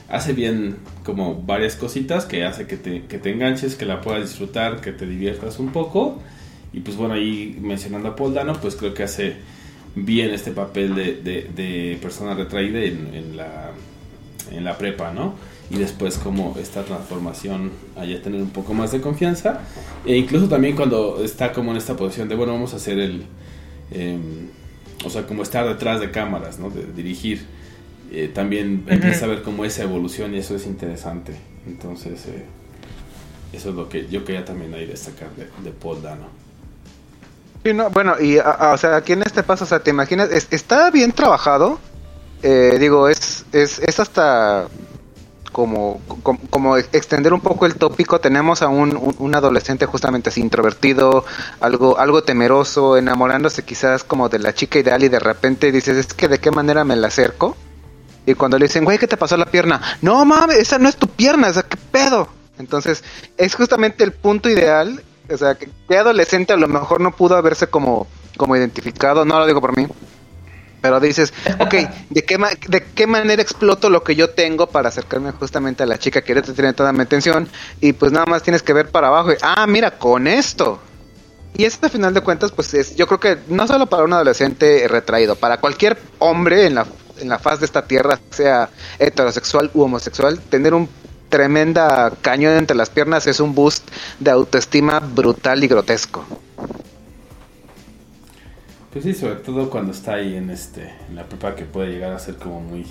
hace 0.10 0.34
bien 0.34 0.78
como 1.04 1.36
varias 1.42 1.76
cositas 1.76 2.26
que 2.26 2.44
hace 2.46 2.68
que 2.68 2.78
te, 2.78 3.04
que 3.04 3.18
te 3.18 3.32
enganches, 3.32 3.76
que 3.76 3.86
la 3.86 4.02
puedas 4.02 4.22
disfrutar, 4.22 4.82
que 4.82 4.92
te 4.92 5.06
diviertas 5.08 5.60
un 5.60 5.70
poco. 5.70 6.22
Y 6.74 6.82
pues 6.82 6.98
bueno, 6.98 7.14
ahí 7.16 7.58
mencionando 7.62 8.10
a 8.10 8.16
Paul 8.16 8.34
Dano, 8.34 8.54
pues 8.62 8.76
creo 8.76 8.94
que 8.94 9.04
hace 9.04 9.36
bien 9.96 10.32
este 10.32 10.52
papel 10.52 10.94
de, 10.96 11.14
de- 11.56 11.98
persona 12.02 12.34
retraída 12.34 12.82
en, 12.82 13.38
la, 13.38 13.72
en 14.52 14.64
la 14.64 14.78
prepa, 14.78 15.14
¿no? 15.14 15.36
Y 15.72 15.78
después 15.78 16.18
como 16.18 16.56
esta 16.60 16.84
transformación 16.84 17.72
allá 17.96 18.22
tener 18.22 18.42
un 18.42 18.50
poco 18.50 18.74
más 18.74 18.92
de 18.92 19.02
confianza. 19.02 19.62
E 20.06 20.16
incluso 20.18 20.48
también 20.48 20.76
cuando 20.76 21.24
está 21.24 21.52
como 21.54 21.72
en 21.72 21.78
esta 21.78 21.96
posición 21.96 22.28
de, 22.30 22.36
bueno, 22.36 22.54
vamos 22.54 22.74
a 22.74 22.76
hacer 22.76 23.00
el... 23.00 23.24
em, 23.92 24.50
o 25.06 25.10
sea, 25.10 25.26
como 25.28 25.44
estar 25.44 25.68
detrás 25.68 26.00
de 26.00 26.12
cámaras, 26.12 26.60
¿no? 26.60 26.70
De 26.70 26.86
dirigir. 26.86 27.46
eh, 28.12 28.30
también 28.34 28.84
empieza 28.88 29.26
a 29.26 29.28
ver 29.28 29.42
como 29.42 29.66
esa 29.66 29.84
evolución 29.84 30.34
y 30.36 30.38
eso 30.38 30.56
es 30.56 30.66
interesante. 30.68 31.34
Entonces, 31.68 32.26
eh, 32.28 32.46
eso 33.52 33.70
es 33.70 33.76
lo 33.76 33.90
que 33.90 34.08
yo 34.08 34.24
quería 34.24 34.46
también 34.46 34.74
ahí 34.74 34.86
destacar 34.86 35.30
de, 35.36 35.46
de 35.64 35.72
Paul 35.72 36.02
Dano. 36.02 36.28
Sí, 37.64 37.74
no, 37.74 37.90
bueno, 37.90 38.14
y 38.22 38.38
a- 38.38 38.44
a- 38.52 38.74
o 38.74 38.78
sea, 38.78 38.96
aquí 38.98 39.14
en 39.14 39.24
este 39.24 39.42
paso, 39.44 39.64
o 39.64 39.68
sea, 39.68 39.80
te 39.80 39.90
imaginas, 39.90 40.30
Es- 40.32 40.48
está 40.52 40.92
bien 40.92 41.12
trabajado. 41.12 41.80
Eh, 42.44 42.78
digo, 42.80 43.10
es, 43.10 43.44
es, 43.52 43.80
es 43.80 44.00
hasta 44.00 44.68
como, 45.56 46.02
como, 46.22 46.38
como 46.50 46.76
extender 46.76 47.32
un 47.34 47.40
poco 47.40 47.66
el 47.66 47.76
tópico, 47.76 48.20
tenemos 48.20 48.62
a 48.62 48.68
un, 48.68 49.16
un- 49.20 49.36
adolescente 49.36 49.86
justamente 49.86 50.28
así 50.28 50.42
introvertido, 50.42 51.24
algo, 51.62 51.98
algo 51.98 52.24
temeroso, 52.24 52.98
enamorándose 52.98 53.64
quizás 53.64 54.04
como 54.04 54.28
de 54.28 54.40
la 54.40 54.54
chica 54.54 54.80
ideal 54.80 55.02
y 55.06 55.08
de 55.08 55.20
repente 55.20 55.72
dices, 55.72 55.96
es 55.96 56.08
que 56.14 56.28
de 56.28 56.40
qué 56.40 56.52
manera 56.52 56.84
me 56.84 56.98
la 56.98 57.08
acerco. 57.08 57.56
Y 58.26 58.34
cuando 58.34 58.60
le 58.60 58.66
dicen, 58.66 58.84
güey, 58.84 58.98
¿qué 58.98 59.08
te 59.08 59.16
pasó 59.16 59.38
la 59.38 59.46
pierna? 59.46 59.82
No 60.02 60.26
mames, 60.26 60.58
esa 60.58 60.78
no 60.78 60.90
es 60.90 60.98
tu 60.98 61.08
pierna, 61.08 61.48
o 61.48 61.54
sea, 61.54 61.64
¿qué 61.64 61.78
pedo? 61.78 62.28
Entonces, 62.60 63.02
es 63.38 63.56
justamente 63.56 64.04
el 64.04 64.12
punto 64.12 64.50
ideal. 64.50 65.02
O 65.32 65.38
sea, 65.38 65.56
que, 65.56 65.70
que 65.88 65.98
adolescente 65.98 66.52
a 66.52 66.58
lo 66.58 66.68
mejor 66.68 67.00
no 67.00 67.16
pudo 67.16 67.38
haberse 67.38 67.68
como, 67.68 68.08
como 68.36 68.58
identificado, 68.58 69.24
no 69.24 69.40
lo 69.40 69.48
digo 69.48 69.62
por 69.62 69.78
mí. 69.78 69.88
Pero 70.86 71.00
dices, 71.00 71.34
ok, 71.60 71.74
¿de 72.12 72.24
qué, 72.24 72.38
ma- 72.38 72.52
¿de 72.68 72.84
qué 72.94 73.08
manera 73.08 73.42
exploto 73.42 73.90
lo 73.90 74.04
que 74.04 74.16
yo 74.16 74.30
tengo 74.30 74.68
para 74.68 74.90
acercarme 74.90 75.32
justamente 75.32 75.82
a 75.82 75.88
la 75.88 75.98
chica 75.98 76.22
que 76.22 76.34
ahorita 76.34 76.54
tiene 76.54 76.74
toda 76.74 76.94
mi 76.94 77.02
atención? 77.02 77.48
Y 77.82 77.94
pues 77.94 78.12
nada 78.12 78.26
más 78.28 78.44
tienes 78.44 78.62
que 78.62 78.72
ver 78.74 78.90
para 78.92 79.08
abajo 79.08 79.32
y, 79.32 79.36
ah, 79.42 79.66
mira, 79.68 79.98
con 79.98 80.28
esto. 80.28 80.80
Y 81.58 81.64
esto, 81.66 81.88
a 81.88 81.90
final 81.90 82.14
de 82.14 82.22
cuentas, 82.22 82.52
pues 82.52 82.74
es, 82.76 82.96
yo 82.96 83.08
creo 83.08 83.20
que 83.20 83.38
no 83.48 83.66
solo 83.68 83.88
para 83.88 84.04
un 84.04 84.14
adolescente 84.14 84.88
retraído, 84.88 85.36
para 85.36 85.58
cualquier 85.60 85.98
hombre 86.20 86.68
en 86.68 86.76
la, 86.76 86.86
en 87.18 87.30
la 87.30 87.40
faz 87.40 87.60
de 87.62 87.66
esta 87.66 87.88
tierra, 87.88 88.20
sea 88.30 88.70
heterosexual 89.00 89.72
u 89.74 89.82
homosexual, 89.84 90.40
tener 90.50 90.74
un 90.76 90.88
tremenda 91.30 92.12
cañón 92.22 92.54
entre 92.58 92.78
las 92.78 92.90
piernas 92.92 93.26
es 93.26 93.40
un 93.40 93.56
boost 93.56 93.88
de 94.20 94.30
autoestima 94.32 95.00
brutal 95.00 95.64
y 95.64 95.68
grotesco. 95.68 96.26
Pues 98.96 99.04
sí, 99.04 99.14
sobre 99.14 99.36
todo 99.36 99.70
cuando 99.70 99.92
está 99.92 100.14
ahí 100.14 100.38
en 100.38 100.50
este 100.50 100.84
en 101.10 101.18
la 101.18 101.26
prepa 101.26 101.54
que 101.54 101.66
puede 101.66 101.90
llegar 101.92 102.14
a 102.14 102.20
ser 102.20 102.36
como 102.38 102.62
muy 102.62 102.86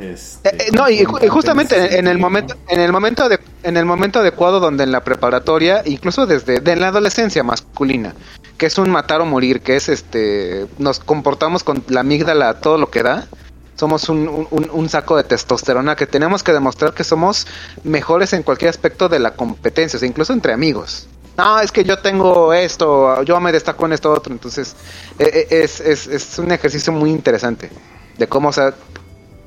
este, 0.00 0.48
Eh, 0.48 0.56
eh, 0.58 0.70
no, 0.72 0.90
y, 0.90 1.04
justamente 1.04 1.76
en, 1.76 2.00
en 2.00 2.08
el 2.08 2.18
momento, 2.18 2.56
en 2.66 2.80
el 2.80 2.90
momento 2.90 3.28
de, 3.28 3.38
en 3.62 3.76
el 3.76 3.84
momento 3.84 4.18
adecuado 4.18 4.58
donde 4.58 4.82
en 4.82 4.90
la 4.90 5.04
preparatoria, 5.04 5.82
incluso 5.84 6.26
desde 6.26 6.58
de 6.58 6.74
la 6.74 6.88
adolescencia 6.88 7.44
masculina, 7.44 8.16
que 8.58 8.66
es 8.66 8.76
un 8.76 8.90
matar 8.90 9.20
o 9.20 9.26
morir, 9.26 9.60
que 9.60 9.76
es 9.76 9.88
este, 9.88 10.66
nos 10.78 10.98
comportamos 10.98 11.62
con 11.62 11.84
la 11.86 12.00
amígdala 12.00 12.54
todo 12.54 12.76
lo 12.76 12.90
que 12.90 13.04
da. 13.04 13.28
Somos 13.76 14.08
un- 14.08 14.48
un 14.50 14.88
saco 14.88 15.16
de 15.16 15.22
testosterona 15.22 15.94
que 15.94 16.08
tenemos 16.08 16.42
que 16.42 16.52
demostrar 16.52 16.94
que 16.94 17.04
somos 17.04 17.46
mejores 17.84 18.32
en 18.32 18.42
cualquier 18.42 18.70
aspecto 18.70 19.08
de 19.08 19.20
la 19.20 19.34
competencia, 19.34 19.98
o 19.98 20.00
sea, 20.00 20.08
incluso 20.08 20.32
entre 20.32 20.52
amigos. 20.52 21.06
No, 21.36 21.58
es 21.58 21.72
que 21.72 21.82
yo 21.82 21.98
tengo 21.98 22.52
esto, 22.52 23.22
yo 23.24 23.40
me 23.40 23.50
destaco 23.50 23.86
en 23.86 23.92
esto 23.92 24.12
otro, 24.12 24.32
entonces 24.32 24.76
eh, 25.18 25.48
eh, 25.50 25.62
es, 25.64 25.80
es, 25.80 26.06
es 26.06 26.38
un 26.38 26.52
ejercicio 26.52 26.92
muy 26.92 27.10
interesante 27.10 27.70
de 28.16 28.26
cómo, 28.28 28.50
o 28.50 28.52
sea, 28.52 28.72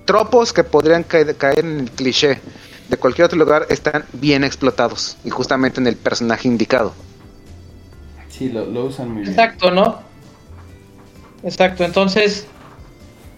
tropos 0.06 0.52
que 0.52 0.64
podrían 0.64 1.04
caer, 1.04 1.36
caer 1.38 1.60
en 1.60 1.80
el 1.82 1.92
cliché 1.92 2.42
de 2.90 2.98
cualquier 2.98 3.26
otro 3.26 3.38
lugar 3.38 3.68
están 3.70 4.06
bien 4.14 4.44
explotados 4.44 5.18
y 5.24 5.30
justamente 5.30 5.80
en 5.80 5.88
el 5.88 5.96
personaje 5.96 6.48
indicado. 6.48 6.94
Sí, 8.30 8.50
lo, 8.50 8.66
lo 8.66 8.86
usan 8.86 9.10
muy 9.10 9.22
bien. 9.22 9.32
Exacto, 9.32 9.72
¿no? 9.72 10.00
Exacto, 11.44 11.84
entonces 11.86 12.48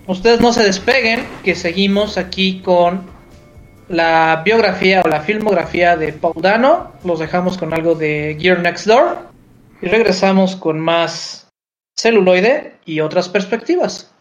ustedes 0.07 0.41
no 0.41 0.53
se 0.53 0.63
despeguen, 0.63 1.25
que 1.43 1.53
seguimos 1.53 2.17
aquí 2.17 2.61
con 2.61 3.18
la 3.89 4.43
biografía 4.45 5.01
o 5.03 5.07
la 5.07 5.21
filmografía 5.21 5.97
de 5.97 6.13
Paul 6.13 6.41
Dano. 6.41 6.93
Los 7.03 7.19
dejamos 7.19 7.57
con 7.57 7.73
algo 7.73 7.95
de 7.95 8.37
Gear 8.39 8.59
Next 8.59 8.85
Door 8.85 9.17
y 9.81 9.87
regresamos 9.87 10.55
con 10.55 10.79
más 10.79 11.49
celuloide 11.97 12.75
y 12.85 13.01
otras 13.01 13.27
perspectivas. 13.27 14.13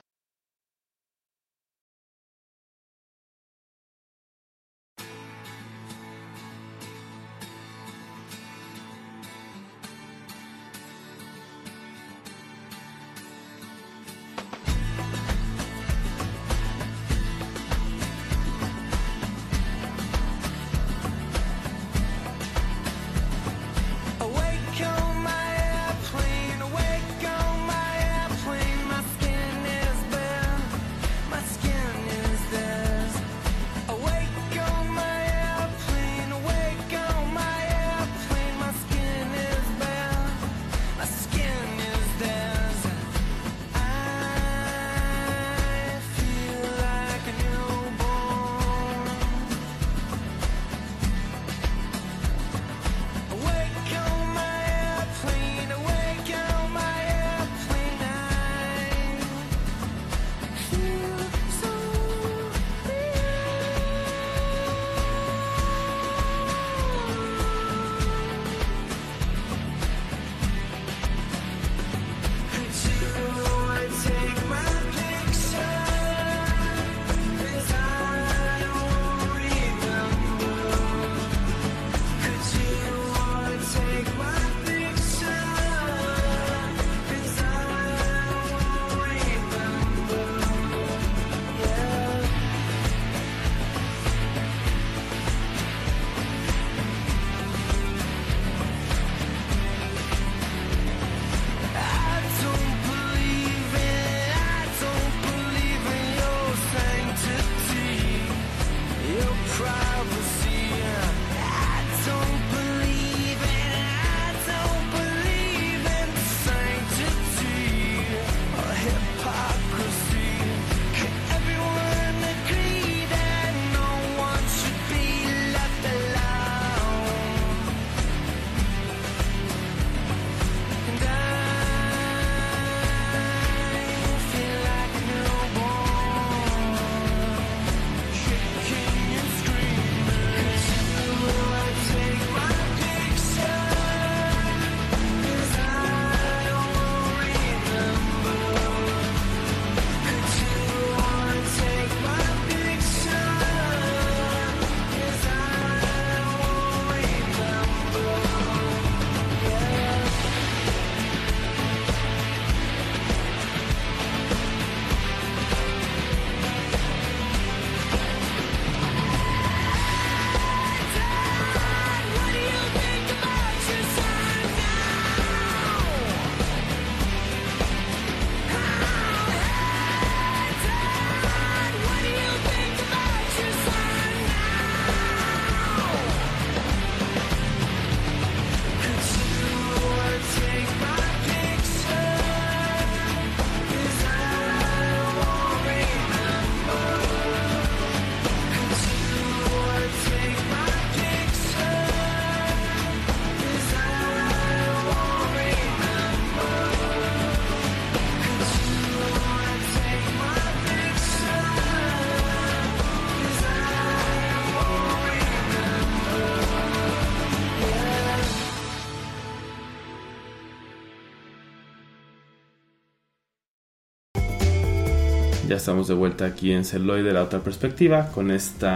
Estamos 225.59 225.89
de 225.89 225.95
vuelta 225.95 226.25
aquí 226.25 226.53
en 226.53 226.65
Celoide, 226.65 227.13
la 227.13 227.23
otra 227.23 227.41
perspectiva, 227.41 228.11
con 228.13 228.31
este 228.31 228.69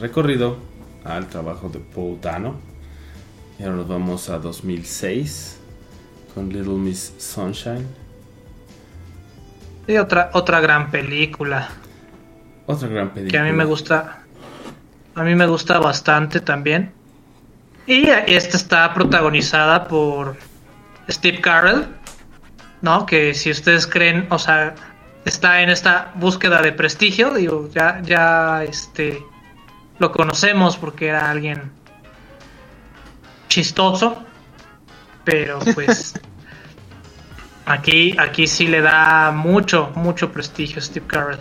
recorrido 0.00 0.58
al 1.04 1.28
trabajo 1.28 1.68
de 1.68 1.78
Paul 1.78 2.20
Dano. 2.20 2.56
Y 3.58 3.62
ahora 3.62 3.76
nos 3.76 3.88
vamos 3.88 4.28
a 4.28 4.38
2006 4.38 5.60
con 6.34 6.48
Little 6.48 6.74
Miss 6.74 7.14
Sunshine. 7.18 7.86
Y 9.86 9.96
otra, 9.96 10.30
otra 10.34 10.60
gran 10.60 10.90
película. 10.90 11.68
Otra 12.66 12.88
gran 12.88 13.10
película. 13.10 13.30
Que 13.30 13.38
a 13.38 13.50
mí 13.50 13.56
me 13.56 13.64
gusta. 13.64 14.24
A 15.14 15.22
mí 15.22 15.34
me 15.36 15.46
gusta 15.46 15.78
bastante 15.78 16.40
también. 16.40 16.92
Y 17.86 18.08
esta 18.08 18.56
está 18.56 18.92
protagonizada 18.92 19.86
por 19.86 20.36
Steve 21.08 21.40
Carell, 21.40 21.86
¿no? 22.80 23.06
Que 23.06 23.34
si 23.34 23.50
ustedes 23.50 23.86
creen, 23.86 24.26
o 24.30 24.38
sea, 24.38 24.74
está 25.24 25.62
en 25.62 25.70
esta 25.70 26.12
búsqueda 26.14 26.60
de 26.62 26.72
prestigio, 26.72 27.34
digo, 27.34 27.68
ya, 27.72 28.00
ya, 28.02 28.64
este, 28.64 29.24
lo 29.98 30.10
conocemos 30.12 30.76
porque 30.76 31.08
era 31.08 31.30
alguien 31.30 31.70
chistoso, 33.48 34.22
pero 35.24 35.58
pues 35.74 36.14
aquí, 37.66 38.16
aquí 38.18 38.46
sí 38.46 38.66
le 38.66 38.80
da 38.80 39.30
mucho, 39.30 39.92
mucho 39.94 40.32
prestigio 40.32 40.78
a 40.78 40.82
Steve 40.82 41.06
Carell. 41.06 41.40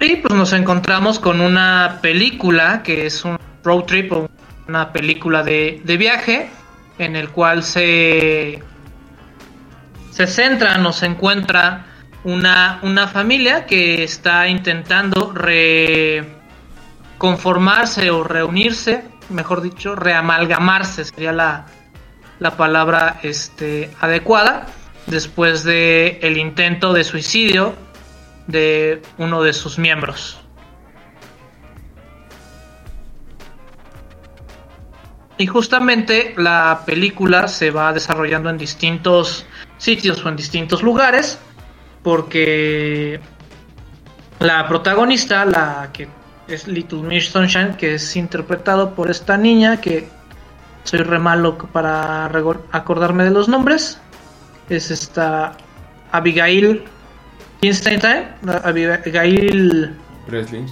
Y 0.00 0.16
pues 0.16 0.34
nos 0.34 0.54
encontramos 0.54 1.18
con 1.18 1.42
una 1.42 1.98
película 2.00 2.82
que 2.82 3.04
es 3.04 3.22
un 3.22 3.38
road 3.62 3.84
trip 3.84 4.10
o 4.12 4.30
una 4.66 4.92
película 4.92 5.42
de, 5.42 5.82
de 5.84 5.96
viaje 5.98 6.48
en 6.98 7.16
el 7.16 7.28
cual 7.28 7.62
se, 7.62 8.62
se 10.10 10.26
centra, 10.26 10.78
nos 10.78 11.02
encuentra 11.02 11.84
una, 12.24 12.80
una 12.82 13.06
familia 13.08 13.66
que 13.66 14.04
está 14.04 14.48
intentando 14.48 15.32
reconformarse 15.32 18.10
o 18.10 18.24
reunirse, 18.24 19.04
mejor 19.30 19.62
dicho, 19.62 19.94
reamalgamarse 19.94 21.04
sería 21.04 21.32
la, 21.32 21.66
la 22.38 22.56
palabra 22.56 23.20
este, 23.22 23.90
adecuada, 24.00 24.66
después 25.06 25.64
de 25.64 26.18
el 26.22 26.38
intento 26.38 26.92
de 26.92 27.04
suicidio 27.04 27.74
de 28.46 29.02
uno 29.18 29.42
de 29.42 29.52
sus 29.52 29.78
miembros. 29.78 30.38
Y 35.40 35.46
justamente 35.46 36.34
la 36.36 36.82
película 36.84 37.48
se 37.48 37.70
va 37.70 37.94
desarrollando 37.94 38.50
en 38.50 38.58
distintos 38.58 39.46
sitios 39.78 40.22
o 40.22 40.28
en 40.28 40.36
distintos 40.36 40.82
lugares, 40.82 41.38
porque 42.02 43.18
la 44.38 44.68
protagonista, 44.68 45.46
la 45.46 45.88
que 45.94 46.08
es 46.46 46.68
Little 46.68 47.00
Miss 47.00 47.30
Sunshine, 47.30 47.74
que 47.78 47.94
es 47.94 48.16
interpretado 48.16 48.94
por 48.94 49.10
esta 49.10 49.38
niña, 49.38 49.80
que 49.80 50.10
soy 50.84 50.98
re 50.98 51.18
malo 51.18 51.56
para 51.56 52.26
acordarme 52.72 53.24
de 53.24 53.30
los 53.30 53.48
nombres, 53.48 53.98
es 54.68 54.90
esta 54.90 55.56
Abigail 56.12 56.84
Instant 57.62 58.04
Abigail 58.44 59.96
Breslin. 60.26 60.66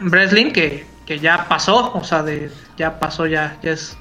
Breslin, 0.00 0.52
que, 0.52 0.91
que 1.06 1.18
ya 1.18 1.48
pasó, 1.48 1.92
o 1.94 2.04
sea, 2.04 2.22
de, 2.22 2.50
ya 2.76 2.98
pasó, 2.98 3.26
ya, 3.26 3.58
es 3.62 3.96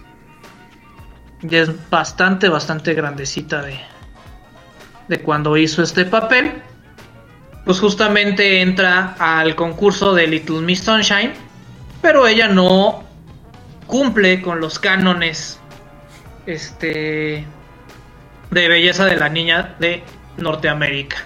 ya 1.42 1.60
es 1.60 1.90
bastante, 1.90 2.50
bastante 2.50 2.94
grandecita 2.94 3.62
de, 3.62 3.80
de 5.08 5.22
cuando 5.22 5.58
hizo 5.58 5.82
este 5.82 6.06
papel. 6.06 6.62
Pues 7.66 7.80
justamente 7.80 8.62
entra 8.62 9.16
al 9.20 9.56
concurso 9.56 10.14
de 10.16 10.28
Little 10.28 10.62
Miss 10.62 10.84
Sunshine, 10.84 11.34
pero 12.02 12.28
ella 12.28 12.48
no 12.48 13.04
cumple 13.86 14.42
con 14.42 14.60
los 14.60 14.80
cánones 14.80 15.60
este 16.48 17.46
de 18.50 18.68
belleza 18.68 19.06
de 19.06 19.16
la 19.16 19.30
niña 19.30 19.76
de 19.80 20.04
Norteamérica. 20.38 21.18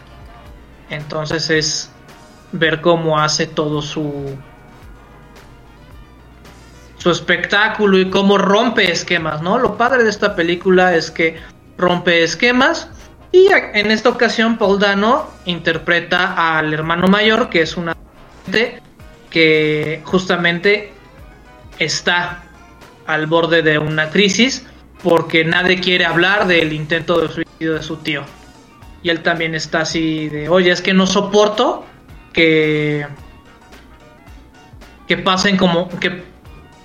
Entonces 0.89 1.49
es 1.49 1.91
ver 2.51 2.81
cómo 2.81 3.19
hace 3.19 3.47
todo 3.47 3.81
su 3.81 4.37
su 7.05 7.11
espectáculo 7.11 7.99
y 7.99 8.09
cómo 8.09 8.39
rompe 8.39 8.91
esquemas, 8.91 9.39
¿no? 9.43 9.59
Lo 9.59 9.77
padre 9.77 10.03
de 10.03 10.09
esta 10.09 10.35
película 10.35 10.95
es 10.95 11.11
que 11.11 11.37
rompe 11.77 12.23
esquemas 12.23 12.89
y 13.31 13.45
en 13.51 13.91
esta 13.91 14.09
ocasión 14.09 14.57
Paul 14.57 14.79
Dano 14.79 15.29
interpreta 15.45 16.57
al 16.57 16.73
hermano 16.73 17.07
mayor, 17.07 17.49
que 17.51 17.61
es 17.61 17.77
una 17.77 17.95
que 19.29 20.01
justamente 20.03 20.93
está 21.77 22.45
al 23.05 23.27
borde 23.27 23.61
de 23.61 23.77
una 23.77 24.09
crisis 24.09 24.65
porque 25.03 25.45
nadie 25.45 25.79
quiere 25.79 26.05
hablar 26.05 26.47
del 26.47 26.73
intento 26.73 27.21
de 27.21 27.27
suicidio 27.27 27.75
de 27.75 27.83
su 27.83 27.97
tío 27.97 28.23
y 29.03 29.11
él 29.11 29.21
también 29.21 29.53
está 29.53 29.81
así 29.81 30.27
de, 30.29 30.49
oye, 30.49 30.71
es 30.71 30.81
que 30.81 30.95
no 30.95 31.05
soporto 31.05 31.85
que 32.33 33.05
que 35.07 35.17
pasen 35.17 35.55
como 35.55 35.87
que, 35.99 36.34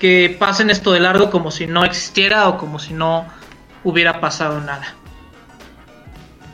que 0.01 0.35
pasen 0.37 0.71
esto 0.71 0.93
de 0.93 1.01
largo 1.01 1.31
como 1.31 1.51
si 1.51 1.67
no 1.67 1.85
existiera 1.85 2.49
o 2.49 2.59
como 2.59 2.79
si 2.79 2.95
no 2.95 3.27
hubiera 3.85 4.21
pasado 4.21 4.61
nada. 4.61 4.95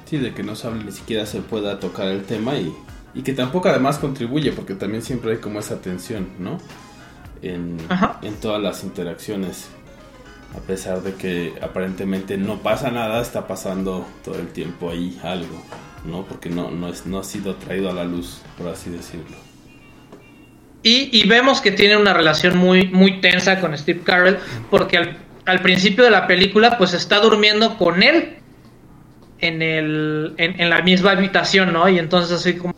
Sí, 0.04 0.18
de 0.18 0.34
que 0.34 0.42
no 0.42 0.54
se 0.54 0.66
hable 0.66 0.84
ni 0.84 0.92
siquiera 0.92 1.24
se 1.24 1.40
pueda 1.40 1.80
tocar 1.80 2.08
el 2.08 2.24
tema 2.24 2.56
y, 2.56 2.74
y 3.14 3.22
que 3.22 3.32
tampoco 3.32 3.68
además 3.68 3.98
contribuye 3.98 4.52
porque 4.52 4.74
también 4.74 5.02
siempre 5.02 5.32
hay 5.32 5.38
como 5.38 5.60
esa 5.60 5.80
tensión, 5.80 6.28
¿no? 6.38 6.58
En, 7.40 7.78
en 8.22 8.34
todas 8.36 8.60
las 8.60 8.82
interacciones 8.82 9.68
a 10.56 10.60
pesar 10.60 11.02
de 11.02 11.14
que 11.14 11.54
aparentemente 11.60 12.38
no 12.38 12.58
pasa 12.58 12.90
nada, 12.90 13.20
está 13.20 13.46
pasando 13.46 14.06
todo 14.24 14.38
el 14.38 14.48
tiempo 14.48 14.90
ahí 14.90 15.18
algo, 15.22 15.62
¿no? 16.04 16.24
Porque 16.24 16.48
no, 16.48 16.70
no, 16.70 16.88
es, 16.88 17.06
no 17.06 17.18
ha 17.18 17.24
sido 17.24 17.56
traído 17.56 17.90
a 17.90 17.92
la 17.92 18.04
luz, 18.04 18.40
por 18.56 18.68
así 18.68 18.90
decirlo. 18.90 19.36
Y, 20.88 21.26
vemos 21.26 21.60
que 21.60 21.72
tiene 21.72 21.96
una 21.96 22.14
relación 22.14 22.56
muy, 22.56 22.86
muy 22.86 23.20
tensa 23.20 23.58
con 23.58 23.76
Steve 23.76 24.02
Carell, 24.04 24.38
porque 24.70 25.16
al, 25.44 25.60
principio 25.60 26.04
de 26.04 26.12
la 26.12 26.28
película, 26.28 26.78
pues 26.78 26.92
está 26.92 27.18
durmiendo 27.18 27.76
con 27.76 28.04
él 28.04 28.36
en, 29.40 29.62
el, 29.62 30.34
en, 30.36 30.60
en 30.60 30.70
la 30.70 30.82
misma 30.82 31.10
habitación, 31.10 31.72
¿no? 31.72 31.88
Y 31.88 31.98
entonces 31.98 32.30
así 32.30 32.54
como, 32.54 32.72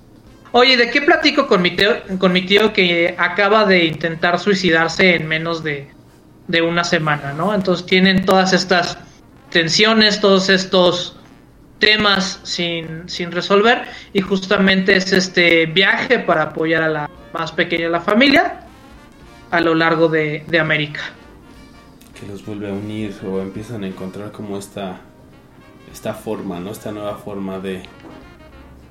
oye, 0.53 0.78
¿de 0.78 0.89
qué 0.89 1.03
platico 1.03 1.47
con 1.47 1.61
mi, 1.61 1.72
tío, 1.72 1.97
con 2.18 2.33
mi 2.33 2.47
tío 2.47 2.72
que 2.72 3.14
acaba 3.18 3.66
de 3.66 3.85
intentar 3.85 4.39
suicidarse 4.39 5.14
en 5.14 5.28
menos 5.28 5.62
de, 5.62 5.89
de 6.47 6.62
una 6.62 6.85
semana, 6.85 7.35
¿no? 7.35 7.55
Entonces 7.55 7.85
tienen 7.85 8.24
todas 8.24 8.55
estas 8.55 8.97
tensiones, 9.51 10.18
todos 10.18 10.49
estos 10.49 11.14
temas 11.78 12.41
sin, 12.43 13.07
sin 13.07 13.33
resolver 13.33 13.83
y 14.14 14.22
justamente 14.22 14.97
es 14.97 15.12
este 15.12 15.66
viaje 15.66 16.20
para 16.20 16.45
apoyar 16.45 16.83
a 16.83 16.89
la 16.89 17.11
más 17.33 17.53
pequeña 17.53 17.89
la 17.89 18.01
familia 18.01 18.61
a 19.51 19.61
lo 19.61 19.74
largo 19.74 20.09
de, 20.09 20.45
de 20.47 20.59
América. 20.59 21.01
Que 22.18 22.26
los 22.26 22.45
vuelve 22.45 22.68
a 22.68 22.72
unir 22.72 23.14
o 23.24 23.41
empiezan 23.41 23.85
a 23.85 23.87
encontrar 23.87 24.33
como 24.33 24.59
esta, 24.59 25.01
esta 25.93 26.14
forma, 26.14 26.59
¿no? 26.61 26.70
Esta 26.70 26.93
nueva 26.93 27.16
forma 27.16 27.59
de, 27.59 27.83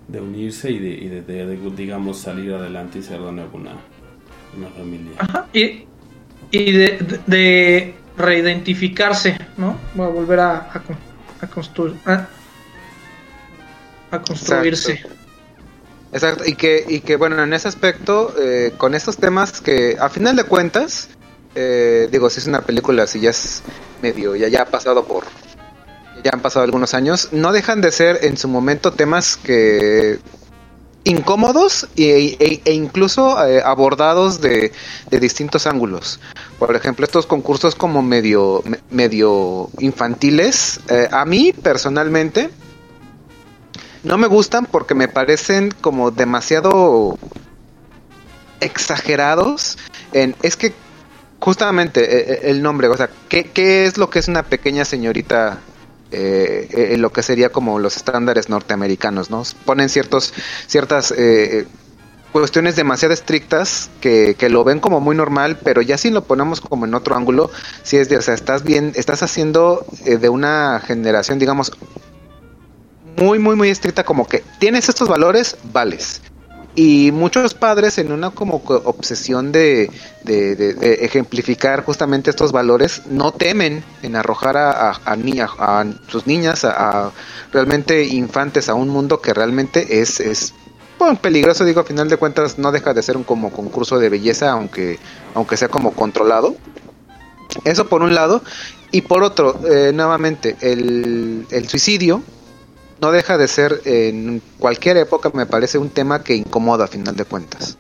de 0.08 0.22
unirse 0.22 0.72
y, 0.72 0.80
de, 0.80 0.90
y 0.90 1.08
de, 1.08 1.22
de, 1.22 1.72
digamos, 1.76 2.20
salir 2.20 2.54
adelante 2.54 3.00
y 3.00 3.04
ser 3.04 3.20
de 3.20 3.32
nuevo 3.32 3.58
una, 3.58 3.74
una 4.58 4.70
familia. 4.70 5.12
Ajá, 5.20 5.48
y 5.54 5.86
y 6.50 6.72
de, 6.72 6.98
de, 6.98 7.20
de, 7.28 7.96
reidentificarse, 8.18 9.38
¿no? 9.58 9.78
Voy 9.94 10.06
a 10.06 10.10
volver 10.10 10.40
a, 10.40 10.56
a, 10.58 10.82
a 11.42 11.48
construir. 11.48 11.96
A, 12.06 12.28
a 14.12 14.22
construirse. 14.22 14.94
Exacto. 14.94 15.27
Exacto. 16.12 16.44
Y 16.46 16.56
que, 16.56 16.86
y 16.88 17.02
que 17.02 17.16
bueno, 17.16 17.42
en 17.44 17.54
ese 17.54 17.68
aspecto, 17.68 18.34
eh, 18.40 18.74
con 18.78 18.96
estos 18.96 19.18
temas 19.18 19.62
que 19.62 19.98
a 20.00 20.10
final 20.10 20.36
de 20.36 20.44
cuentas, 20.44 21.10
eh, 21.56 22.08
digo, 22.12 22.30
si 22.30 22.40
es 22.40 22.48
una 22.48 22.62
película, 22.62 23.08
si 23.08 23.20
ya 23.20 23.32
es 23.32 23.62
medio, 24.02 24.36
ya, 24.36 24.48
ya 24.48 24.62
ha 24.62 24.66
pasado 24.66 25.06
por, 25.06 25.26
ya 26.24 26.32
han 26.34 26.42
pasado 26.42 26.64
algunos 26.64 26.94
años, 26.94 27.30
no 27.32 27.52
dejan 27.52 27.82
de 27.82 27.92
ser 27.92 28.20
en 28.24 28.38
su 28.38 28.48
momento 28.48 28.94
temas 28.94 29.38
que 29.38 30.20
incómodos 31.08 31.88
e, 31.96 32.36
e, 32.40 32.62
e 32.66 32.74
incluso 32.74 33.44
eh, 33.46 33.62
abordados 33.64 34.42
de, 34.42 34.74
de, 35.10 35.20
distintos 35.20 35.66
ángulos. 35.66 36.20
Por 36.60 36.76
ejemplo, 36.76 37.06
estos 37.06 37.26
concursos 37.26 37.76
como 37.76 38.02
medio, 38.02 38.62
medio 38.90 39.70
infantiles, 39.80 40.82
eh, 40.90 41.08
a 41.12 41.24
mí 41.24 41.54
personalmente 41.54 42.50
no 44.08 44.18
me 44.18 44.28
gustan 44.28 44.66
porque 44.66 44.96
me 44.96 45.08
parecen 45.08 45.74
como 45.82 46.12
demasiado 46.12 47.18
exagerados. 48.60 49.78
En, 50.14 50.36
es 50.42 50.56
que 50.56 50.74
justamente 51.40 52.02
eh, 52.46 52.50
el 52.50 52.62
nombre, 52.62 52.88
o 52.88 52.98
sea, 52.98 53.10
¿qué, 53.30 53.46
¿qué, 53.46 53.86
es 53.86 53.98
lo 53.98 54.10
que 54.10 54.20
es 54.20 54.28
una 54.28 54.44
pequeña 54.44 54.86
señorita 54.86 55.60
eh, 56.12 56.68
eh, 56.72 56.98
lo 56.98 57.12
que 57.12 57.22
sería 57.22 57.50
como 57.50 57.80
los 57.80 57.98
estándares 57.98 58.48
norteamericanos, 58.48 59.30
¿no? 59.30 59.44
Ponen 59.66 59.90
ciertos, 59.90 60.34
ciertas 60.66 61.14
eh, 61.16 61.68
cuestiones 62.32 62.76
demasiado 62.76 63.14
estrictas 63.14 63.90
que, 64.00 64.36
que, 64.38 64.50
lo 64.50 64.64
ven 64.64 64.80
como 64.80 65.00
muy 65.00 65.16
normal, 65.16 65.58
pero 65.64 65.82
ya 65.82 65.98
si 65.98 66.10
lo 66.10 66.24
ponemos 66.24 66.62
como 66.62 66.86
en 66.86 66.94
otro 66.94 67.16
ángulo, 67.16 67.50
si 67.84 67.98
es 67.98 68.10
de, 68.10 68.18
o 68.18 68.22
sea, 68.22 68.34
estás 68.34 68.64
bien, 68.64 68.94
estás 68.96 69.24
haciendo 69.24 69.86
eh, 70.06 70.18
de 70.18 70.30
una 70.30 70.82
generación, 70.86 71.40
digamos, 71.40 71.72
muy, 73.18 73.40
muy, 73.40 73.56
muy 73.56 73.70
estricta, 73.70 74.04
como 74.04 74.28
que 74.28 74.44
tienes 74.60 74.90
estos 74.90 75.10
valores, 75.10 75.58
vales. 75.74 76.22
Y 76.76 77.12
muchos 77.12 77.56
padres 77.56 77.98
en 77.98 78.12
una 78.12 78.30
como 78.30 78.62
obsesión 78.68 79.52
de, 79.52 79.90
de, 80.24 80.56
de, 80.56 80.76
de 80.76 80.94
ejemplificar 81.06 81.84
justamente 81.84 82.30
estos 82.30 82.52
valores 82.52 83.02
no 83.08 83.32
temen 83.32 83.84
en 84.04 84.16
arrojar 84.16 84.58
a, 84.58 84.92
a, 84.92 85.02
a, 85.04 85.16
niña, 85.16 85.50
a 85.58 85.86
sus 86.08 86.28
niñas, 86.28 86.64
a, 86.64 87.12
realmente 87.52 88.04
infantes 88.04 88.70
a 88.70 88.76
un 88.76 88.90
mundo 88.90 89.20
que 89.20 89.34
realmente 89.34 90.00
es, 90.00 90.20
es 90.20 90.54
bueno, 91.00 91.20
peligroso, 91.20 91.66
digo, 91.66 91.82
a 91.82 91.84
final 91.84 92.10
de 92.10 92.18
cuentas 92.18 92.60
no 92.60 92.72
deja 92.72 92.94
de 92.94 93.02
ser 93.02 93.18
un 93.18 93.24
como 93.24 93.52
concurso 93.52 93.98
de 93.98 94.10
belleza, 94.10 94.52
aunque, 94.52 95.00
aunque 95.34 95.58
sea 95.58 95.70
como 95.70 95.94
controlado. 95.94 96.56
Eso 97.64 97.88
por 97.88 98.04
un 98.04 98.14
lado. 98.14 98.44
Y 98.92 99.02
por 99.02 99.24
otro, 99.24 99.60
eh, 99.68 99.92
nuevamente, 99.94 100.56
el 100.62 101.68
suicidio 101.68 102.22
no 103.02 103.12
deja 103.12 103.38
de 103.38 103.48
ser 103.48 103.82
en 103.86 104.42
cualquier 104.60 104.98
época 104.98 105.32
me 105.34 105.46
parece 105.46 105.78
un 105.78 105.90
tema 105.90 106.24
que 106.24 106.36
incomoda 106.36 106.86
a 106.86 106.88
final 106.88 107.16
de 107.16 107.26
cuentas. 107.26 107.78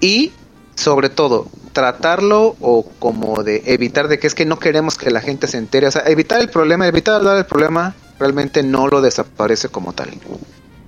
Y 0.00 0.32
sobre 0.74 1.08
todo, 1.08 1.48
tratarlo 1.72 2.56
o 2.60 2.84
como 2.98 3.42
de 3.42 3.62
evitar 3.66 4.08
de 4.08 4.18
que 4.18 4.26
es 4.26 4.34
que 4.34 4.44
no 4.44 4.58
queremos 4.58 4.96
que 4.96 5.10
la 5.10 5.20
gente 5.20 5.46
se 5.46 5.58
entere, 5.58 5.86
o 5.86 5.90
sea, 5.90 6.02
evitar 6.06 6.40
el 6.40 6.48
problema, 6.48 6.86
evitar 6.86 7.14
hablar 7.16 7.36
del 7.36 7.46
problema, 7.46 7.94
realmente 8.18 8.62
no 8.62 8.88
lo 8.88 9.00
desaparece 9.00 9.68
como 9.68 9.92
tal. 9.92 10.10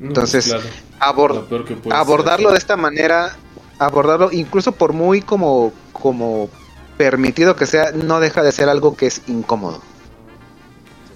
Entonces, 0.00 0.46
claro, 0.46 0.64
abord 1.00 1.52
abordarlo 1.90 2.50
de 2.50 2.58
esta 2.58 2.76
manera, 2.76 3.36
abordarlo 3.78 4.30
incluso 4.32 4.72
por 4.72 4.92
muy 4.92 5.22
como 5.22 5.72
como 5.92 6.48
permitido 6.96 7.56
que 7.56 7.66
sea, 7.66 7.92
no 7.92 8.20
deja 8.20 8.42
de 8.42 8.52
ser 8.52 8.68
algo 8.68 8.96
que 8.96 9.06
es 9.06 9.22
incómodo. 9.26 9.80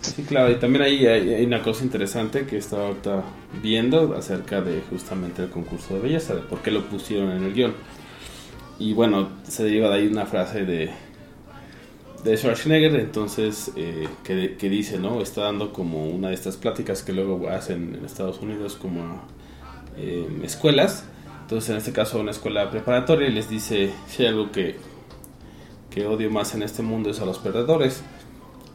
Sí, 0.00 0.22
claro, 0.22 0.50
y 0.50 0.56
también 0.56 0.84
hay, 0.84 1.06
hay, 1.06 1.44
una 1.44 1.62
cosa 1.62 1.84
interesante 1.84 2.46
que 2.46 2.56
estaba 2.56 2.86
ahorita 2.86 3.24
viendo 3.62 4.14
acerca 4.14 4.60
de 4.60 4.80
justamente 4.88 5.42
el 5.42 5.50
concurso 5.50 5.94
de 5.94 6.00
belleza, 6.00 6.34
de 6.34 6.42
por 6.42 6.60
qué 6.60 6.70
lo 6.70 6.84
pusieron 6.84 7.30
en 7.32 7.44
el 7.44 7.52
guion. 7.52 7.74
Y 8.78 8.92
bueno, 8.92 9.28
se 9.42 9.64
deriva 9.64 9.88
de 9.88 9.94
ahí 9.96 10.06
una 10.06 10.24
frase 10.24 10.64
de, 10.64 10.90
de 12.22 12.36
Schwarzenegger, 12.36 12.94
entonces, 12.94 13.72
eh, 13.74 14.08
que, 14.22 14.56
que, 14.56 14.70
dice, 14.70 14.98
¿no? 14.98 15.20
Está 15.20 15.42
dando 15.42 15.72
como 15.72 16.08
una 16.08 16.28
de 16.28 16.34
estas 16.34 16.56
pláticas 16.56 17.02
que 17.02 17.12
luego 17.12 17.48
hacen 17.48 17.96
en 17.96 18.04
Estados 18.04 18.40
Unidos 18.40 18.76
como 18.76 19.22
eh, 19.96 20.28
escuelas. 20.44 21.06
Entonces, 21.42 21.70
en 21.70 21.76
este 21.76 21.92
caso, 21.92 22.20
una 22.20 22.30
escuela 22.30 22.70
preparatoria 22.70 23.28
y 23.28 23.32
les 23.32 23.50
dice, 23.50 23.90
si 24.06 24.22
hay 24.22 24.28
algo 24.28 24.52
que, 24.52 24.76
que 25.90 26.06
odio 26.06 26.30
más 26.30 26.54
en 26.54 26.62
este 26.62 26.82
mundo 26.82 27.10
es 27.10 27.20
a 27.20 27.24
los 27.24 27.38
perdedores. 27.38 28.04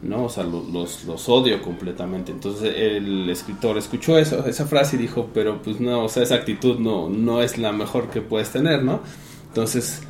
¿No? 0.03 0.25
O 0.25 0.29
sea, 0.29 0.43
los, 0.43 1.05
los 1.05 1.29
odio 1.29 1.61
completamente. 1.61 2.31
Entonces 2.31 2.73
el 2.77 3.29
escritor 3.29 3.77
escuchó 3.77 4.17
eso, 4.17 4.45
esa 4.45 4.65
frase 4.65 4.97
y 4.97 4.99
dijo, 4.99 5.29
pero 5.33 5.61
pues 5.61 5.79
no, 5.79 6.03
o 6.03 6.09
sea, 6.09 6.23
esa 6.23 6.35
actitud 6.35 6.79
no, 6.79 7.09
no 7.09 7.41
es 7.41 7.57
la 7.57 7.71
mejor 7.71 8.09
que 8.09 8.21
puedes 8.21 8.49
tener, 8.51 8.83
¿no? 8.83 9.01
Entonces 9.47 10.01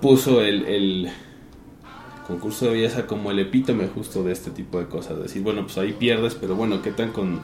puso 0.00 0.40
el, 0.40 0.64
el 0.66 1.10
concurso 2.26 2.66
de 2.66 2.72
belleza 2.72 3.06
como 3.06 3.30
el 3.30 3.38
epítome 3.38 3.88
justo 3.88 4.22
de 4.24 4.32
este 4.32 4.50
tipo 4.50 4.78
de 4.78 4.86
cosas. 4.86 5.18
Decir, 5.18 5.42
bueno, 5.42 5.62
pues 5.62 5.78
ahí 5.78 5.92
pierdes, 5.92 6.34
pero 6.34 6.56
bueno, 6.56 6.82
¿qué 6.82 6.90
tan 6.90 7.12
con, 7.12 7.40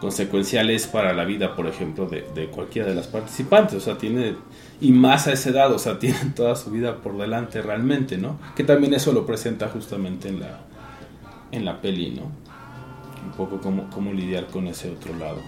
consecuenciales 0.00 0.86
para 0.86 1.12
la 1.14 1.24
vida, 1.24 1.54
por 1.54 1.66
ejemplo, 1.66 2.06
de, 2.06 2.24
de, 2.34 2.48
cualquiera 2.48 2.88
de 2.88 2.94
las 2.94 3.06
participantes? 3.06 3.76
O 3.76 3.80
sea, 3.80 3.96
tiene, 3.96 4.34
y 4.80 4.92
más 4.92 5.26
a 5.26 5.32
esa 5.32 5.50
edad, 5.50 5.72
o 5.72 5.78
sea, 5.78 5.98
tienen 6.00 6.34
toda 6.34 6.56
su 6.56 6.70
vida 6.70 6.96
por 6.96 7.16
delante 7.16 7.62
realmente, 7.62 8.18
¿no? 8.18 8.38
Que 8.56 8.64
también 8.64 8.94
eso 8.94 9.12
lo 9.12 9.24
presenta 9.24 9.68
justamente 9.68 10.28
en 10.28 10.40
la 10.40 10.60
en 11.56 11.64
la 11.64 11.80
peli, 11.80 12.10
¿no? 12.10 12.22
Un 13.24 13.32
poco 13.36 13.60
cómo, 13.60 13.88
cómo 13.90 14.12
lidiar 14.12 14.46
con 14.46 14.66
ese 14.68 14.90
otro 14.90 15.16
lado. 15.16 15.42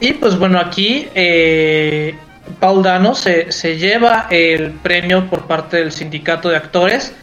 Y 0.00 0.12
pues 0.14 0.38
bueno, 0.38 0.58
aquí 0.58 1.08
eh, 1.14 2.16
Paul 2.60 2.82
Dano 2.82 3.14
se, 3.14 3.52
se, 3.52 3.78
lleva 3.78 4.26
el 4.30 4.72
premio 4.72 5.28
por 5.28 5.46
parte 5.46 5.78
del 5.78 5.92
sindicato 5.92 6.48
de 6.48 6.56
actores 6.56 7.14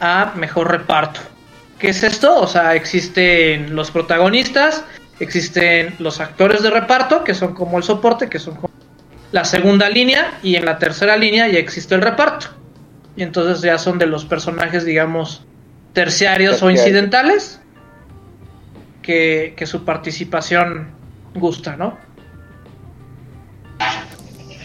a 0.00 0.32
mejor 0.36 0.70
reparto. 0.70 1.20
¿Qué 1.78 1.90
es 1.90 2.02
esto? 2.02 2.40
O 2.40 2.46
sea, 2.46 2.74
existen 2.74 3.74
los 3.74 3.90
protagonistas, 3.90 4.84
existen 5.20 5.94
los 5.98 6.20
actores 6.20 6.62
de 6.62 6.70
reparto, 6.70 7.24
que 7.24 7.34
son 7.34 7.54
como 7.54 7.78
el 7.78 7.84
soporte, 7.84 8.28
que 8.28 8.38
son 8.38 8.56
como 8.56 8.70
la 9.32 9.44
segunda 9.44 9.88
línea, 9.88 10.38
y 10.42 10.56
en 10.56 10.64
la 10.64 10.78
tercera 10.78 11.16
línea 11.16 11.48
ya 11.48 11.58
existe 11.58 11.94
el 11.94 12.02
reparto 12.02 12.63
y 13.16 13.22
entonces 13.22 13.62
ya 13.62 13.78
son 13.78 13.98
de 13.98 14.06
los 14.06 14.24
personajes, 14.24 14.84
digamos, 14.84 15.44
terciarios 15.92 16.52
Terciario. 16.52 16.66
o 16.66 16.70
incidentales 16.70 17.60
que, 19.02 19.54
que, 19.56 19.66
su 19.66 19.84
participación 19.84 20.88
gusta, 21.34 21.76
¿no? 21.76 21.96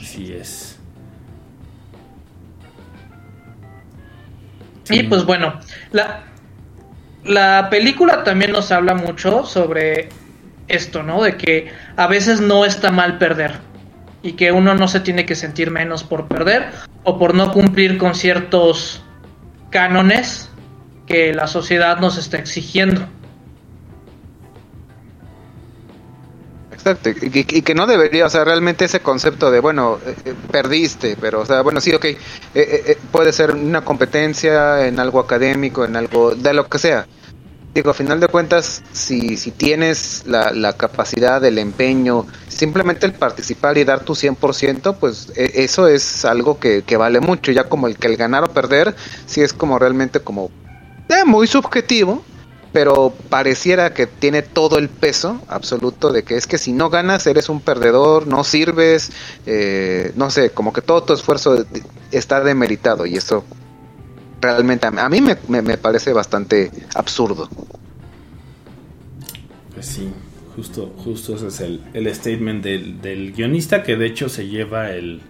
Así 0.02 0.34
es. 0.34 0.80
Y 4.90 5.04
pues 5.04 5.24
bueno, 5.24 5.60
la, 5.92 6.24
la 7.24 7.68
película 7.70 8.24
también 8.24 8.52
nos 8.52 8.72
habla 8.72 8.96
mucho 8.96 9.46
sobre 9.46 10.10
esto, 10.68 11.04
¿no? 11.04 11.22
De 11.22 11.38
que 11.38 11.72
a 11.96 12.08
veces 12.08 12.42
no 12.42 12.66
está 12.66 12.90
mal 12.92 13.20
perder 13.20 13.69
y 14.22 14.34
que 14.34 14.52
uno 14.52 14.76
no 14.76 14.88
se 14.88 15.00
tiene 15.00 15.26
que 15.26 15.36
sentir 15.36 15.72
menos 15.72 16.04
por 16.04 16.28
perder 16.28 16.72
o 17.04 17.18
por 17.18 17.34
no 17.34 17.52
cumplir 17.52 17.98
con 17.98 18.16
ciertos 18.16 19.02
cánones 19.70 20.50
que 21.06 21.34
la 21.34 21.48
sociedad 21.48 22.00
nos 22.00 22.18
está 22.18 22.38
exigiendo. 22.38 23.08
Exacto, 26.72 27.10
y, 27.10 27.44
que 27.44 27.76
no 27.76 27.88
debería, 27.88 28.26
o 28.26 28.30
sea, 28.30 28.46
realmente 28.46 28.86
ese 28.86 29.02
concepto 29.02 29.52
de, 29.52 29.60
bueno, 29.60 30.00
eh, 30.06 30.16
eh 30.24 30.34
perdiste, 30.50 31.18
pero, 31.20 31.42
o 31.42 31.46
sea, 31.46 31.62
bueno, 31.62 31.82
sí, 31.82 31.94
ok, 31.94 32.06
eh, 32.06 32.98
puede 33.12 33.34
ser 33.34 33.52
una 33.52 33.84
competencia 33.84 34.88
en 34.88 34.98
algo 34.98 35.20
académico, 35.20 35.84
en 35.84 35.98
algo, 35.98 36.36
de 36.36 36.54
lo 36.54 36.70
que 36.70 36.80
sea, 36.80 37.06
digo, 37.74 37.92
a 37.92 37.94
final 37.94 38.20
de 38.20 38.28
cuentas, 38.28 38.82
si, 38.92 39.38
si 39.38 39.52
tienes 39.52 40.24
la, 40.26 40.52
la, 40.52 40.74
capacidad, 40.74 41.44
el 41.44 41.58
empeño, 41.58 42.26
simplemente 42.60 43.06
el 43.06 43.14
participar 43.14 43.78
y 43.78 43.86
dar 43.86 44.02
tu 44.02 44.14
100%, 44.14 44.98
pues 45.00 45.32
e, 45.36 45.64
eso 45.64 45.88
es 45.88 46.26
algo 46.26 46.60
que, 46.60 46.84
que, 46.84 46.98
vale 46.98 47.22
mucho. 47.22 47.52
Ya 47.52 47.64
como 47.70 47.88
el 47.88 47.98
que 47.98 48.08
el 48.08 48.18
ganar 48.18 48.44
o 48.44 48.48
perder, 48.48 48.96
sí 49.26 49.42
es 49.42 49.54
como 49.54 49.80
realmente 49.80 50.20
como 50.20 50.52
eh, 51.08 51.24
muy 51.26 51.48
subjetivo, 51.48 52.22
pero 52.74 53.14
pareciera 53.30 53.94
que 53.94 54.08
tiene 54.08 54.42
todo 54.42 54.78
el 54.78 54.90
peso 54.90 55.42
absoluto 55.48 56.12
de 56.12 56.24
que 56.24 56.36
es 56.36 56.46
que 56.48 56.58
si 56.58 56.74
no 56.74 56.90
ganas 56.90 57.26
eres 57.28 57.48
un 57.48 57.62
perdedor, 57.62 58.28
no 58.28 58.44
sirves, 58.44 59.12
eh, 59.46 60.12
no 60.16 60.30
sé, 60.30 60.52
como 60.52 60.74
que 60.74 60.82
todo 60.82 61.02
tu 61.04 61.14
esfuerzo 61.14 61.66
está 62.12 62.42
demeritado 62.42 63.06
y 63.06 63.16
eso 63.16 63.46
realmente 64.42 64.88
a 64.88 65.10
mí 65.10 65.22
me, 65.22 65.38
me, 65.48 65.62
me, 65.62 65.78
parece 65.78 66.12
bastante 66.12 66.72
absurdo. 66.94 67.50
Pues 69.74 69.86
sí, 69.86 70.14
justo, 70.60 70.94
justo 70.98 71.36
ese 71.36 71.48
es 71.48 71.62
el, 71.62 71.82
el 71.94 72.14
statement 72.14 72.62
del, 72.62 73.00
del, 73.02 73.32
guionista 73.32 73.82
que 73.82 73.96
de 73.96 74.08
hecho 74.08 74.28
se 74.28 74.46
lleva 74.50 74.92
el, 74.92 75.22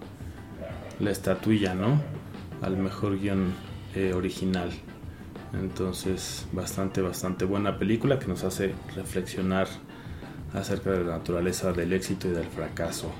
la 0.99 1.11
estatuilla, 1.11 1.75
¿no? 1.75 2.01
Al 2.63 2.77
mejor 2.77 3.19
guion 3.19 3.53
eh, 3.93 4.13
original. 4.13 4.71
Entonces, 5.53 6.47
bastante, 6.51 7.01
bastante 7.01 7.45
buena 7.45 7.77
película 7.77 8.17
que 8.17 8.25
nos 8.25 8.43
hace 8.43 8.73
reflexionar 8.95 9.67
acerca 10.55 10.91
de 10.91 11.03
la 11.03 11.17
naturaleza 11.17 11.73
del 11.73 11.93
éxito 11.93 12.27
y 12.27 12.31
del 12.31 12.47
fracaso. 12.47 13.11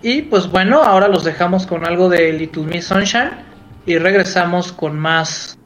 Y 0.00 0.22
pues 0.22 0.50
bueno, 0.50 0.82
ahora 0.82 1.08
los 1.08 1.24
dejamos 1.24 1.66
con 1.66 1.84
algo 1.84 2.08
de 2.08 2.32
Little 2.32 2.62
Miss 2.62 2.86
Sunshine 2.86 3.32
y 3.84 3.98
regresamos 3.98 4.72
con 4.72 4.98
más 4.98 5.58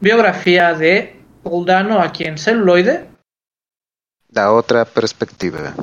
biografía 0.00 0.74
de 0.74 1.16
Paul 1.42 1.66
Dano 1.66 2.00
aquí 2.00 2.24
en 2.24 2.38
celuloide. 2.38 3.06
La 4.30 4.52
otra 4.52 4.84
perspectiva. 4.84 5.74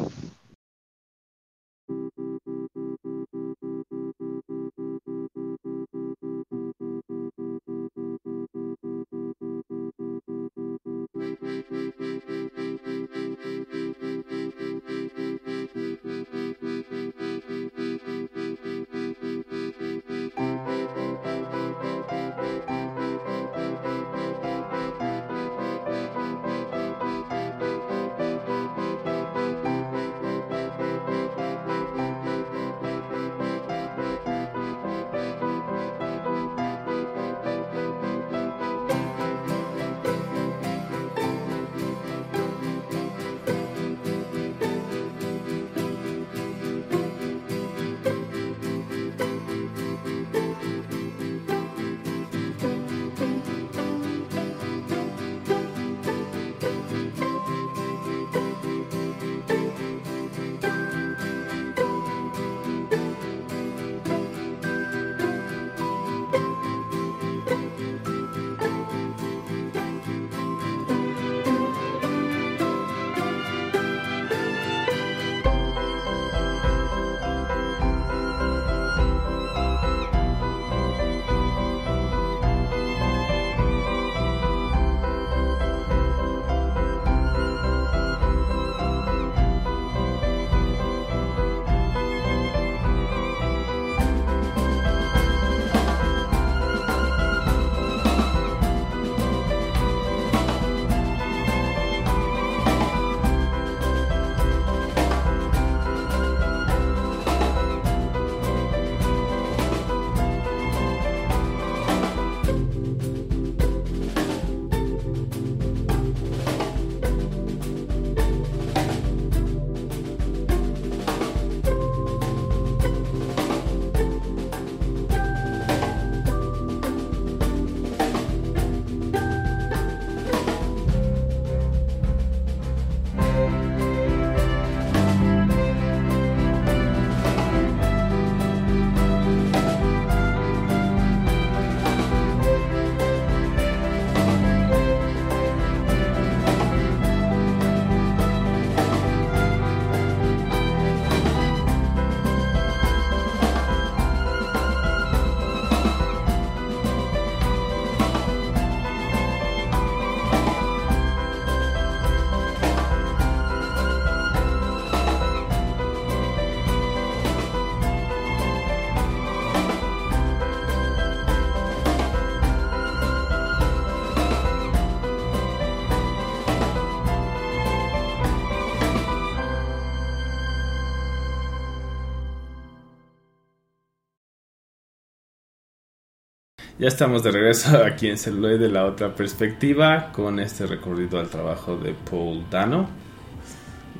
Ya 186.87 186.91
estamos 186.91 187.21
de 187.21 187.31
regreso 187.31 187.83
aquí 187.85 188.07
en 188.07 188.17
Celuloide 188.17 188.59
de 188.59 188.69
la 188.69 188.85
otra 188.85 189.13
perspectiva 189.13 190.13
con 190.13 190.39
este 190.39 190.65
recorrido 190.65 191.19
al 191.19 191.27
trabajo 191.27 191.75
de 191.75 191.93
Paul 192.09 192.45
Dano. 192.49 192.87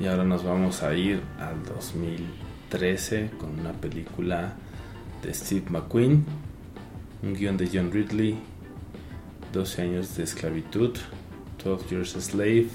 Y 0.00 0.06
ahora 0.06 0.24
nos 0.24 0.42
vamos 0.42 0.82
a 0.82 0.94
ir 0.94 1.20
al 1.38 1.62
2013 1.66 3.32
con 3.38 3.60
una 3.60 3.74
película 3.74 4.54
de 5.22 5.34
Steve 5.34 5.66
McQueen, 5.68 6.24
un 7.22 7.34
guion 7.34 7.58
de 7.58 7.68
John 7.70 7.92
Ridley, 7.92 8.38
12 9.52 9.82
años 9.82 10.16
de 10.16 10.24
esclavitud, 10.24 10.96
12 11.62 11.88
Years 11.90 12.16
a 12.16 12.22
Slave. 12.22 12.68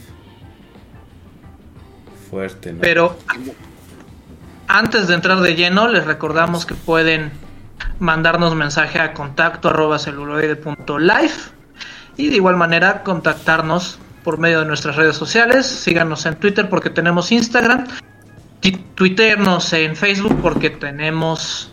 Fuerte, 2.29 2.71
¿no? 2.71 2.81
Pero 2.81 3.17
antes 4.67 5.07
de 5.07 5.15
entrar 5.15 5.41
de 5.41 5.55
lleno, 5.55 5.87
les 5.87 6.05
recordamos 6.05 6.67
que 6.67 6.75
pueden 6.75 7.31
mandarnos 7.99 8.55
mensaje 8.55 8.99
a 8.99 9.13
contacto 9.13 9.69
arroba 9.69 9.99
celuloide.live 9.99 11.33
y 12.17 12.29
de 12.29 12.35
igual 12.35 12.57
manera 12.57 13.03
contactarnos 13.03 13.99
por 14.23 14.37
medio 14.37 14.59
de 14.59 14.65
nuestras 14.65 14.95
redes 14.95 15.15
sociales. 15.15 15.65
Síganos 15.65 16.25
en 16.25 16.35
Twitter 16.35 16.69
porque 16.69 16.89
tenemos 16.89 17.31
Instagram. 17.31 17.87
Twitternos 18.95 19.73
en 19.73 19.95
Facebook 19.95 20.39
porque 20.41 20.69
tenemos 20.69 21.71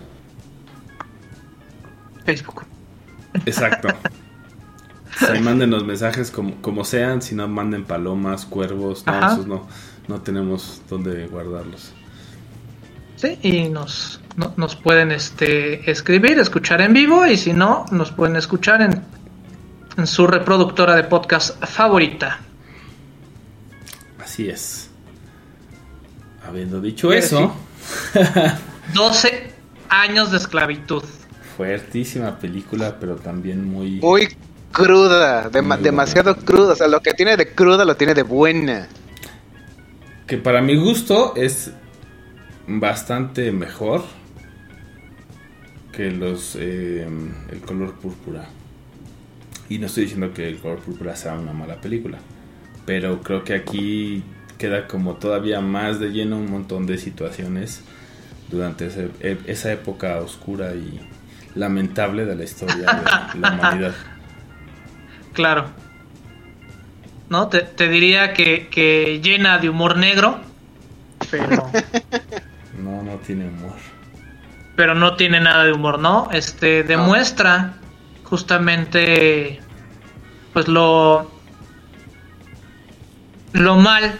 Facebook. 2.25 2.65
Exacto. 3.47 3.89
O 5.21 5.41
mándenos 5.41 5.85
mensajes 5.85 6.31
como, 6.31 6.63
como 6.63 6.83
sean, 6.83 7.21
si 7.21 7.35
no 7.35 7.47
manden 7.47 7.85
palomas, 7.85 8.47
cuervos, 8.47 9.05
no, 9.05 9.27
esos 9.27 9.47
no, 9.47 9.67
no 10.09 10.23
tenemos 10.23 10.81
dónde 10.89 11.27
guardarlos. 11.27 11.93
Sí, 13.21 13.39
y 13.43 13.69
nos, 13.69 14.19
nos 14.57 14.77
pueden 14.77 15.13
este, 15.13 15.91
escribir, 15.91 16.39
escuchar 16.39 16.81
en 16.81 16.95
vivo 16.95 17.27
y 17.27 17.37
si 17.37 17.53
no, 17.53 17.85
nos 17.91 18.13
pueden 18.13 18.37
escuchar 18.37 18.81
en, 18.81 19.03
en 19.99 20.07
su 20.07 20.27
reproductora 20.27 20.97
de 20.97 21.05
podcast 21.05 21.63
favorita. 21.63 22.41
Así 24.25 24.49
es. 24.49 24.89
Habiendo 26.49 26.81
dicho 26.81 27.13
eso... 27.13 27.55
12 28.95 29.53
años 29.91 30.31
de 30.31 30.39
esclavitud. 30.39 31.03
Fuertísima 31.59 32.39
película, 32.39 32.97
pero 32.99 33.17
también 33.17 33.71
muy... 33.71 34.01
Muy 34.01 34.35
cruda, 34.73 35.51
demasiado 35.51 36.37
cruda. 36.37 36.73
O 36.73 36.77
sea, 36.77 36.89
lo 36.89 37.01
que 37.01 37.13
tiene 37.13 37.37
de 37.37 37.53
cruda 37.53 37.85
lo 37.85 37.97
tiene 37.97 38.15
de 38.15 38.23
buena. 38.23 38.89
Que 40.27 40.39
para 40.39 40.63
mi 40.63 40.77
gusto 40.77 41.35
es 41.37 41.73
bastante 42.79 43.51
mejor 43.51 44.05
que 45.93 46.11
los 46.11 46.57
eh, 46.57 47.09
el 47.51 47.61
color 47.61 47.95
púrpura. 47.95 48.47
Y 49.69 49.79
no 49.79 49.87
estoy 49.87 50.05
diciendo 50.05 50.33
que 50.33 50.49
el 50.49 50.59
color 50.59 50.79
púrpura 50.79 51.17
sea 51.17 51.35
una 51.35 51.53
mala 51.53 51.81
película, 51.81 52.19
pero 52.87 53.21
creo 53.23 53.45
que 53.45 53.55
aquí 53.55 54.23
queda 54.59 54.87
como 54.87 55.15
todavía 55.15 55.61
más 55.61 55.99
de 55.99 56.11
lleno 56.11 56.37
un 56.37 56.51
montón 56.51 56.87
de 56.87 56.99
situaciones 56.99 57.83
durante 58.51 58.89
e, 59.21 59.39
esa 59.47 59.73
época 59.73 60.19
oscura 60.19 60.75
y 60.75 61.01
lamentable 61.55 62.25
de 62.25 62.37
la 62.37 62.45
historia 62.45 62.77
de 62.77 62.85
la 63.41 63.53
humanidad. 63.55 63.95
Claro. 65.33 65.71
¿No? 67.29 67.49
Te, 67.49 67.63
te 67.63 67.89
diría 67.89 68.33
que, 68.33 68.69
que 68.69 69.21
llena 69.23 69.59
de 69.59 69.71
humor 69.71 69.97
negro, 69.97 70.41
pero 71.31 71.71
No, 72.81 73.03
no 73.03 73.17
tiene 73.19 73.49
humor. 73.49 73.77
Pero 74.77 74.95
no 74.95 75.17
tiene 75.17 75.41
nada 75.41 75.65
de 75.65 75.73
humor, 75.73 75.99
¿no? 75.99 76.29
Este 76.33 76.83
demuestra 76.83 77.75
justamente 78.25 79.61
pues 80.53 80.69
lo 80.69 81.31
lo 83.53 83.77
mal 83.77 84.19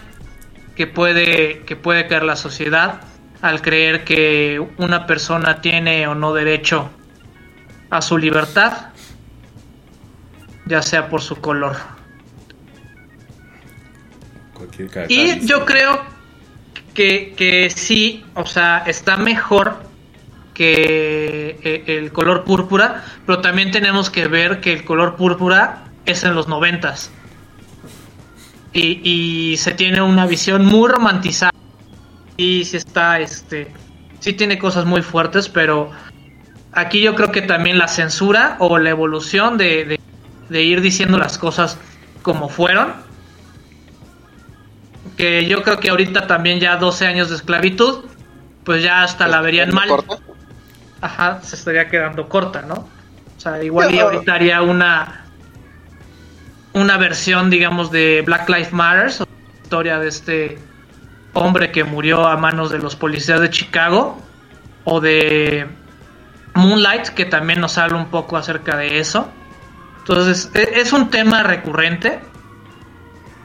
que 0.75 0.87
puede 0.87 1.61
que 1.61 1.75
puede 1.75 2.07
caer 2.07 2.23
la 2.23 2.35
sociedad 2.35 3.01
al 3.41 3.61
creer 3.61 4.03
que 4.03 4.65
una 4.77 5.07
persona 5.07 5.61
tiene 5.61 6.07
o 6.07 6.15
no 6.15 6.33
derecho 6.33 6.89
a 7.89 8.01
su 8.01 8.17
libertad, 8.17 8.89
ya 10.65 10.81
sea 10.81 11.09
por 11.09 11.21
su 11.21 11.41
color. 11.41 11.75
y 15.09 15.45
yo 15.45 15.65
creo 15.65 16.10
que, 17.35 17.71
sí, 17.73 18.23
o 18.35 18.45
sea, 18.45 18.83
está 18.85 19.17
mejor 19.17 19.83
que 20.53 21.57
eh, 21.63 21.83
el 21.87 22.11
color 22.11 22.43
púrpura, 22.43 23.03
pero 23.25 23.39
también 23.39 23.71
tenemos 23.71 24.09
que 24.09 24.27
ver 24.27 24.61
que 24.61 24.73
el 24.73 24.83
color 24.83 25.15
púrpura 25.15 25.85
es 26.05 26.23
en 26.23 26.35
los 26.35 26.47
noventas. 26.47 27.11
Y, 28.73 29.01
y 29.03 29.57
se 29.57 29.71
tiene 29.71 30.01
una 30.01 30.25
visión 30.25 30.65
muy 30.65 30.89
romantizada. 30.89 31.51
Y 32.37 32.63
sí 32.65 32.77
está, 32.77 33.19
este, 33.19 33.71
sí 34.19 34.33
tiene 34.33 34.57
cosas 34.57 34.85
muy 34.85 35.01
fuertes, 35.01 35.49
pero 35.49 35.91
aquí 36.71 37.01
yo 37.01 37.15
creo 37.15 37.31
que 37.31 37.41
también 37.41 37.77
la 37.77 37.87
censura 37.87 38.55
o 38.59 38.77
la 38.77 38.89
evolución 38.89 39.57
de 39.57 39.99
ir 40.49 40.81
diciendo 40.81 41.17
las 41.17 41.37
cosas 41.37 41.77
como 42.21 42.49
fueron, 42.49 42.93
que 45.17 45.45
yo 45.45 45.61
creo 45.63 45.79
que 45.79 45.89
ahorita 45.89 46.27
también 46.27 46.59
ya 46.59 46.77
12 46.77 47.05
años 47.05 47.29
de 47.29 47.35
esclavitud, 47.35 48.05
pues 48.63 48.83
ya 48.83 49.03
hasta 49.03 49.27
la 49.27 49.41
verían 49.41 49.73
mal. 49.73 49.89
Ajá, 51.01 51.41
se 51.41 51.55
estaría 51.55 51.87
quedando 51.87 52.29
corta, 52.29 52.61
¿no? 52.61 52.75
O 52.75 53.39
sea, 53.39 53.63
igual 53.63 53.93
y 53.93 53.99
ahorita 53.99 54.33
haría 54.33 54.61
una 54.61 55.25
una 56.73 56.97
versión, 56.97 57.49
digamos, 57.49 57.91
de 57.91 58.23
Black 58.25 58.47
Lives 58.49 58.71
Matter, 58.71 59.11
historia 59.63 59.99
de 59.99 60.07
este 60.07 60.59
hombre 61.33 61.71
que 61.71 61.83
murió 61.83 62.27
a 62.27 62.37
manos 62.37 62.71
de 62.71 62.79
los 62.79 62.95
policías 62.95 63.41
de 63.41 63.49
Chicago, 63.49 64.21
o 64.83 64.99
de 64.99 65.67
Moonlight, 66.53 67.09
que 67.09 67.25
también 67.25 67.59
nos 67.59 67.77
habla 67.77 67.97
un 67.97 68.07
poco 68.07 68.37
acerca 68.37 68.77
de 68.77 68.99
eso. 68.99 69.29
Entonces, 69.99 70.49
e, 70.53 70.79
es 70.79 70.93
un 70.93 71.09
tema 71.09 71.43
recurrente 71.43 72.19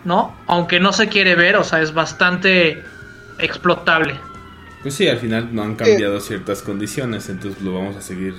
¿no? 0.07 0.35
Aunque 0.47 0.81
no 0.81 0.93
se 0.93 1.09
quiere 1.09 1.35
ver, 1.35 1.57
o 1.57 1.65
sea, 1.65 1.83
es 1.83 1.93
bastante 1.93 2.83
explotable. 3.39 4.19
Pues 4.83 4.95
sí, 4.95 5.09
al 5.09 5.19
final 5.19 5.53
no 5.53 5.63
han 5.63 5.75
cambiado 5.75 6.21
ciertas 6.21 6.63
condiciones, 6.63 7.29
entonces 7.29 7.61
lo 7.61 7.75
vamos 7.75 7.97
a 7.97 8.03
seguir 8.03 8.35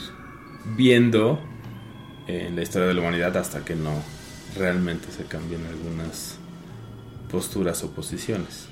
viendo 0.77 1.39
en 2.25 2.55
la 2.55 2.61
historia 2.61 2.87
de 2.87 2.93
la 2.93 3.01
humanidad 3.01 3.35
hasta 3.35 3.65
que 3.65 3.75
no 3.75 4.01
realmente 4.57 5.11
se 5.11 5.25
cambien 5.25 5.65
algunas 5.65 6.37
posturas 7.29 7.83
o 7.83 7.91
posiciones. 7.91 8.69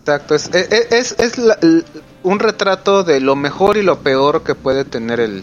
Exacto, 0.00 0.34
es, 0.34 0.50
es, 0.52 1.18
es, 1.18 1.40
un 2.22 2.38
retrato 2.38 3.04
de 3.04 3.20
lo 3.20 3.36
mejor 3.36 3.78
y 3.78 3.82
lo 3.82 4.00
peor 4.00 4.42
que 4.42 4.54
puede 4.54 4.84
tener 4.84 5.18
el, 5.18 5.42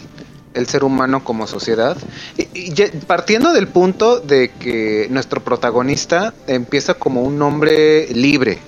el 0.53 0.67
ser 0.67 0.83
humano 0.83 1.23
como 1.23 1.47
sociedad. 1.47 1.97
Y, 2.37 2.73
partiendo 3.07 3.53
del 3.53 3.67
punto 3.67 4.19
de 4.19 4.51
que 4.51 5.07
nuestro 5.09 5.43
protagonista 5.43 6.33
empieza 6.47 6.93
como 6.93 7.21
un 7.21 7.41
hombre 7.41 8.07
libre. 8.13 8.59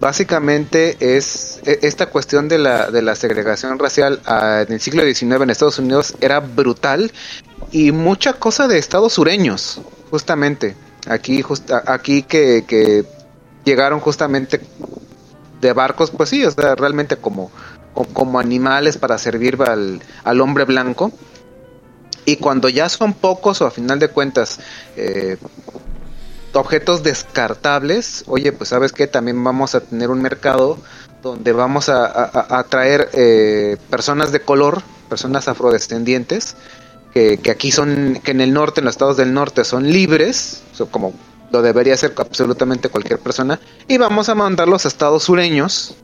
Básicamente 0.00 0.96
es 1.16 1.60
e, 1.64 1.78
esta 1.82 2.06
cuestión 2.06 2.48
de 2.48 2.58
la, 2.58 2.90
de 2.90 3.02
la 3.02 3.14
segregación 3.14 3.78
racial 3.78 4.20
ah, 4.26 4.64
en 4.66 4.74
el 4.74 4.80
siglo 4.80 5.04
XIX 5.04 5.42
en 5.42 5.50
Estados 5.50 5.78
Unidos 5.78 6.14
era 6.20 6.40
brutal 6.40 7.12
y 7.70 7.92
mucha 7.92 8.32
cosa 8.32 8.66
de 8.66 8.78
estados 8.78 9.12
sureños, 9.12 9.80
justamente. 10.10 10.74
Aquí, 11.08 11.44
aquí 11.86 12.22
que, 12.22 12.64
que 12.66 13.04
llegaron 13.64 14.00
justamente 14.00 14.60
de 15.60 15.72
barcos, 15.72 16.10
pues 16.10 16.28
sí, 16.28 16.44
o 16.44 16.50
sea, 16.50 16.74
realmente 16.74 17.16
como 17.16 17.50
como 17.94 18.38
animales 18.38 18.96
para 18.96 19.18
servir 19.18 19.60
al, 19.62 20.00
al, 20.24 20.40
hombre 20.40 20.64
blanco. 20.64 21.12
Y 22.24 22.36
cuando 22.36 22.68
ya 22.68 22.88
son 22.88 23.14
pocos 23.14 23.60
o 23.60 23.66
a 23.66 23.70
final 23.70 23.98
de 23.98 24.08
cuentas 24.08 24.60
eh, 24.96 25.36
objetos 26.52 27.02
descartables, 27.02 28.24
oye, 28.26 28.52
pues 28.52 28.70
sabes 28.70 28.92
que 28.92 29.06
también 29.06 29.42
vamos 29.42 29.74
a 29.74 29.80
tener 29.80 30.10
un 30.10 30.22
mercado 30.22 30.78
donde 31.22 31.52
vamos 31.52 31.88
a, 31.88 32.58
atraer 32.58 33.08
eh, 33.12 33.76
personas 33.90 34.32
de 34.32 34.40
color, 34.40 34.82
personas 35.08 35.48
afrodescendientes, 35.48 36.56
que, 37.14 37.38
que, 37.38 37.50
aquí 37.50 37.70
son, 37.70 38.20
que 38.22 38.32
en 38.32 38.40
el 38.40 38.52
norte, 38.52 38.80
en 38.80 38.86
los 38.86 38.94
estados 38.94 39.16
del 39.16 39.32
norte 39.32 39.64
son 39.64 39.90
libres, 39.90 40.62
como 40.90 41.14
lo 41.52 41.62
debería 41.62 41.96
ser 41.96 42.12
absolutamente 42.16 42.88
cualquier 42.88 43.20
persona, 43.20 43.60
y 43.86 43.98
vamos 43.98 44.28
a 44.28 44.34
mandarlos 44.34 44.84
a 44.84 44.88
estados 44.88 45.24
sureños, 45.24 45.94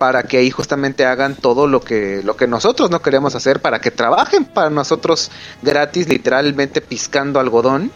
para 0.00 0.22
que 0.22 0.38
ahí 0.38 0.50
justamente 0.50 1.04
hagan 1.04 1.36
todo 1.36 1.66
lo 1.66 1.82
que, 1.82 2.22
lo 2.24 2.34
que 2.34 2.46
nosotros 2.46 2.90
no 2.90 3.02
queremos 3.02 3.34
hacer, 3.34 3.60
para 3.60 3.82
que 3.82 3.90
trabajen 3.90 4.46
para 4.46 4.70
nosotros 4.70 5.30
gratis, 5.60 6.08
literalmente 6.08 6.80
piscando 6.80 7.38
algodón. 7.38 7.92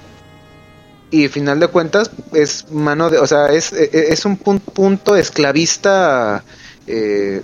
Y 1.11 1.25
al 1.25 1.31
final 1.31 1.61
de 1.61 1.69
cuentas 1.69 2.11
es 2.35 2.71
mano 2.71 3.09
de, 3.09 3.17
o 3.17 3.27
sea, 3.27 3.47
es, 3.47 3.73
e, 3.73 3.85
e, 3.91 4.13
es 4.13 4.27
un 4.27 4.37
punto 4.37 5.17
esclavista 5.17 6.45
eh, 6.87 7.41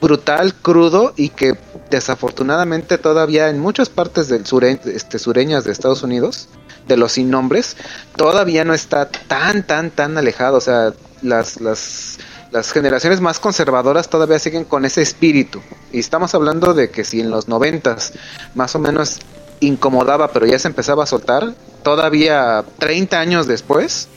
brutal, 0.00 0.54
crudo 0.54 1.12
y 1.14 1.28
que 1.28 1.58
desafortunadamente 1.90 2.96
todavía 2.96 3.50
en 3.50 3.60
muchas 3.60 3.90
partes 3.90 4.28
del 4.28 4.46
sure, 4.46 4.80
este, 4.86 5.18
sureñas 5.18 5.64
de 5.64 5.72
Estados 5.72 6.02
Unidos, 6.02 6.48
de 6.88 6.96
los 6.96 7.12
sin 7.12 7.28
nombres, 7.28 7.76
todavía 8.16 8.64
no 8.64 8.72
está 8.72 9.10
tan, 9.10 9.66
tan, 9.66 9.90
tan 9.90 10.16
alejado. 10.16 10.56
O 10.56 10.62
sea, 10.62 10.94
las, 11.20 11.60
las, 11.60 12.18
las 12.50 12.72
generaciones 12.72 13.20
más 13.20 13.38
conservadoras 13.38 14.08
todavía 14.08 14.38
siguen 14.38 14.64
con 14.64 14.84
ese 14.84 15.02
espíritu. 15.02 15.60
Y 15.92 15.98
estamos 15.98 16.34
hablando 16.34 16.74
de 16.74 16.90
que 16.90 17.04
si 17.04 17.20
en 17.20 17.30
los 17.30 17.48
noventas 17.48 18.12
más 18.54 18.74
o 18.74 18.78
menos 18.78 19.18
incomodaba, 19.60 20.28
pero 20.32 20.46
ya 20.46 20.58
se 20.58 20.68
empezaba 20.68 21.04
a 21.04 21.06
soltar, 21.06 21.54
todavía 21.82 22.64
30 22.78 23.18
años 23.18 23.46
después, 23.46 24.08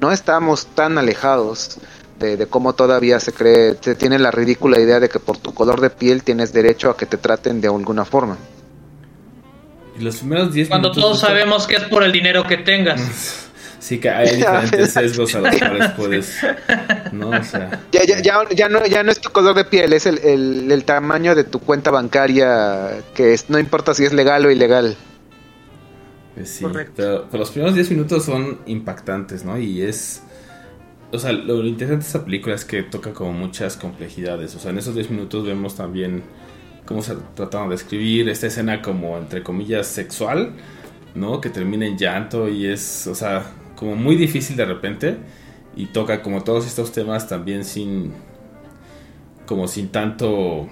no 0.00 0.12
estamos 0.12 0.66
tan 0.66 0.98
alejados 0.98 1.78
de, 2.18 2.36
de, 2.36 2.46
cómo 2.46 2.74
todavía 2.74 3.18
se 3.20 3.32
cree, 3.32 3.76
se 3.80 3.94
tiene 3.94 4.18
la 4.18 4.30
ridícula 4.30 4.78
idea 4.78 5.00
de 5.00 5.08
que 5.08 5.18
por 5.18 5.38
tu 5.38 5.54
color 5.54 5.80
de 5.80 5.90
piel 5.90 6.22
tienes 6.22 6.52
derecho 6.52 6.90
a 6.90 6.96
que 6.96 7.06
te 7.06 7.16
traten 7.16 7.60
de 7.60 7.68
alguna 7.68 8.04
forma. 8.04 8.36
Y 9.98 10.02
los 10.02 10.16
primeros 10.16 10.52
10 10.52 10.68
Cuando 10.68 10.92
todos 10.92 11.20
sabemos 11.20 11.66
que 11.66 11.76
es 11.76 11.84
por 11.84 12.02
el 12.02 12.12
dinero 12.12 12.46
que 12.46 12.58
tengas. 12.58 13.46
Sí, 13.80 13.98
que 13.98 14.10
hay 14.10 14.36
diferentes 14.36 14.92
sesgos 14.92 15.34
a 15.34 15.40
los 15.40 15.58
cuales 15.58 15.90
puedes. 15.96 16.38
¿no? 17.12 17.30
O 17.30 17.42
sea, 17.42 17.80
ya, 17.90 18.04
ya, 18.04 18.20
ya, 18.22 18.48
ya, 18.54 18.68
no, 18.68 18.86
ya 18.86 19.02
no 19.02 19.10
es 19.10 19.20
tu 19.20 19.30
color 19.30 19.56
de 19.56 19.64
piel, 19.64 19.92
es 19.92 20.06
el, 20.06 20.18
el, 20.18 20.70
el 20.70 20.84
tamaño 20.84 21.34
de 21.34 21.44
tu 21.44 21.58
cuenta 21.58 21.90
bancaria, 21.90 23.02
que 23.14 23.32
es, 23.32 23.50
no 23.50 23.58
importa 23.58 23.94
si 23.94 24.04
es 24.04 24.12
legal 24.12 24.46
o 24.46 24.50
ilegal. 24.50 24.96
Pues 26.34 26.50
sí, 26.50 26.64
pero, 26.72 27.26
pero, 27.30 27.38
los 27.38 27.50
primeros 27.50 27.74
10 27.74 27.90
minutos 27.90 28.24
son 28.24 28.60
impactantes, 28.66 29.44
¿no? 29.44 29.58
Y 29.58 29.82
es. 29.82 30.22
O 31.12 31.18
sea, 31.18 31.32
lo, 31.32 31.56
lo, 31.56 31.66
interesante 31.66 32.04
de 32.04 32.06
esta 32.06 32.24
película 32.24 32.54
es 32.54 32.64
que 32.64 32.82
toca 32.84 33.12
como 33.12 33.32
muchas 33.32 33.76
complejidades. 33.76 34.54
O 34.54 34.60
sea, 34.60 34.70
en 34.70 34.78
esos 34.78 34.94
10 34.94 35.10
minutos 35.10 35.44
vemos 35.44 35.74
también 35.74 36.22
cómo 36.86 37.02
se 37.02 37.16
trataron 37.34 37.68
de 37.68 37.74
escribir 37.74 38.28
esta 38.28 38.46
escena 38.46 38.80
como, 38.80 39.18
entre 39.18 39.42
comillas, 39.42 39.86
sexual, 39.88 40.52
¿no? 41.14 41.40
Que 41.40 41.50
termina 41.50 41.86
en 41.86 41.98
llanto 41.98 42.48
y 42.48 42.66
es, 42.66 43.08
o 43.08 43.14
sea, 43.14 43.44
como 43.80 43.96
muy 43.96 44.14
difícil 44.14 44.56
de 44.56 44.66
repente. 44.66 45.16
Y 45.74 45.86
toca 45.86 46.22
como 46.22 46.44
todos 46.44 46.66
estos 46.66 46.92
temas 46.92 47.26
también 47.28 47.64
sin. 47.64 48.12
como 49.46 49.66
sin 49.66 49.88
tanto 49.88 50.68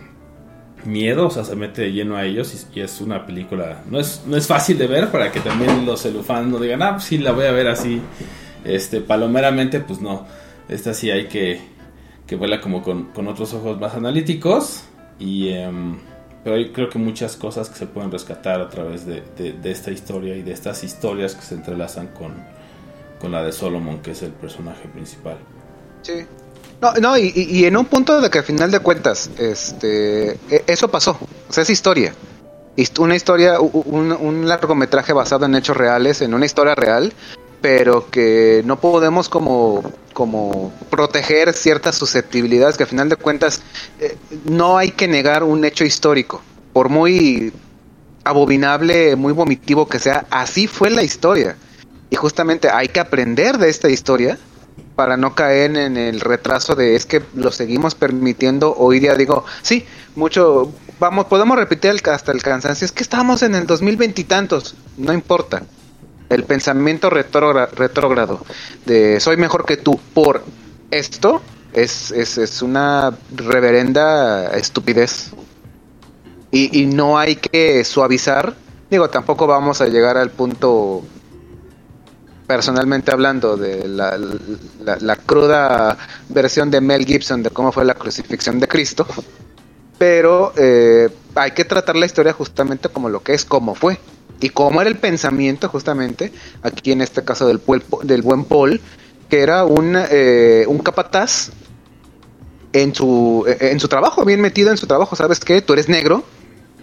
miedo, 0.85 1.27
o 1.27 1.31
sea, 1.31 1.45
se 1.45 1.57
mete 1.57 1.91
lleno 1.93 2.17
a 2.17 2.25
ellos 2.25 2.67
y, 2.75 2.81
es 2.81 3.01
una 3.01 3.27
película, 3.27 3.83
no 3.91 3.99
es, 3.99 4.23
no 4.27 4.37
es 4.37 4.47
fácil 4.47 4.79
de 4.79 4.87
ver 4.87 5.11
para 5.11 5.33
que 5.33 5.41
también 5.41 5.85
los 5.85 6.03
celufans 6.03 6.49
no 6.49 6.59
digan, 6.59 6.83
ah, 6.83 6.93
pues 6.93 7.05
sí, 7.05 7.19
la 7.19 7.33
voy 7.33 7.47
a 7.47 7.51
ver 7.51 7.67
así, 7.67 8.01
este, 8.65 9.01
palomeramente, 9.01 9.81
pues 9.81 10.01
no, 10.01 10.27
esta 10.69 10.95
sí 10.95 11.11
hay 11.11 11.27
que, 11.27 11.61
que 12.27 12.37
verla 12.37 12.61
como 12.61 12.83
con, 12.83 13.07
con 13.07 13.27
otros 13.27 13.55
ojos 13.55 13.81
más 13.81 13.95
analíticos 13.95 14.85
y, 15.19 15.53
um, 15.59 15.99
pero 16.45 16.57
hay, 16.57 16.71
creo 16.71 16.89
que 16.89 16.99
muchas 16.99 17.37
cosas 17.37 17.69
que 17.69 17.77
se 17.77 17.87
pueden 17.87 18.11
rescatar 18.11 18.61
a 18.61 18.69
través 18.69 19.05
de, 19.05 19.23
de, 19.37 19.53
de, 19.55 19.71
esta 19.71 19.91
historia 19.91 20.37
y 20.37 20.43
de 20.43 20.53
estas 20.53 20.85
historias 20.85 21.35
que 21.35 21.43
se 21.43 21.57
entrelazan 21.57 22.09
con, 22.09 22.33
con 23.21 23.33
la 23.33 23.43
de 23.43 23.53
Solomon, 23.53 24.01
que 24.01 24.13
es 24.13 24.23
el 24.23 24.33
personaje 24.33 24.89
principal. 24.89 25.39
Sí, 26.03 26.25
no, 26.81 26.93
no, 26.95 27.19
y, 27.19 27.65
en 27.65 27.77
un 27.77 27.87
punto 27.87 28.21
de 28.21 28.31
que 28.31 28.39
al 28.39 28.45
final 28.45 28.71
de 28.71 28.79
cuentas, 28.79 29.31
este, 29.39 30.39
eso 30.67 30.89
pasó, 30.89 31.19
o 31.49 31.53
sea, 31.53 31.63
es 31.63 31.71
historia. 31.71 32.15
Una 33.01 33.17
historia, 33.17 33.59
un, 33.59 34.13
un, 34.13 34.47
largometraje 34.47 35.13
basado 35.13 35.47
en 35.47 35.57
hechos 35.57 35.77
reales, 35.77 36.23
en 36.23 36.33
una 36.33 36.47
historia 36.47 36.77
real, 36.77 37.13
pero 37.61 38.09
que 38.09 38.63
no 38.65 38.79
podemos 38.79 39.29
como, 39.29 39.83
como 40.13 40.73
proteger 40.89 41.53
ciertas 41.53 41.97
susceptibilidades, 41.97 42.77
que 42.77 42.85
al 42.85 42.89
final 42.89 43.09
de 43.09 43.17
cuentas 43.17 43.63
eh, 43.99 44.17
no 44.45 44.79
hay 44.79 44.93
que 44.93 45.09
negar 45.09 45.43
un 45.43 45.65
hecho 45.65 45.85
histórico, 45.85 46.41
por 46.73 46.89
muy 46.89 47.53
abominable, 48.23 49.17
muy 49.17 49.33
vomitivo 49.33 49.89
que 49.89 49.99
sea, 49.99 50.27
así 50.31 50.69
fue 50.69 50.91
la 50.91 51.03
historia. 51.03 51.57
Y 52.11 52.17
justamente 52.17 52.71
hay 52.71 52.89
que 52.89 53.01
aprender 53.01 53.59
de 53.59 53.69
esta 53.69 53.89
historia 53.89 54.39
para 54.95 55.17
no 55.17 55.35
caer 55.35 55.77
en 55.77 55.97
el 55.97 56.21
retraso 56.21 56.75
de 56.75 56.97
es 56.97 57.07
que 57.07 57.23
lo 57.35 57.53
seguimos 57.53 57.95
permitiendo 57.95 58.75
hoy 58.77 58.99
día 58.99 59.15
digo 59.15 59.45
sí 59.63 59.87
mucho 60.17 60.73
vamos 60.99 61.27
podemos 61.27 61.57
repetir 61.57 61.91
el, 61.91 62.01
hasta 62.11 62.33
el 62.33 62.43
cansancio. 62.43 62.85
Es 62.85 62.93
que 62.93 63.03
estamos 63.03 63.43
en 63.43 63.55
el 63.55 63.67
2020 63.67 64.21
y 64.21 64.25
tantos 64.25 64.75
no 64.97 65.13
importa. 65.13 65.63
El 66.29 66.45
pensamiento 66.45 67.09
retrógrado, 67.09 68.45
de 68.85 69.19
soy 69.19 69.39
mejor 69.39 69.65
que 69.65 69.79
tú 69.79 69.99
por 70.13 70.45
esto 70.91 71.41
es, 71.73 72.11
es, 72.11 72.37
es 72.37 72.61
una 72.61 73.15
reverenda 73.35 74.51
estupidez. 74.51 75.31
Y, 76.51 76.83
y 76.83 76.87
no 76.87 77.19
hay 77.19 77.37
que 77.37 77.83
suavizar. 77.85 78.55
Digo 78.91 79.09
tampoco 79.09 79.47
vamos 79.47 79.81
a 79.81 79.87
llegar 79.87 80.19
al 80.19 80.31
punto 80.31 81.03
personalmente 82.49 83.13
hablando 83.13 83.59
de 83.59 83.87
la, 83.87 84.19
la, 84.83 85.17
cruda 85.17 85.99
versión 86.31 86.71
de 86.71 86.81
Mel 86.81 87.05
Gibson 87.05 87.43
de 87.43 87.51
cómo 87.51 87.73
fue 87.73 87.85
la 87.85 87.93
crucifixión 87.93 88.59
de 88.59 88.67
Cristo, 88.67 89.07
pero 89.99 90.55
eh, 90.57 91.11
hay 91.35 91.51
que 91.51 91.67
tratar 91.67 91.97
la 91.97 92.07
historia 92.07 92.33
justamente 92.33 92.89
como 92.89 93.11
lo 93.11 93.23
que 93.23 93.35
es, 93.35 93.45
como 93.45 93.75
fue, 93.75 93.99
y 94.41 94.49
cómo 94.49 94.81
era 94.81 94.89
el 94.89 94.97
pensamiento 94.97 95.69
justamente, 95.69 96.33
aquí 96.63 96.91
en 96.91 97.03
este 97.03 97.23
caso 97.23 97.47
del, 97.47 97.61
del 98.05 98.23
buen 98.23 98.45
Paul, 98.45 98.81
que 99.29 99.41
era 99.43 99.67
un, 99.67 99.95
eh, 99.95 100.65
un 100.69 100.79
capataz 100.79 101.51
en 102.73 102.95
su, 102.95 103.45
en 103.47 103.79
su 103.79 103.89
trabajo, 103.89 104.25
bien 104.25 104.41
metido 104.41 104.71
en 104.71 104.79
su 104.79 104.87
trabajo, 104.87 105.17
¿sabes 105.17 105.39
qué? 105.39 105.61
Tú 105.61 105.75
eres 105.75 105.91
negro, 105.91 106.25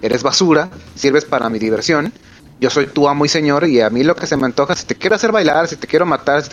eres 0.04 0.22
basura, 0.22 0.70
sirves 0.94 1.26
para 1.26 1.50
mi 1.50 1.58
diversión, 1.58 2.14
yo 2.60 2.70
soy 2.70 2.88
tu 2.88 3.08
amo 3.08 3.26
y 3.26 3.30
señor 3.30 3.68
y 3.68 3.82
a 3.82 3.90
mí 3.90 4.04
lo 4.04 4.16
que 4.16 4.28
se 4.28 4.38
me 4.38 4.46
antoja, 4.46 4.76
si 4.76 4.86
te 4.86 4.96
quiero 4.96 5.16
hacer 5.16 5.32
bailar, 5.32 5.68
si 5.68 5.76
te 5.76 5.88
quiero 5.88 6.06
matar, 6.06 6.44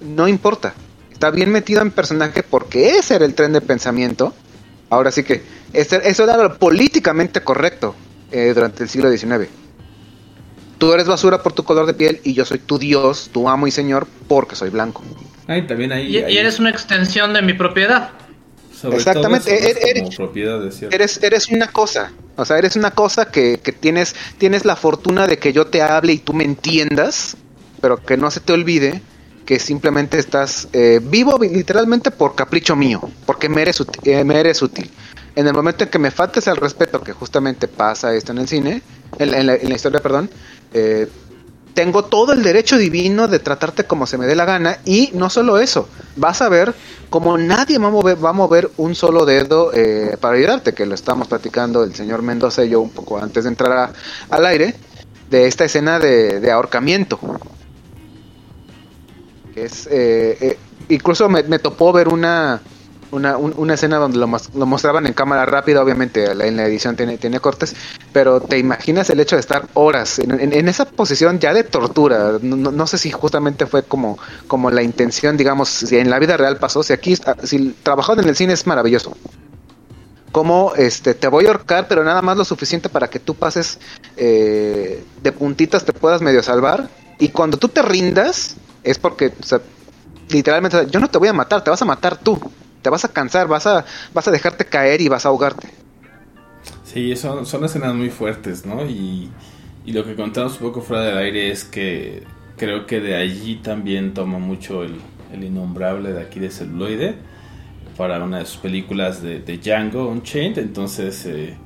no 0.00 0.28
importa. 0.28 0.74
Está 1.12 1.30
bien 1.30 1.50
metido 1.50 1.80
en 1.80 1.90
personaje 1.90 2.42
porque 2.42 2.96
ese 2.98 3.14
era 3.14 3.24
el 3.24 3.34
tren 3.34 3.52
de 3.52 3.60
pensamiento. 3.62 4.34
Ahora 4.90 5.10
sí 5.10 5.24
que 5.24 5.42
eso 5.72 6.24
era 6.24 6.36
lo 6.36 6.58
políticamente 6.58 7.40
correcto 7.42 7.94
eh, 8.30 8.52
durante 8.54 8.82
el 8.82 8.88
siglo 8.88 9.10
XIX. 9.10 9.48
Tú 10.78 10.92
eres 10.92 11.06
basura 11.06 11.42
por 11.42 11.54
tu 11.54 11.64
color 11.64 11.86
de 11.86 11.94
piel 11.94 12.20
y 12.22 12.34
yo 12.34 12.44
soy 12.44 12.58
tu 12.58 12.78
Dios, 12.78 13.30
tu 13.32 13.48
amo 13.48 13.66
y 13.66 13.70
señor 13.70 14.06
porque 14.28 14.56
soy 14.56 14.68
blanco. 14.68 15.02
Ay, 15.46 15.66
también 15.66 15.92
ahí, 15.92 16.06
y, 16.06 16.18
ahí. 16.18 16.34
y 16.34 16.38
eres 16.38 16.58
una 16.58 16.70
extensión 16.70 17.32
de 17.32 17.40
mi 17.40 17.54
propiedad. 17.54 18.10
Sobre 18.74 18.98
Exactamente, 18.98 19.56
todo 19.56 19.68
eso, 19.68 19.78
eres, 19.86 20.02
como 20.02 20.16
propiedad 20.16 20.60
de 20.60 20.70
cierto. 20.70 20.94
eres, 20.94 21.22
eres 21.22 21.48
una 21.48 21.68
cosa, 21.68 22.12
o 22.36 22.44
sea, 22.44 22.58
eres 22.58 22.76
una 22.76 22.90
cosa 22.90 23.30
que, 23.30 23.58
que 23.62 23.72
tienes, 23.72 24.14
tienes 24.38 24.64
la 24.64 24.76
fortuna 24.76 25.26
de 25.26 25.38
que 25.38 25.52
yo 25.52 25.66
te 25.66 25.82
hable 25.82 26.12
y 26.12 26.18
tú 26.18 26.32
me 26.32 26.44
entiendas, 26.44 27.36
pero 27.80 27.96
que 28.02 28.16
no 28.16 28.30
se 28.30 28.40
te 28.40 28.52
olvide 28.52 29.02
que 29.46 29.60
simplemente 29.60 30.18
estás 30.18 30.68
eh, 30.72 31.00
vivo 31.02 31.38
literalmente 31.38 32.10
por 32.10 32.34
capricho 32.34 32.76
mío, 32.76 33.00
porque 33.24 33.48
me 33.48 33.62
eres, 33.62 33.80
eh, 34.02 34.24
eres 34.34 34.60
útil. 34.60 34.90
En 35.36 35.46
el 35.46 35.54
momento 35.54 35.84
en 35.84 35.90
que 35.90 35.98
me 35.98 36.10
faltes 36.10 36.46
el 36.48 36.56
respeto, 36.56 37.00
que 37.00 37.12
justamente 37.12 37.68
pasa 37.68 38.14
esto 38.14 38.32
en 38.32 38.38
el 38.38 38.48
cine, 38.48 38.82
en, 39.18 39.34
en, 39.34 39.46
la, 39.46 39.54
en 39.54 39.68
la, 39.68 39.74
historia, 39.76 40.00
perdón, 40.00 40.28
eh, 40.74 41.08
tengo 41.76 42.06
todo 42.06 42.32
el 42.32 42.42
derecho 42.42 42.78
divino 42.78 43.28
de 43.28 43.38
tratarte 43.38 43.84
como 43.84 44.06
se 44.06 44.16
me 44.16 44.24
dé 44.24 44.34
la 44.34 44.46
gana 44.46 44.78
y 44.86 45.10
no 45.12 45.28
solo 45.28 45.58
eso, 45.58 45.90
vas 46.16 46.40
a 46.40 46.48
ver 46.48 46.74
como 47.10 47.36
nadie 47.36 47.76
va 47.76 47.88
a 47.88 47.90
mover, 47.90 48.24
va 48.24 48.30
a 48.30 48.32
mover 48.32 48.70
un 48.78 48.94
solo 48.94 49.26
dedo 49.26 49.72
eh, 49.74 50.16
para 50.18 50.36
ayudarte, 50.38 50.72
que 50.72 50.86
lo 50.86 50.94
estamos 50.94 51.28
platicando 51.28 51.84
el 51.84 51.94
señor 51.94 52.22
Mendoza 52.22 52.64
y 52.64 52.70
yo 52.70 52.80
un 52.80 52.88
poco 52.88 53.18
antes 53.18 53.44
de 53.44 53.50
entrar 53.50 53.92
al 54.30 54.46
aire, 54.46 54.74
de 55.28 55.46
esta 55.46 55.66
escena 55.66 55.98
de, 55.98 56.50
ahorcamiento. 56.50 57.20
Eh, 59.54 59.68
eh, 59.90 60.58
incluso 60.88 61.28
me, 61.28 61.58
topó 61.58 61.92
ver 61.92 62.08
una, 62.08 62.62
una, 63.10 63.36
un, 63.36 63.54
una 63.56 63.74
escena 63.74 63.96
donde 63.96 64.18
lo, 64.18 64.26
lo, 64.26 64.66
mostraban 64.66 65.06
en 65.06 65.12
cámara 65.12 65.46
rápida, 65.46 65.82
obviamente 65.82 66.24
en 66.30 66.56
la 66.56 66.66
edición 66.66 66.96
tiene, 66.96 67.18
tiene 67.18 67.40
cortes, 67.40 67.74
pero 68.12 68.40
te 68.40 68.58
imaginas 68.58 69.10
el 69.10 69.20
hecho 69.20 69.36
de 69.36 69.40
estar 69.40 69.66
horas 69.74 70.18
en, 70.18 70.68
esa 70.68 70.84
posición 70.84 71.38
ya 71.38 71.52
de 71.54 71.64
tortura. 71.64 72.38
No, 72.40 72.56
no, 72.56 72.86
sé 72.86 72.98
si 72.98 73.10
justamente 73.10 73.66
fue 73.66 73.82
como, 73.82 74.18
como 74.46 74.70
la 74.70 74.82
intención, 74.82 75.36
digamos, 75.36 75.68
si 75.68 75.96
en 75.96 76.10
la 76.10 76.18
vida 76.18 76.36
real 76.36 76.58
pasó, 76.58 76.82
si 76.82 76.92
aquí, 76.92 77.16
si 77.42 77.74
trabajando 77.82 78.22
en 78.22 78.28
el 78.28 78.36
cine 78.36 78.52
es 78.52 78.66
maravilloso. 78.66 79.16
Como 80.32 80.74
este, 80.76 81.14
te 81.14 81.28
voy 81.28 81.46
a 81.46 81.48
ahorcar, 81.48 81.88
pero 81.88 82.04
nada 82.04 82.20
más 82.20 82.36
lo 82.36 82.44
suficiente 82.44 82.88
para 82.88 83.08
que 83.08 83.18
tú 83.18 83.34
pases 83.34 83.78
eh, 84.16 85.02
de 85.22 85.32
puntitas, 85.32 85.84
te 85.84 85.92
puedas 85.92 86.20
medio 86.20 86.42
salvar. 86.42 86.88
Y 87.18 87.28
cuando 87.30 87.56
tú 87.56 87.68
te 87.68 87.80
rindas, 87.80 88.56
es 88.84 88.98
porque, 88.98 89.32
literalmente, 90.28 90.86
yo 90.90 91.00
no 91.00 91.08
te 91.08 91.16
voy 91.16 91.28
a 91.28 91.32
matar, 91.32 91.64
te 91.64 91.70
vas 91.70 91.80
a 91.80 91.86
matar 91.86 92.18
tú 92.18 92.38
te 92.86 92.90
vas 92.90 93.04
a 93.04 93.08
cansar, 93.08 93.48
vas 93.48 93.66
a, 93.66 93.84
vas 94.14 94.28
a 94.28 94.30
dejarte 94.30 94.64
caer 94.64 95.00
y 95.00 95.08
vas 95.08 95.26
a 95.26 95.30
ahogarte. 95.30 95.66
Sí, 96.84 97.16
son, 97.16 97.44
son 97.44 97.64
escenas 97.64 97.92
muy 97.96 98.10
fuertes, 98.10 98.64
¿no? 98.64 98.86
Y, 98.86 99.28
y, 99.84 99.90
lo 99.90 100.04
que 100.04 100.14
contamos 100.14 100.52
un 100.52 100.68
poco 100.68 100.82
fuera 100.82 101.02
del 101.02 101.18
aire 101.18 101.50
es 101.50 101.64
que 101.64 102.22
creo 102.56 102.86
que 102.86 103.00
de 103.00 103.16
allí 103.16 103.56
también 103.56 104.14
toma 104.14 104.38
mucho 104.38 104.84
el, 104.84 105.00
el 105.32 105.42
innombrable 105.42 106.12
de 106.12 106.22
aquí 106.22 106.38
de 106.38 106.48
celuloide 106.48 107.16
para 107.96 108.22
una 108.22 108.38
de 108.38 108.46
sus 108.46 108.58
películas 108.58 109.20
de, 109.20 109.40
Django 109.40 110.06
Unchained. 110.06 110.58
Entonces, 110.58 111.26
eh, 111.26 111.56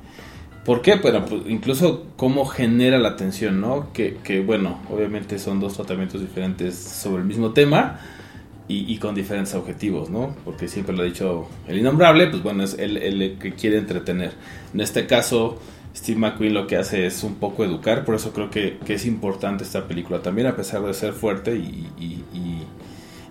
¿Por 0.65 0.81
qué? 0.81 0.97
Pero 0.97 1.23
pues, 1.23 1.43
incluso 1.47 2.07
cómo 2.17 2.45
genera 2.45 2.97
la 2.97 3.09
atención, 3.09 3.61
¿no? 3.61 3.93
Que, 3.93 4.17
que, 4.23 4.41
bueno, 4.41 4.79
obviamente 4.89 5.37
son 5.37 5.59
dos 5.59 5.75
tratamientos 5.75 6.19
diferentes 6.19 6.75
sobre 6.75 7.21
el 7.21 7.27
mismo 7.27 7.51
tema 7.51 7.99
y, 8.71 8.93
y, 8.93 8.97
con 8.97 9.15
diferentes 9.15 9.53
objetivos, 9.53 10.09
¿no? 10.09 10.35
Porque 10.45 10.67
siempre 10.67 10.95
lo 10.95 11.01
ha 11.01 11.05
dicho 11.05 11.47
el 11.67 11.79
innombrable, 11.79 12.27
pues 12.27 12.41
bueno, 12.41 12.63
es 12.63 12.77
el, 12.79 12.97
el, 12.97 13.37
que 13.37 13.53
quiere 13.53 13.77
entretener. 13.77 14.31
En 14.73 14.79
este 14.79 15.05
caso, 15.07 15.59
Steve 15.95 16.19
McQueen 16.19 16.53
lo 16.53 16.67
que 16.67 16.77
hace 16.77 17.05
es 17.05 17.23
un 17.23 17.35
poco 17.35 17.65
educar, 17.65 18.05
por 18.05 18.15
eso 18.15 18.31
creo 18.31 18.49
que, 18.49 18.77
que 18.85 18.93
es 18.93 19.05
importante 19.05 19.63
esta 19.63 19.87
película 19.87 20.21
también, 20.21 20.47
a 20.47 20.55
pesar 20.55 20.81
de 20.83 20.93
ser 20.93 21.13
fuerte 21.13 21.55
y, 21.55 21.89
y, 21.99 22.23
y 22.37 22.63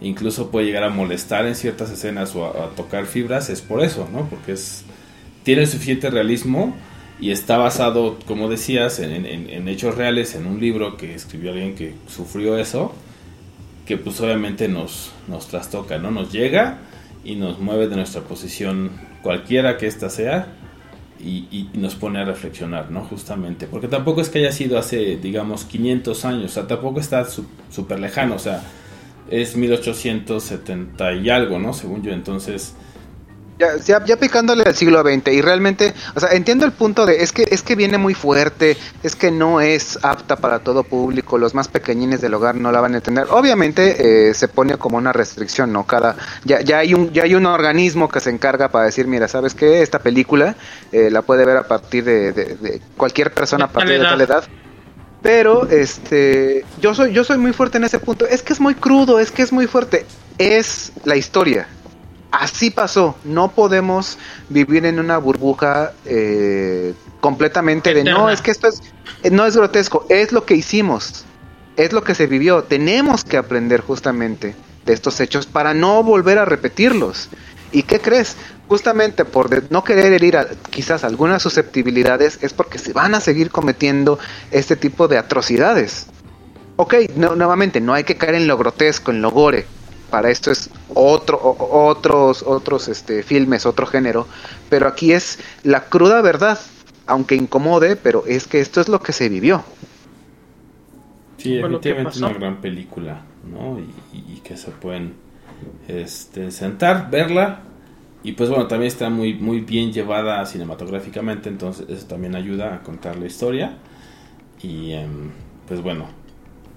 incluso 0.03 0.51
puede 0.51 0.67
llegar 0.67 0.85
a 0.85 0.91
molestar 0.91 1.47
en 1.47 1.55
ciertas 1.55 1.91
escenas 1.91 2.35
o 2.37 2.45
a, 2.45 2.65
a 2.65 2.69
tocar 2.71 3.07
fibras, 3.07 3.49
es 3.49 3.63
por 3.63 3.83
eso, 3.83 4.09
¿no? 4.13 4.29
Porque 4.29 4.53
es 4.53 4.85
tiene 5.43 5.67
suficiente 5.67 6.11
realismo 6.11 6.75
y 7.21 7.31
está 7.31 7.59
basado, 7.59 8.19
como 8.27 8.49
decías, 8.49 8.99
en, 8.99 9.27
en, 9.27 9.51
en, 9.51 9.69
hechos 9.69 9.95
reales, 9.95 10.35
en 10.35 10.47
un 10.47 10.61
libro 10.61 10.97
que 10.97 11.15
escribió 11.15 11.51
alguien 11.51 11.75
que 11.75 11.95
sufrió 12.09 12.57
eso, 12.59 12.95
que 13.91 13.97
pues 13.97 14.21
obviamente 14.21 14.69
nos, 14.69 15.11
nos 15.27 15.49
trastoca, 15.49 15.99
¿no? 15.99 16.13
Nos 16.13 16.31
llega 16.31 16.79
y 17.25 17.35
nos 17.35 17.59
mueve 17.59 17.89
de 17.89 17.97
nuestra 17.97 18.23
posición, 18.23 18.93
cualquiera 19.21 19.79
que 19.79 19.89
ésta 19.89 20.09
sea, 20.11 20.47
y, 21.19 21.69
nos 21.75 21.97
pone 21.97 22.21
a 22.21 22.25
reflexionar, 22.25 22.93
¿no? 22.93 23.01
Justamente, 23.01 23.67
porque 23.67 23.89
tampoco 23.89 24.21
es 24.21 24.29
que 24.29 24.39
haya 24.39 24.53
sido 24.53 24.79
hace, 24.79 25.17
digamos, 25.17 25.65
500 25.65 26.25
años, 26.25 26.45
o 26.45 26.55
sea, 26.55 26.69
tampoco 26.69 27.01
está 27.01 27.25
súper 27.25 27.99
lejano, 27.99 28.37
o 28.37 28.39
sea, 28.39 28.63
es 29.29 29.57
1870 29.57 31.13
y 31.15 31.29
algo, 31.29 31.59
¿no? 31.59 31.73
Según 31.73 32.05
yo, 32.05 32.13
entonces 32.13 32.77
ya, 33.61 33.77
ya, 33.77 34.05
ya, 34.05 34.17
picándole 34.17 34.63
al 34.65 34.75
siglo 34.75 35.03
XX 35.03 35.29
y 35.33 35.43
realmente, 35.43 35.95
o 36.15 36.21
sea, 36.21 36.31
entiendo 36.31 36.65
el 36.65 36.73
punto 36.73 37.05
de 37.05 37.23
es 37.23 37.33
que 37.33 37.47
es 37.51 37.63
que 37.63 37.77
viene 37.77 37.99
muy 37.99 38.15
fuerte, 38.15 38.77
es 39.03 39.15
que 39.15 39.31
no 39.31 39.61
es 39.61 39.99
apta 40.03 40.37
para 40.37 40.61
todo 40.61 40.83
público, 40.83 41.37
los 41.37 41.55
más 41.55 41.69
pequeñines 41.69 42.21
del 42.23 42.35
hogar 42.35 42.55
no 42.55 42.73
la 42.73 42.81
van 42.81 42.95
a 42.95 42.97
entender. 42.97 43.27
Obviamente 43.31 44.29
eh, 44.31 44.35
se 44.35 44.49
pone 44.49 44.77
como 44.79 44.97
una 44.97 45.13
restricción, 45.13 45.73
no 45.73 45.85
cada 45.85 46.17
ya, 46.45 46.63
ya 46.63 46.79
hay 46.79 46.95
un 46.95 47.13
ya 47.13 47.25
hay 47.25 47.35
un 47.35 47.47
organismo 47.47 48.09
que 48.09 48.21
se 48.21 48.31
encarga 48.31 48.69
para 48.69 48.87
decir, 48.87 49.07
mira, 49.07 49.29
sabes 49.29 49.55
qué, 49.55 49.83
esta 49.83 49.99
película 49.99 50.57
eh, 50.91 51.11
la 51.11 51.23
puede 51.23 51.45
ver 51.45 51.59
a 51.59 51.69
partir 51.69 52.05
de, 52.05 52.33
de, 52.33 52.57
de 52.57 52.81
cualquier 52.97 53.33
persona 53.33 53.67
a 53.67 53.69
partir 53.69 53.99
de 53.99 54.05
tal 54.05 54.21
edad. 54.21 54.45
Pero 55.23 55.69
este 55.69 56.65
yo 56.81 56.95
soy 56.95 57.13
yo 57.13 57.25
soy 57.25 57.37
muy 57.37 57.53
fuerte 57.53 57.77
en 57.77 57.85
ese 57.85 57.99
punto. 57.99 58.27
Es 58.27 58.43
que 58.43 58.55
es 58.55 58.61
muy 58.61 58.75
crudo, 58.75 59.21
es 59.21 59.31
que 59.31 59.43
es 59.43 59.53
muy 59.53 59.67
fuerte. 59.67 60.07
Es 60.39 60.93
la 61.05 61.17
historia 61.17 61.67
así 62.31 62.71
pasó. 62.71 63.17
No 63.25 63.53
podemos 63.53 64.19
vivir 64.49 64.87
en 64.87 64.99
una 64.99 65.19
burbuja 65.19 65.93
eh, 66.05 66.95
completamente 67.21 67.95
de 67.95 68.05
no, 68.05 68.31
es 68.31 68.41
que 68.41 68.51
esto 68.51 68.69
es 68.69 68.83
no 69.31 69.45
es 69.47 69.57
grotesco, 69.57 70.07
es 70.09 70.33
lo 70.33 70.45
que 70.45 70.55
hicimos, 70.55 71.25
es 71.77 71.93
lo 71.93 72.03
que 72.03 72.15
se 72.15 72.27
vivió. 72.27 72.65
Tenemos 72.65 73.25
que 73.25 73.37
aprender 73.37 73.81
justamente 73.81 74.55
de 74.87 74.93
estos 74.93 75.21
hechos 75.21 75.47
para 75.47 75.75
no 75.75 76.03
volver 76.03 76.39
a 76.39 76.45
repetirlos. 76.45 77.29
¿Y 77.73 77.83
qué 77.85 78.01
crees? 78.01 78.37
Justamente 78.69 79.25
por 79.25 79.71
no 79.71 79.85
querer 79.85 80.13
herir 80.13 80.37
a, 80.37 80.47
quizás 80.71 81.05
algunas 81.05 81.43
susceptibilidades 81.43 82.39
es 82.43 82.53
porque 82.53 82.79
se 82.79 82.93
van 82.93 83.15
a 83.15 83.21
seguir 83.21 83.51
cometiendo 83.51 84.19
este 84.51 84.77
tipo 84.77 85.09
de 85.09 85.19
atrocidades. 85.19 86.07
Ok, 86.77 86.95
no, 87.17 87.37
nuevamente, 87.37 87.81
no 87.81 87.93
hay 87.93 88.05
que 88.05 88.17
caer 88.17 88.37
en 88.37 88.47
lo 88.47 88.57
grotesco, 88.57 89.11
en 89.11 89.21
lo 89.21 89.31
gore, 89.31 89.67
para 90.11 90.31
esto 90.31 90.51
es 90.51 90.71
otro 90.95 91.39
otros 91.41 92.43
otros 92.43 92.89
este 92.89 93.23
filmes 93.23 93.67
otro 93.67 93.87
género 93.87 94.27
pero 94.69 94.87
aquí 94.87 95.13
es 95.13 95.39
la 95.63 95.85
cruda 95.85 96.21
verdad 96.21 96.59
aunque 97.11 97.35
incomode 97.35 97.97
pero 97.97 98.25
es 98.27 98.47
que 98.47 98.61
esto 98.61 98.81
es 98.81 98.89
lo 98.89 99.01
que 99.01 99.13
se 99.13 99.29
vivió. 99.29 99.65
Sí 101.37 101.55
definitivamente 101.55 102.19
una 102.19 102.33
gran 102.33 102.61
película 102.61 103.23
no 103.51 103.79
y, 103.81 104.35
y, 104.35 104.41
que 104.45 104.57
se 104.57 104.71
pueden 104.71 105.15
este 105.89 106.51
sentar 106.51 107.11
verla. 107.11 107.61
Y 108.23 108.33
pues 108.33 108.51
bueno 108.51 108.67
también 108.67 108.89
está 108.89 109.09
muy 109.09 109.35
muy 109.35 109.61
bien 109.61 109.93
llevada 109.93 110.45
cinematográficamente 110.45 111.49
entonces 111.49 111.89
eso 111.89 112.07
también 112.07 112.35
ayuda 112.37 112.75
a 112.75 112.83
contar 112.83 113.17
la 113.17 113.27
historia. 113.27 113.79
Y 114.63 114.95
um, 114.95 115.31
pues 115.67 115.83
bueno 115.83 116.07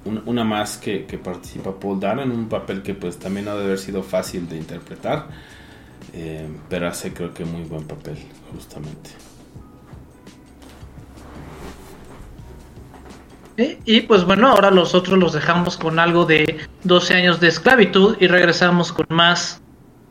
una 0.05 0.43
más 0.43 0.77
que, 0.77 1.05
que, 1.05 1.17
participa 1.17 1.79
Paul 1.79 1.99
Dano 1.99 2.21
en 2.23 2.31
un 2.31 2.49
papel 2.49 2.81
que 2.81 2.93
pues 2.93 3.17
también 3.17 3.45
no 3.45 3.51
debe 3.53 3.65
haber 3.65 3.79
sido 3.79 4.03
fácil 4.03 4.47
de 4.49 4.57
interpretar, 4.57 5.27
eh, 6.13 6.47
pero 6.69 6.87
hace 6.87 7.13
creo 7.13 7.33
que 7.33 7.45
muy 7.45 7.63
buen 7.63 7.85
papel 7.85 8.17
justamente. 8.51 9.11
Y 13.57 14.01
pues 14.01 14.25
bueno, 14.25 14.49
ahora 14.49 14.71
los 14.71 14.95
otros 14.95 15.19
los 15.19 15.33
dejamos 15.33 15.77
con 15.77 15.99
algo 15.99 16.25
de 16.25 16.57
12 16.83 17.13
años 17.13 17.39
de 17.39 17.49
esclavitud 17.49 18.17
y 18.19 18.27
regresamos 18.27 18.91
con 18.91 19.05
más 19.09 19.61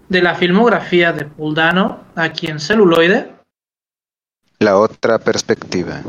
de 0.08 0.22
la 0.22 0.34
filmografía 0.36 1.12
de 1.12 1.24
Paul 1.24 1.54
Dano 1.54 2.00
aquí 2.14 2.46
en 2.46 2.60
celuloide. 2.60 3.32
La 4.60 4.76
otra 4.76 5.18
perspectiva. 5.18 6.02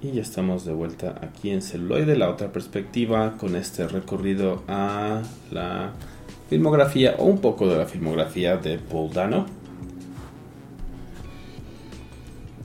Y 0.00 0.12
ya 0.12 0.22
estamos 0.22 0.64
de 0.64 0.72
vuelta 0.72 1.16
aquí 1.22 1.50
en 1.50 1.60
celuloide, 1.60 2.16
la 2.16 2.28
otra 2.30 2.52
perspectiva, 2.52 3.36
con 3.36 3.56
este 3.56 3.88
recorrido 3.88 4.62
a 4.68 5.22
la 5.50 5.90
filmografía 6.48 7.16
o 7.18 7.24
un 7.24 7.40
poco 7.40 7.66
de 7.68 7.78
la 7.78 7.86
filmografía 7.86 8.56
de 8.56 8.78
Paul 8.78 9.12
Dano. 9.12 9.46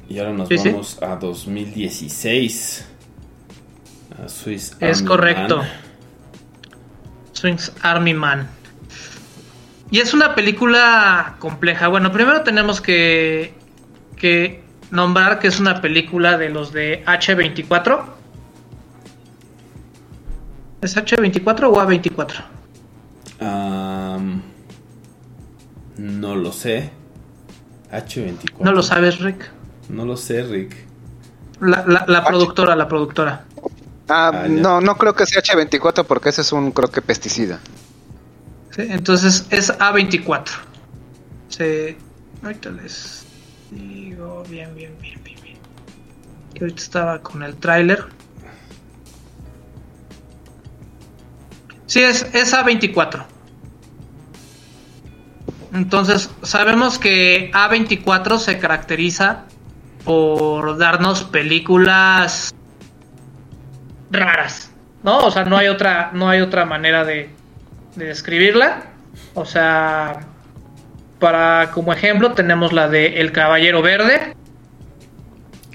Y 0.10 0.20
ahora 0.20 0.34
nos 0.34 0.48
Sí, 0.50 0.58
sí. 0.60 0.70
vamos 0.70 1.02
a 1.02 1.16
2016. 1.16 2.86
A 4.24 4.30
Swiss 4.30 4.78
Es 4.80 4.98
Army 5.00 5.08
correcto. 5.08 5.58
Man. 5.58 5.68
Swings 7.32 7.74
Army 7.82 8.14
Man. 8.14 8.48
Y 9.90 10.00
es 10.00 10.14
una 10.14 10.36
película 10.36 11.36
compleja. 11.40 11.88
Bueno, 11.88 12.12
primero 12.12 12.42
tenemos 12.44 12.80
que, 12.80 13.54
que 14.18 14.63
nombrar 14.94 15.40
que 15.40 15.48
es 15.48 15.60
una 15.60 15.82
película 15.82 16.38
de 16.38 16.50
los 16.50 16.72
de 16.72 17.04
H24. 17.06 18.04
¿Es 20.82 20.96
H24 20.98 21.64
o 21.64 21.76
A24? 21.76 22.44
Am, 23.42 24.42
no 25.98 26.36
lo 26.36 26.52
sé. 26.52 26.92
H24. 27.92 28.54
No 28.60 28.72
lo 28.72 28.84
sabes, 28.84 29.20
Rick. 29.20 29.50
No 29.90 30.06
lo 30.06 30.18
sé, 30.18 30.44
Rick. 30.44 30.76
La, 31.60 31.84
la- 31.88 32.06
la 32.08 32.24
productora, 32.26 32.76
la 32.76 32.88
productora. 32.88 33.46
Ah, 34.10 34.32
Ah, 34.34 34.48
no, 34.50 34.82
no 34.82 34.96
creo 34.98 35.16
que 35.16 35.26
sea 35.26 35.42
H24 35.42 36.06
porque 36.06 36.30
ese 36.30 36.42
es 36.42 36.52
un, 36.52 36.72
creo 36.72 36.92
que 36.92 37.02
pesticida. 37.02 37.60
Sí, 38.72 38.82
entonces 38.90 39.46
es 39.50 39.72
A24. 39.80 40.50
Se... 41.50 41.98
Ahorita 42.44 42.70
les 42.72 43.26
digo 43.74 44.44
bien, 44.50 44.74
bien, 44.76 44.96
bien, 45.02 45.22
bien, 45.24 45.38
bien. 45.42 45.58
Que 46.54 46.62
ahorita 46.62 46.82
estaba 46.82 47.20
con 47.22 47.44
el 47.44 47.56
tráiler. 47.56 48.06
Sí, 51.86 52.02
es, 52.02 52.24
es 52.34 52.54
A24. 52.54 53.26
Entonces, 55.74 56.30
sabemos 56.44 57.00
que 57.00 57.52
A24 57.52 58.38
se 58.38 58.60
caracteriza 58.60 59.46
por 60.06 60.78
darnos 60.78 61.24
películas 61.24 62.54
raras, 64.12 64.72
¿no? 65.02 65.20
O 65.20 65.32
sea, 65.32 65.46
no 65.46 65.58
hay 65.58 65.68
otra, 65.68 66.12
no 66.14 66.30
hay 66.30 66.42
otra 66.42 66.66
manera 66.66 67.04
de, 67.06 67.30
de 67.96 68.06
describirla. 68.06 68.84
O 69.34 69.46
sea, 69.46 70.28
para 71.24 71.72
como 71.72 71.94
ejemplo 71.94 72.34
tenemos 72.34 72.74
la 72.74 72.90
de 72.90 73.22
El 73.22 73.32
Caballero 73.32 73.82
Verde, 73.82 74.36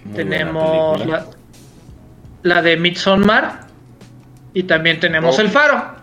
Muy 0.04 0.14
tenemos 0.14 1.06
la, 1.06 1.24
la 2.42 2.60
de 2.60 2.76
Midsommar 2.76 3.60
y 4.52 4.64
también 4.64 5.00
tenemos 5.00 5.38
Oh. 5.38 5.40
El 5.40 5.48
Faro. 5.48 5.94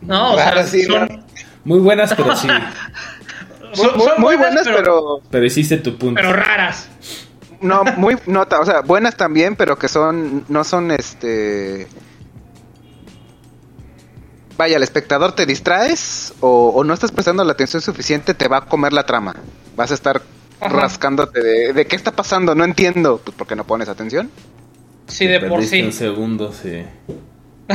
No, 0.00 0.32
o 0.32 0.36
sea, 0.36 0.64
sí, 0.64 0.82
son, 0.82 1.06
¿no? 1.08 1.24
Muy 1.64 1.78
buenas, 1.78 2.12
pero 2.14 2.34
sí. 2.34 2.48
son- 3.74 3.96
Muy, 3.96 4.04
son 4.06 4.20
muy 4.20 4.36
buenas, 4.36 4.64
pero, 4.66 5.20
pero 5.30 5.44
hiciste 5.46 5.76
tu 5.76 5.96
punto. 5.96 6.20
pero 6.20 6.32
raras. 6.32 6.88
no, 7.60 7.84
muy, 7.96 8.16
no, 8.26 8.44
ta- 8.48 8.58
o 8.58 8.64
sea, 8.66 8.80
buenas 8.80 9.16
también, 9.16 9.54
pero 9.54 9.78
que 9.78 9.86
son, 9.86 10.44
no 10.48 10.64
son, 10.64 10.90
este, 10.90 11.86
vaya, 14.56 14.76
el 14.76 14.82
espectador 14.82 15.32
te 15.34 15.46
distraes 15.46 16.32
o, 16.40 16.68
o 16.74 16.84
no 16.84 16.94
estás 16.94 17.12
prestando 17.12 17.44
la 17.44 17.52
atención 17.52 17.82
suficiente, 17.82 18.34
te 18.34 18.48
va 18.48 18.58
a 18.58 18.60
comer 18.66 18.92
la 18.92 19.04
trama. 19.06 19.34
Vas 19.76 19.90
a 19.90 19.94
estar 19.94 20.22
Ajá. 20.60 20.74
rascándote 20.80 21.42
de, 21.42 21.72
de 21.72 21.86
qué 21.86 21.96
está 21.96 22.12
pasando, 22.12 22.54
no 22.54 22.64
entiendo, 22.64 23.20
pues 23.24 23.36
porque 23.36 23.56
no 23.56 23.64
pones 23.64 23.88
atención. 23.88 24.30
Sí, 25.08 25.26
de 25.26 25.40
por 25.40 25.50
Perdiste 25.50 25.76
sí. 25.76 25.82
un 25.82 25.92
segundo, 25.92 26.52
sí. 26.52 26.84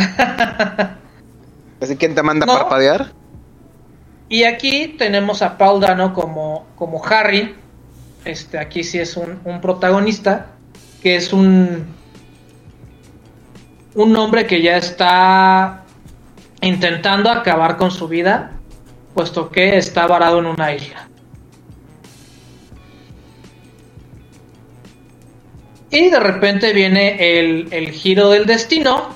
Así 1.82 1.96
quién 1.98 2.16
te 2.16 2.24
manda 2.24 2.46
No. 2.46 2.54
a 2.54 2.60
parpadear. 2.60 3.12
Y 4.30 4.44
aquí 4.44 4.96
tenemos 4.98 5.42
a 5.42 5.58
Paul 5.58 5.80
Dano 5.82 6.14
como, 6.14 6.68
como 6.76 7.04
Harry. 7.06 7.56
Este, 8.26 8.58
aquí 8.58 8.84
sí 8.84 9.00
es 9.00 9.16
un, 9.16 9.40
un 9.46 9.62
protagonista. 9.62 10.48
Que 11.02 11.16
es 11.16 11.32
un. 11.32 11.86
Un 13.96 14.16
hombre 14.16 14.46
que 14.46 14.62
ya 14.62 14.78
está 14.78 15.84
intentando 16.62 17.30
acabar 17.30 17.78
con 17.78 17.92
su 17.92 18.08
vida. 18.08 18.52
Puesto 19.14 19.50
que 19.50 19.78
está 19.78 20.06
varado 20.06 20.40
en 20.40 20.46
una 20.46 20.74
isla. 20.74 21.08
Y 25.90 26.10
de 26.10 26.20
repente 26.20 26.74
viene 26.74 27.40
el, 27.40 27.68
el 27.72 27.92
giro 27.92 28.30
del 28.30 28.46
destino. 28.46 29.16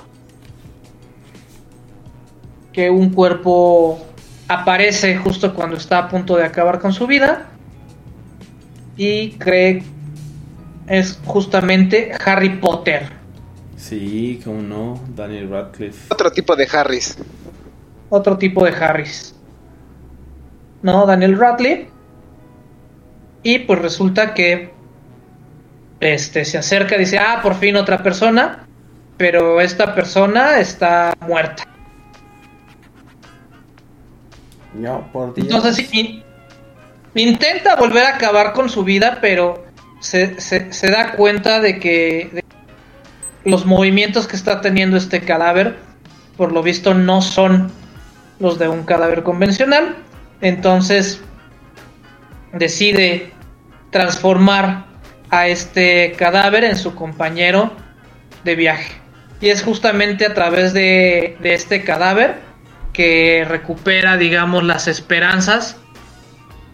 Que 2.74 2.90
un 2.90 3.12
cuerpo 3.12 4.06
aparece 4.48 5.18
justo 5.18 5.54
cuando 5.54 5.78
está 5.78 6.00
a 6.00 6.10
punto 6.10 6.36
de 6.38 6.46
acabar 6.46 6.80
con 6.80 6.94
su 6.94 7.06
vida. 7.06 7.50
Y 8.98 9.32
cree 9.32 9.84
es 10.88 11.20
justamente 11.26 12.12
Harry 12.26 12.50
Potter. 12.50 13.21
Sí, 13.82 14.40
cómo 14.46 14.62
no, 14.62 15.02
Daniel 15.16 15.50
Radcliffe. 15.50 16.14
Otro 16.14 16.32
tipo 16.32 16.56
de 16.56 16.68
Harris. 16.72 17.18
Otro 18.10 18.38
tipo 18.38 18.64
de 18.64 18.72
Harris. 18.72 19.34
¿No? 20.84 21.06
Daniel 21.08 21.38
Radcliffe. 21.38 21.90
Y 23.42 23.60
pues 23.60 23.80
resulta 23.82 24.36
que 24.36 24.72
este 26.00 26.46
se 26.46 26.60
acerca 26.60 26.96
y 26.96 27.00
dice, 27.00 27.18
ah, 27.18 27.40
por 27.42 27.56
fin 27.56 27.76
otra 27.76 28.04
persona. 28.04 28.68
Pero 29.18 29.60
esta 29.62 29.96
persona 29.96 30.60
está 30.60 31.14
muerta. 31.28 31.64
No, 34.76 35.10
por 35.12 35.34
Dios. 35.34 35.48
Entonces 35.48 35.92
in- 35.94 36.24
intenta 37.16 37.76
volver 37.76 38.06
a 38.06 38.16
acabar 38.16 38.54
con 38.54 38.70
su 38.70 38.84
vida, 38.84 39.18
pero 39.22 39.66
se, 40.00 40.40
se- 40.40 40.72
se 40.72 40.92
da 40.92 41.14
cuenta 41.14 41.60
de 41.60 41.80
que 41.80 42.30
de 42.32 42.44
los 43.44 43.66
movimientos 43.66 44.28
que 44.28 44.36
está 44.36 44.62
teniendo 44.62 44.98
este 44.98 45.22
cadáver, 45.22 45.78
por 46.38 46.52
lo 46.52 46.64
visto, 46.64 46.94
no 46.94 47.22
son 47.22 47.72
los 48.40 48.60
de 48.60 48.68
un 48.68 48.84
cadáver 48.84 49.24
convencional. 49.24 49.98
Entonces 50.42 51.22
decide 52.54 53.32
transformar 53.92 54.86
a 55.30 55.48
este 55.48 56.14
cadáver 56.18 56.64
en 56.64 56.76
su 56.76 56.96
compañero 56.96 57.72
de 58.44 58.56
viaje. 58.56 58.94
Y 59.40 59.50
es 59.50 59.64
justamente 59.64 60.26
a 60.26 60.34
través 60.34 60.74
de, 60.74 61.38
este 61.44 61.84
cadáver 61.84 62.40
que 62.94 63.46
recupera, 63.48 64.18
digamos, 64.18 64.64
las 64.64 64.88
esperanzas 64.88 65.78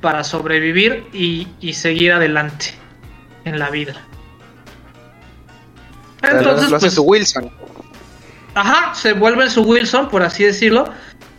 para 0.02 0.24
sobrevivir 0.24 1.06
y 1.14 1.74
seguir 1.74 2.12
adelante 2.12 2.68
en 3.46 3.60
la 3.60 3.70
vida. 3.70 3.96
Entonces, 6.22 6.70
lo 6.70 6.78
hace 6.78 6.86
pues, 6.86 6.94
su 6.94 7.04
Wilson. 7.04 7.52
Ajá, 8.56 8.96
se 8.96 9.14
vuelve 9.14 9.50
su 9.50 9.62
Wilson, 9.62 10.10
por 10.10 10.24
así 10.24 10.44
decirlo. 10.44 10.86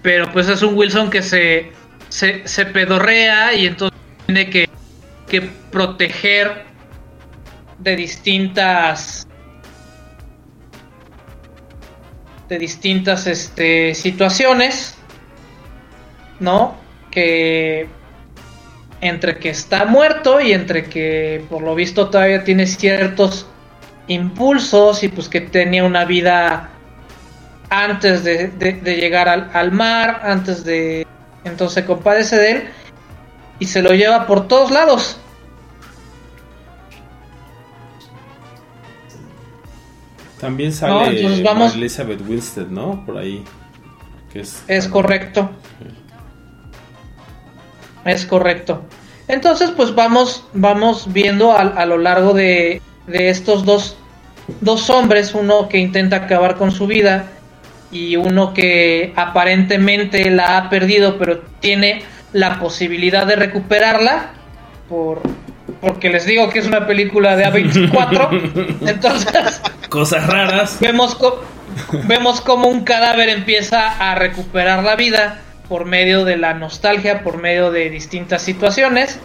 Pero 0.02 0.30
pues 0.32 0.48
es 0.48 0.62
un 0.62 0.76
Wilson 0.76 1.10
que 1.10 1.22
se, 1.22 1.72
se, 2.08 2.46
se 2.46 2.66
pedorrea 2.66 3.54
y 3.54 3.66
entonces 3.66 3.98
tiene 4.26 4.48
que, 4.48 4.68
que 5.26 5.42
proteger 5.70 6.64
de 7.78 7.96
distintas 7.96 9.26
de 12.48 12.58
distintas 12.58 13.26
este, 13.26 13.94
situaciones, 13.94 14.96
¿no? 16.40 16.76
Que 17.10 17.88
entre 19.00 19.38
que 19.38 19.50
está 19.50 19.84
muerto 19.84 20.40
y 20.40 20.52
entre 20.52 20.84
que 20.84 21.44
por 21.50 21.62
lo 21.62 21.74
visto 21.74 22.08
todavía 22.08 22.44
tiene 22.44 22.66
ciertos 22.66 23.46
impulsos 24.08 25.02
y 25.04 25.08
pues 25.08 25.28
que 25.28 25.40
tenía 25.40 25.84
una 25.84 26.04
vida 26.04 26.70
antes 27.70 28.24
de, 28.24 28.48
de- 28.48 28.72
de 28.74 28.96
llegar 28.96 29.28
al, 29.28 29.50
al 29.52 29.72
mar, 29.72 30.20
antes 30.24 30.64
de... 30.64 31.06
Entonces 31.44 31.74
se 31.74 31.84
compadece 31.86 32.36
de 32.36 32.50
él 32.50 32.68
y 33.58 33.66
se 33.66 33.82
lo 33.82 33.90
lleva 33.92 34.26
por 34.26 34.48
todos 34.48 34.70
lados. 34.70 35.18
También 40.40 40.70
No, 40.70 40.76
sale 40.76 41.16
entonces 41.20 41.42
vamos- 41.44 41.68
Mary 41.70 41.78
Elizabeth 41.80 42.20
Winstead, 42.28 42.66
¿no? 42.68 43.04
Por 43.04 43.18
ahí. 43.18 43.44
Que 44.32 44.40
es, 44.40 44.62
Es 44.68 44.86
correcto. 44.88 45.50
Es 48.04 48.24
correcto. 48.24 48.84
Entonces, 49.26 49.70
pues 49.72 49.94
vamos, 49.94 50.44
vamos 50.54 51.12
viendo 51.12 51.52
a, 51.52 51.60
a 51.60 51.84
lo 51.86 51.98
largo 51.98 52.32
de, 52.32 52.80
de 53.08 53.30
estos 53.30 53.64
dos, 53.64 53.96
dos 54.60 54.88
hombres, 54.90 55.34
uno 55.34 55.68
que 55.68 55.78
intenta 55.78 56.16
acabar 56.16 56.56
con 56.56 56.70
su 56.70 56.86
vida 56.86 57.26
y 57.90 58.16
uno 58.16 58.52
que 58.54 59.12
aparentemente 59.16 60.30
la 60.30 60.58
ha 60.58 60.70
perdido, 60.70 61.18
pero 61.18 61.40
tiene 61.60 62.02
la 62.32 62.58
posibilidad 62.60 63.26
de 63.26 63.36
recuperarla 63.36 64.30
por, 64.88 65.22
porque 65.80 66.10
les 66.10 66.26
digo 66.26 66.50
que 66.50 66.58
es 66.58 66.66
una 66.66 66.86
película 66.86 67.34
de 67.36 67.46
A24. 67.46 68.76
Entonces, 68.88 69.60
Cosas 69.88 70.26
raras. 70.26 70.76
vemos, 70.80 71.14
co- 71.14 71.42
vemos 72.04 72.40
cómo 72.42 72.68
un 72.68 72.84
cadáver 72.84 73.30
empieza 73.30 73.88
a 74.10 74.14
recuperar 74.14 74.84
la 74.84 74.96
vida 74.96 75.38
por 75.68 75.84
medio 75.86 76.24
de 76.24 76.36
la 76.36 76.52
nostalgia, 76.54 77.22
por 77.22 77.38
medio 77.38 77.70
de 77.70 77.88
distintas 77.90 78.42
situaciones. 78.42 79.18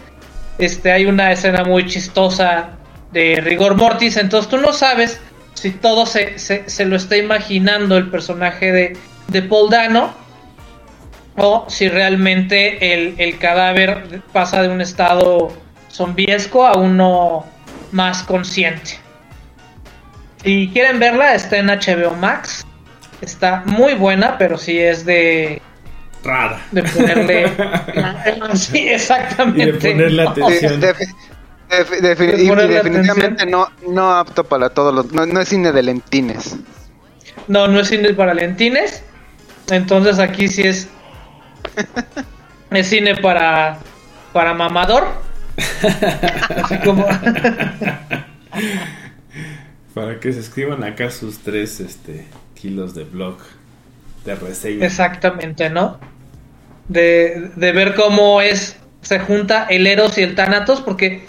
Este, 0.58 0.92
hay 0.92 1.04
una 1.06 1.32
escena 1.32 1.64
muy 1.64 1.86
chistosa 1.86 2.70
de 3.14 3.40
rigor 3.40 3.76
mortis, 3.76 4.18
entonces 4.18 4.50
tú 4.50 4.58
no 4.58 4.72
sabes 4.74 5.18
si 5.54 5.70
todo 5.70 6.04
se, 6.04 6.38
se- 6.38 6.68
se 6.68 6.84
lo 6.84 6.96
está 6.96 7.16
imaginando 7.16 7.96
el 7.96 8.10
personaje 8.10 8.70
de, 8.72 8.96
de 9.28 9.42
Paul 9.42 9.70
Dano 9.70 10.12
o 11.36 11.64
si 11.68 11.88
realmente 11.88 12.92
el, 12.92 13.14
el 13.18 13.38
cadáver 13.38 14.20
pasa 14.32 14.60
de 14.62 14.68
un 14.68 14.80
estado 14.82 15.52
zombiesco 15.90 16.66
a 16.66 16.76
uno 16.76 17.46
más 17.92 18.22
consciente. 18.24 18.98
Si 20.42 20.68
quieren 20.72 20.98
verla, 20.98 21.34
está 21.34 21.56
en 21.56 21.68
HBO 21.68 22.14
Max. 22.16 22.66
Está 23.20 23.62
muy 23.64 23.94
buena, 23.94 24.36
pero 24.36 24.58
sí 24.58 24.78
es 24.78 25.06
de, 25.06 25.62
Rara. 26.22 26.60
de 26.72 26.82
ponerle. 26.82 27.52
sí, 28.54 28.88
exactamente. 28.88 29.62
Y 29.62 29.66
de 29.66 29.92
ponerle 29.92 30.24
No. 30.24 30.30
atención. 30.30 30.80
De- 30.80 30.94
defi- 31.78 32.38
y 32.38 32.72
definitivamente 32.72 33.46
no, 33.46 33.68
no 33.88 34.12
apto 34.14 34.44
para 34.44 34.70
todos 34.70 34.94
los... 34.94 35.12
No, 35.12 35.26
no 35.26 35.40
es 35.40 35.48
cine 35.48 35.72
de 35.72 35.82
lentines. 35.82 36.56
No, 37.48 37.68
no 37.68 37.80
es 37.80 37.88
cine 37.88 38.14
para 38.14 38.32
lentines. 38.34 39.02
Entonces 39.70 40.18
aquí 40.18 40.48
sí 40.48 40.62
es. 40.62 40.88
Es 42.70 42.88
cine 42.88 43.14
para. 43.16 43.78
Para 44.32 44.52
mamador. 44.52 45.06
Así 46.62 46.78
como. 46.78 47.06
Para 49.94 50.18
que 50.18 50.32
se 50.32 50.40
escriban 50.40 50.82
acá 50.82 51.10
sus 51.10 51.38
tres 51.38 51.78
este, 51.80 52.26
kilos 52.54 52.94
de 52.94 53.04
blog 53.04 53.36
de 54.24 54.34
reseña. 54.34 54.84
Exactamente, 54.84 55.70
¿no? 55.70 56.00
De, 56.88 57.52
de 57.54 57.72
ver 57.72 57.94
cómo 57.94 58.40
es. 58.40 58.76
Se 59.02 59.20
junta 59.20 59.66
el 59.70 59.86
Eros 59.86 60.18
y 60.18 60.22
el 60.22 60.34
Thanatos. 60.34 60.80
Porque 60.80 61.26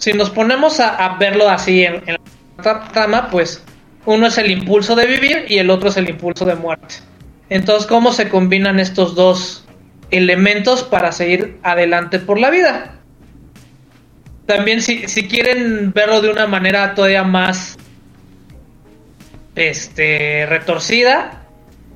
si 0.00 0.14
nos 0.14 0.30
ponemos 0.30 0.80
a, 0.80 1.16
verlo 1.18 1.48
así 1.48 1.84
en, 1.84 2.02
la 2.06 2.16
tra- 2.56 2.90
trama, 2.90 3.28
pues. 3.30 3.62
Uno 4.06 4.26
es 4.26 4.38
el 4.38 4.50
impulso 4.50 4.96
de 4.96 5.06
vivir 5.06 5.44
y 5.46 5.58
el 5.58 5.68
otro 5.68 5.90
es 5.90 5.96
el 5.98 6.08
impulso 6.08 6.46
de 6.46 6.54
muerte. 6.54 6.94
Entonces, 7.50 7.86
¿cómo 7.86 8.12
se 8.12 8.30
combinan 8.30 8.80
estos 8.80 9.14
dos 9.14 9.66
elementos 10.10 10.82
para 10.82 11.12
seguir 11.12 11.58
adelante 11.62 12.18
por 12.18 12.38
la 12.40 12.48
vida? 12.48 12.94
También 14.46 14.80
si, 14.80 15.06
si 15.06 15.28
quieren 15.28 15.92
verlo 15.92 16.22
de 16.22 16.30
una 16.30 16.46
manera 16.46 16.94
todavía 16.94 17.24
más 17.24 17.76
este 19.54 20.46
retorcida, 20.46 21.42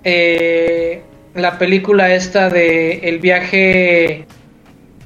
eh, 0.05 1.03
la 1.35 1.57
película 1.57 2.15
esta 2.15 2.51
de 2.51 2.99
El 2.99 3.19
viaje 3.19 4.27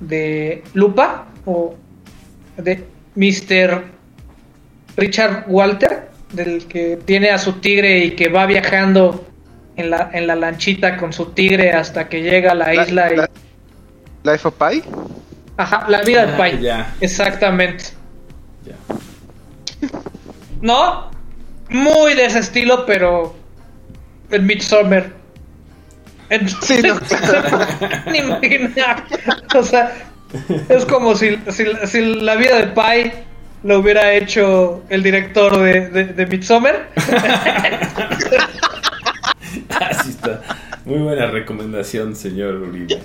de 0.00 0.64
Lupa 0.74 1.28
o 1.44 1.76
de 2.58 2.84
Mr. 3.14 3.84
Richard 4.96 5.44
Walter, 5.48 6.08
del 6.32 6.66
que 6.66 6.98
tiene 7.04 7.30
a 7.30 7.38
su 7.38 7.54
tigre 7.54 7.98
y 8.04 8.10
que 8.12 8.28
va 8.28 8.46
viajando 8.46 9.26
en 9.76 9.90
la, 9.90 10.10
en 10.12 10.26
la 10.26 10.34
lanchita 10.34 10.96
con 10.96 11.12
su 11.12 11.26
tigre 11.26 11.70
hasta 11.72 12.08
que 12.08 12.20
llega 12.22 12.52
a 12.52 12.54
la, 12.54 12.74
La- 12.74 12.82
isla 12.84 13.12
y... 13.12 13.16
la- 13.16 13.30
Life 14.24 14.48
of 14.48 14.54
Pi. 14.54 14.82
Ajá, 15.56 15.86
la 15.88 16.02
vida 16.02 16.26
de 16.26 16.32
Ah, 16.32 16.36
Pai. 16.36 16.60
ya. 16.60 16.94
Exactamente. 17.00 17.84
Ya. 18.66 18.74
¿No? 20.60 21.10
Muy 21.70 22.14
de 22.14 22.26
ese 22.26 22.40
estilo, 22.40 22.84
pero 22.86 23.34
en 24.30 24.46
Midsommar. 24.46 25.12
Entonces, 26.30 26.80
Sí, 26.80 26.82
no, 26.86 26.98
claro. 27.00 27.58
ni 28.10 28.18
imaginar. 28.18 29.04
O 29.54 29.62
sea, 29.62 29.92
es 30.68 30.84
como 30.84 31.14
si, 31.14 31.38
si, 31.50 31.64
si 31.86 32.14
la 32.20 32.36
vida 32.36 32.56
de 32.58 32.66
Pai 32.68 33.12
lo 33.64 33.78
hubiera 33.80 34.12
hecho 34.12 34.82
el 34.88 35.02
director 35.02 35.58
de, 35.58 35.88
de, 35.88 36.04
de 36.04 36.26
Midsommar. 36.26 36.88
Así 39.80 40.10
está. 40.10 40.40
Muy 40.84 40.98
buena 40.98 41.26
recomendación, 41.26 42.14
señor 42.16 42.54
Uribe. 42.56 43.00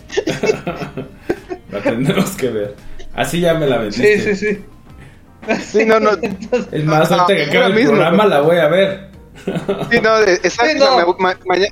la 1.71 1.81
tendremos 1.81 2.31
que 2.31 2.49
ver. 2.49 2.75
Así 3.15 3.39
ya 3.41 3.53
me 3.55 3.67
la 3.67 3.77
vendiste. 3.77 4.19
Sí, 4.19 4.35
sí, 4.35 4.53
sí. 4.53 4.63
Sí, 5.61 5.85
no, 5.85 5.99
no. 5.99 6.11
Entonces, 6.21 6.69
Es 6.71 6.85
más, 6.85 7.11
No, 7.11 7.25
que 7.27 7.43
acabe 7.43 7.65
el 7.67 7.73
mismo, 7.73 7.91
programa 7.91 8.25
la 8.25 8.39
voy 8.41 8.57
a 8.57 8.67
ver. 8.69 9.09
Sí, 9.91 9.99
no, 10.01 10.19
exacto. 10.21 10.71
Sí, 10.73 10.79
no. 10.79 10.97
me- 10.97 11.05
ma- 11.19 11.37
maña- 11.45 11.67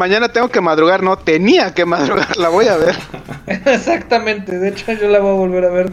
mañana 0.00 0.30
tengo 0.32 0.48
que 0.48 0.62
madrugar, 0.62 1.02
no, 1.02 1.18
tenía 1.18 1.74
que 1.74 1.84
madrugar, 1.84 2.34
la 2.38 2.48
voy 2.48 2.66
a 2.66 2.76
ver. 2.76 2.96
Exactamente, 3.66 4.58
de 4.58 4.70
hecho 4.70 4.92
yo 4.92 5.08
la 5.08 5.18
voy 5.20 5.30
a 5.30 5.34
volver 5.34 5.64
a 5.66 5.68
ver 5.68 5.92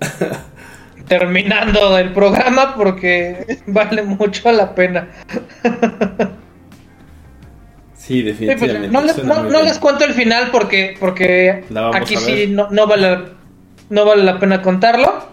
terminando 1.08 1.98
el 1.98 2.12
programa 2.12 2.76
porque 2.76 3.58
vale 3.66 4.02
mucho 4.04 4.52
la 4.52 4.74
pena. 4.74 5.08
Sí, 7.94 8.22
Sí, 8.22 8.22
pues, 8.22 8.38
definitivamente. 8.38 8.88
no 8.88 9.00
les, 9.02 9.24
no- 9.24 9.42
no 9.42 9.80
cuento 9.80 10.04
el 10.04 10.14
final 10.14 10.50
porque 10.52 10.96
porque 11.00 11.64
aquí 11.92 12.16
sí 12.16 12.46
no, 12.46 12.68
no 12.70 12.86
vale 12.86 13.24
no 13.90 14.04
vale 14.04 14.22
la 14.22 14.38
pena 14.38 14.62
contarlo. 14.62 15.26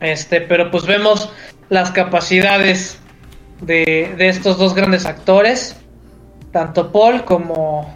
Este, 0.00 0.40
pero 0.40 0.70
pues 0.70 0.86
vemos 0.86 1.30
las 1.68 1.90
capacidades 1.90 2.98
de, 3.60 4.14
de 4.16 4.28
estos 4.28 4.58
dos 4.58 4.74
grandes 4.74 5.06
actores, 5.06 5.76
tanto 6.54 6.92
Paul 6.92 7.24
como 7.24 7.92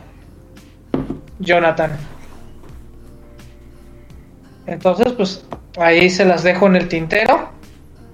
Jonathan. 1.39 1.93
Entonces, 4.67 5.13
pues 5.13 5.47
ahí 5.79 6.11
se 6.11 6.25
las 6.25 6.43
dejo 6.43 6.67
en 6.67 6.75
el 6.75 6.89
tintero. 6.89 7.51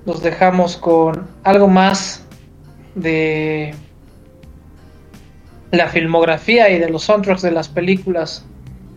Los 0.05 0.23
dejamos 0.23 0.77
con 0.77 1.27
algo 1.45 1.67
más 1.67 2.27
de 2.95 3.75
la 5.71 5.89
filmografía 5.89 6.69
y 6.69 6.79
de 6.79 6.91
los 6.91 7.05
soundtracks 7.05 7.41
de 7.41 7.51
las 7.51 7.71
películas 7.71 8.45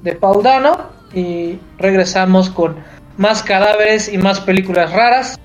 de 0.04 0.16
Paul 0.16 0.44
Dano 0.44 0.90
y 1.14 1.60
regresamos 1.78 2.50
con 2.50 2.76
más 3.16 3.42
cadáveres 3.42 4.12
y 4.12 4.18
más 4.18 4.42
películas 4.42 4.92
raras 4.92 5.40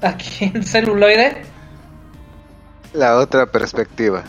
aquí 0.00 0.50
en 0.54 0.62
celuloide. 0.64 1.42
La 2.94 3.18
otra 3.18 3.44
perspectiva. 3.44 4.24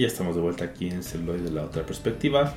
Y 0.00 0.04
ya 0.04 0.08
estamos 0.08 0.34
de 0.34 0.40
vuelta 0.40 0.64
aquí 0.64 0.88
en 0.88 1.02
Celuloid 1.02 1.42
de 1.42 1.50
la 1.50 1.62
otra 1.62 1.84
perspectiva 1.84 2.54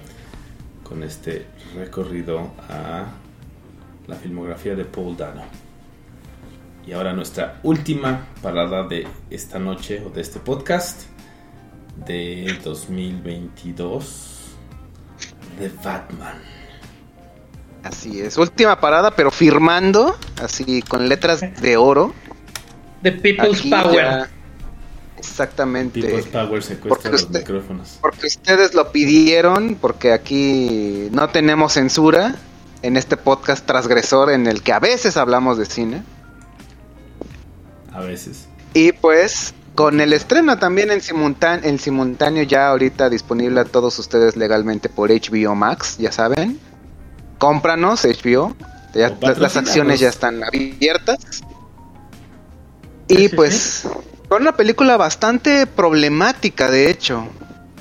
con 0.82 1.04
este 1.04 1.46
recorrido 1.76 2.54
a 2.70 3.08
la 4.08 4.16
filmografía 4.16 4.76
de 4.76 4.86
Paul 4.86 5.18
Dano. 5.18 5.44
Y 6.88 6.94
ahora 6.94 7.12
nuestra 7.12 7.60
última 7.64 8.28
parada 8.42 8.88
de 8.88 9.06
esta 9.30 9.60
noche 9.60 10.02
o 10.06 10.10
de 10.10 10.22
este 10.22 10.40
podcast 10.40 11.02
de 12.08 12.58
2022 12.64 14.56
de 15.60 15.70
Batman. 15.84 16.38
Así 17.84 18.22
es, 18.22 18.38
última 18.38 18.80
parada, 18.80 19.12
pero 19.18 19.32
firmando, 19.32 20.16
así 20.42 20.82
con 20.82 21.10
letras 21.10 21.42
de 21.62 21.76
oro. 21.76 22.14
The 23.02 23.12
People's 23.12 23.60
Aquí 23.60 23.70
Power. 23.70 23.96
ya- 23.96 24.30
Exactamente. 25.24 26.02
People's 26.02 26.28
Power 26.28 26.62
secuestra 26.64 26.90
Porque 26.90 27.10
los 27.10 27.24
usted- 27.24 27.40
micrófonos. 27.40 27.98
Porque 28.02 28.28
ustedes 28.28 28.74
lo 28.74 28.92
pidieron, 28.92 29.76
porque 29.80 30.12
aquí 30.14 31.08
no 31.12 31.30
tenemos 31.30 31.74
censura 31.74 32.36
en 32.82 32.98
este 32.98 33.16
podcast 33.18 33.66
transgresor 33.66 34.30
en 34.32 34.48
el 34.48 34.62
que 34.62 34.74
a 34.74 34.80
veces 34.80 35.16
hablamos 35.18 35.58
de 35.58 35.66
cine. 35.66 36.04
A 37.92 38.02
veces. 38.02 38.48
Y 38.74 38.92
pues 38.92 39.54
con 39.76 40.02
el 40.02 40.14
estreno 40.14 40.60
también 40.60 40.92
en, 40.92 41.02
simultáneo, 41.02 41.68
en 41.70 41.80
simultáneo 41.80 42.44
ya 42.44 42.68
ahorita 42.70 43.10
disponible 43.10 43.60
a 43.62 43.66
todos 43.66 43.98
ustedes 44.00 44.36
legalmente 44.36 44.90
por 44.90 45.10
HBO 45.10 45.56
Max, 45.56 45.98
ya 45.98 46.12
saben. 46.12 46.60
Cómpranos 47.40 48.04
HBO. 48.06 48.56
Ya- 48.94 49.16
las, 49.22 49.58
acciones 49.58 50.00
ya 50.00 50.10
están 50.10 50.44
abiertas. 50.44 51.20
Y 53.08 53.16
Sí, 53.16 53.28
sí, 53.30 53.36
pues 53.36 53.88
con 54.34 54.42
una 54.42 54.58
película 54.58 54.98
bastante 54.98 55.68
problemática 55.68 56.72
de 56.72 56.90
hecho. 56.90 57.28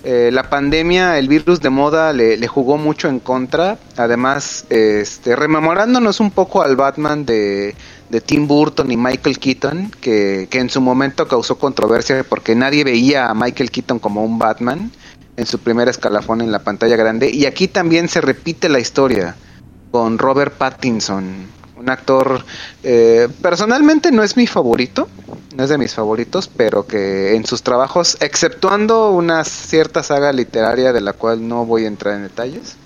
Eh, 0.05 0.29
la 0.31 0.51
pandemia, 0.51 1.19
el 1.19 1.27
virus 1.27 1.63
de 1.63 1.71
moda 1.71 2.13
le, 2.13 2.47
jugó 2.47 2.77
mucho 2.77 3.09
en 3.09 3.21
contra. 3.21 3.79
Además, 3.97 4.67
este, 4.69 5.35
rememorándonos 5.35 6.21
un 6.21 6.31
poco 6.31 6.61
al 6.61 6.77
Batman 6.77 7.25
de, 7.25 7.75
de 8.11 8.21
Tim 8.21 8.47
Burton 8.47 8.93
y 8.93 8.99
Michael 8.99 9.39
Keaton, 9.39 9.93
que, 10.03 10.47
que 10.51 10.59
en 10.59 10.69
su 10.69 10.83
momento 10.83 11.27
causó 11.27 11.57
controversia 11.57 12.23
porque 12.23 12.55
nadie 12.55 12.85
veía 12.85 13.31
a 13.31 13.35
Michael 13.35 13.71
Keaton 13.71 13.99
como 13.99 14.23
un 14.23 14.39
Batman 14.39 14.91
en 15.39 15.47
su 15.47 15.59
primer 15.59 15.89
escalafón 15.89 16.43
en 16.43 16.53
la 16.53 16.59
pantalla 16.59 16.97
grande. 16.97 17.31
Y 17.31 17.47
aquí 17.47 17.67
también 17.67 18.11
se 18.11 18.21
repite 18.21 18.69
la 18.69 18.79
historia 18.79 19.37
con 19.91 20.19
Robert 20.19 20.53
Pattinson, 20.53 21.47
un 21.83 21.91
actor 21.91 22.45
eh, 22.83 23.29
personalmente 23.43 24.13
no 24.13 24.23
es 24.23 24.37
mi 24.37 24.47
favorito, 24.47 25.09
no 25.57 25.65
es 25.65 25.69
de 25.69 25.79
mis 25.79 25.95
favoritos, 25.95 26.49
pero 26.49 26.87
que 26.87 27.35
en 27.35 27.45
sus 27.45 27.63
trabajos, 27.63 28.17
exceptuando 28.21 29.11
una 29.11 29.45
cierta 29.45 30.03
saga 30.03 30.33
literaria 30.33 30.93
de 30.93 31.01
la 31.01 31.13
cual 31.13 31.47
no 31.47 31.67
voy 31.67 31.85
a 31.85 31.89
entrar 31.89 32.15
en 32.15 32.23
detalles, 32.23 32.77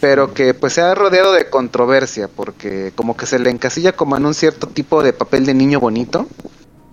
pero 0.00 0.34
que 0.34 0.54
pues 0.54 0.74
se 0.74 0.80
ha 0.80 0.94
rodeado 0.94 1.32
de 1.32 1.48
controversia 1.48 2.28
porque 2.28 2.92
como 2.94 3.16
que 3.16 3.26
se 3.26 3.38
le 3.38 3.50
encasilla 3.50 3.92
como 3.92 4.16
en 4.16 4.26
un 4.26 4.34
cierto 4.34 4.66
tipo 4.66 5.02
de 5.02 5.12
papel 5.12 5.46
de 5.46 5.54
niño 5.54 5.80
bonito. 5.80 6.26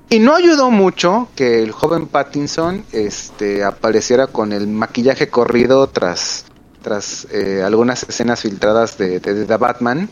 Y 0.10 0.20
no 0.20 0.36
ayudó 0.36 0.70
mucho 0.70 1.30
que 1.36 1.64
el 1.64 1.72
joven 1.72 2.08
Pattinson 2.08 2.86
este, 2.92 3.64
apareciera 3.64 4.28
con 4.28 4.54
el 4.54 4.68
maquillaje 4.68 5.30
corrido 5.30 5.88
tras, 5.88 6.46
tras 6.84 7.28
eh, 7.32 7.64
algunas 7.66 8.04
escenas 8.04 8.42
filtradas 8.42 9.00
de, 9.00 9.20
de, 9.20 9.34
de 9.34 9.46
The 9.46 9.58
Batman. 9.58 10.10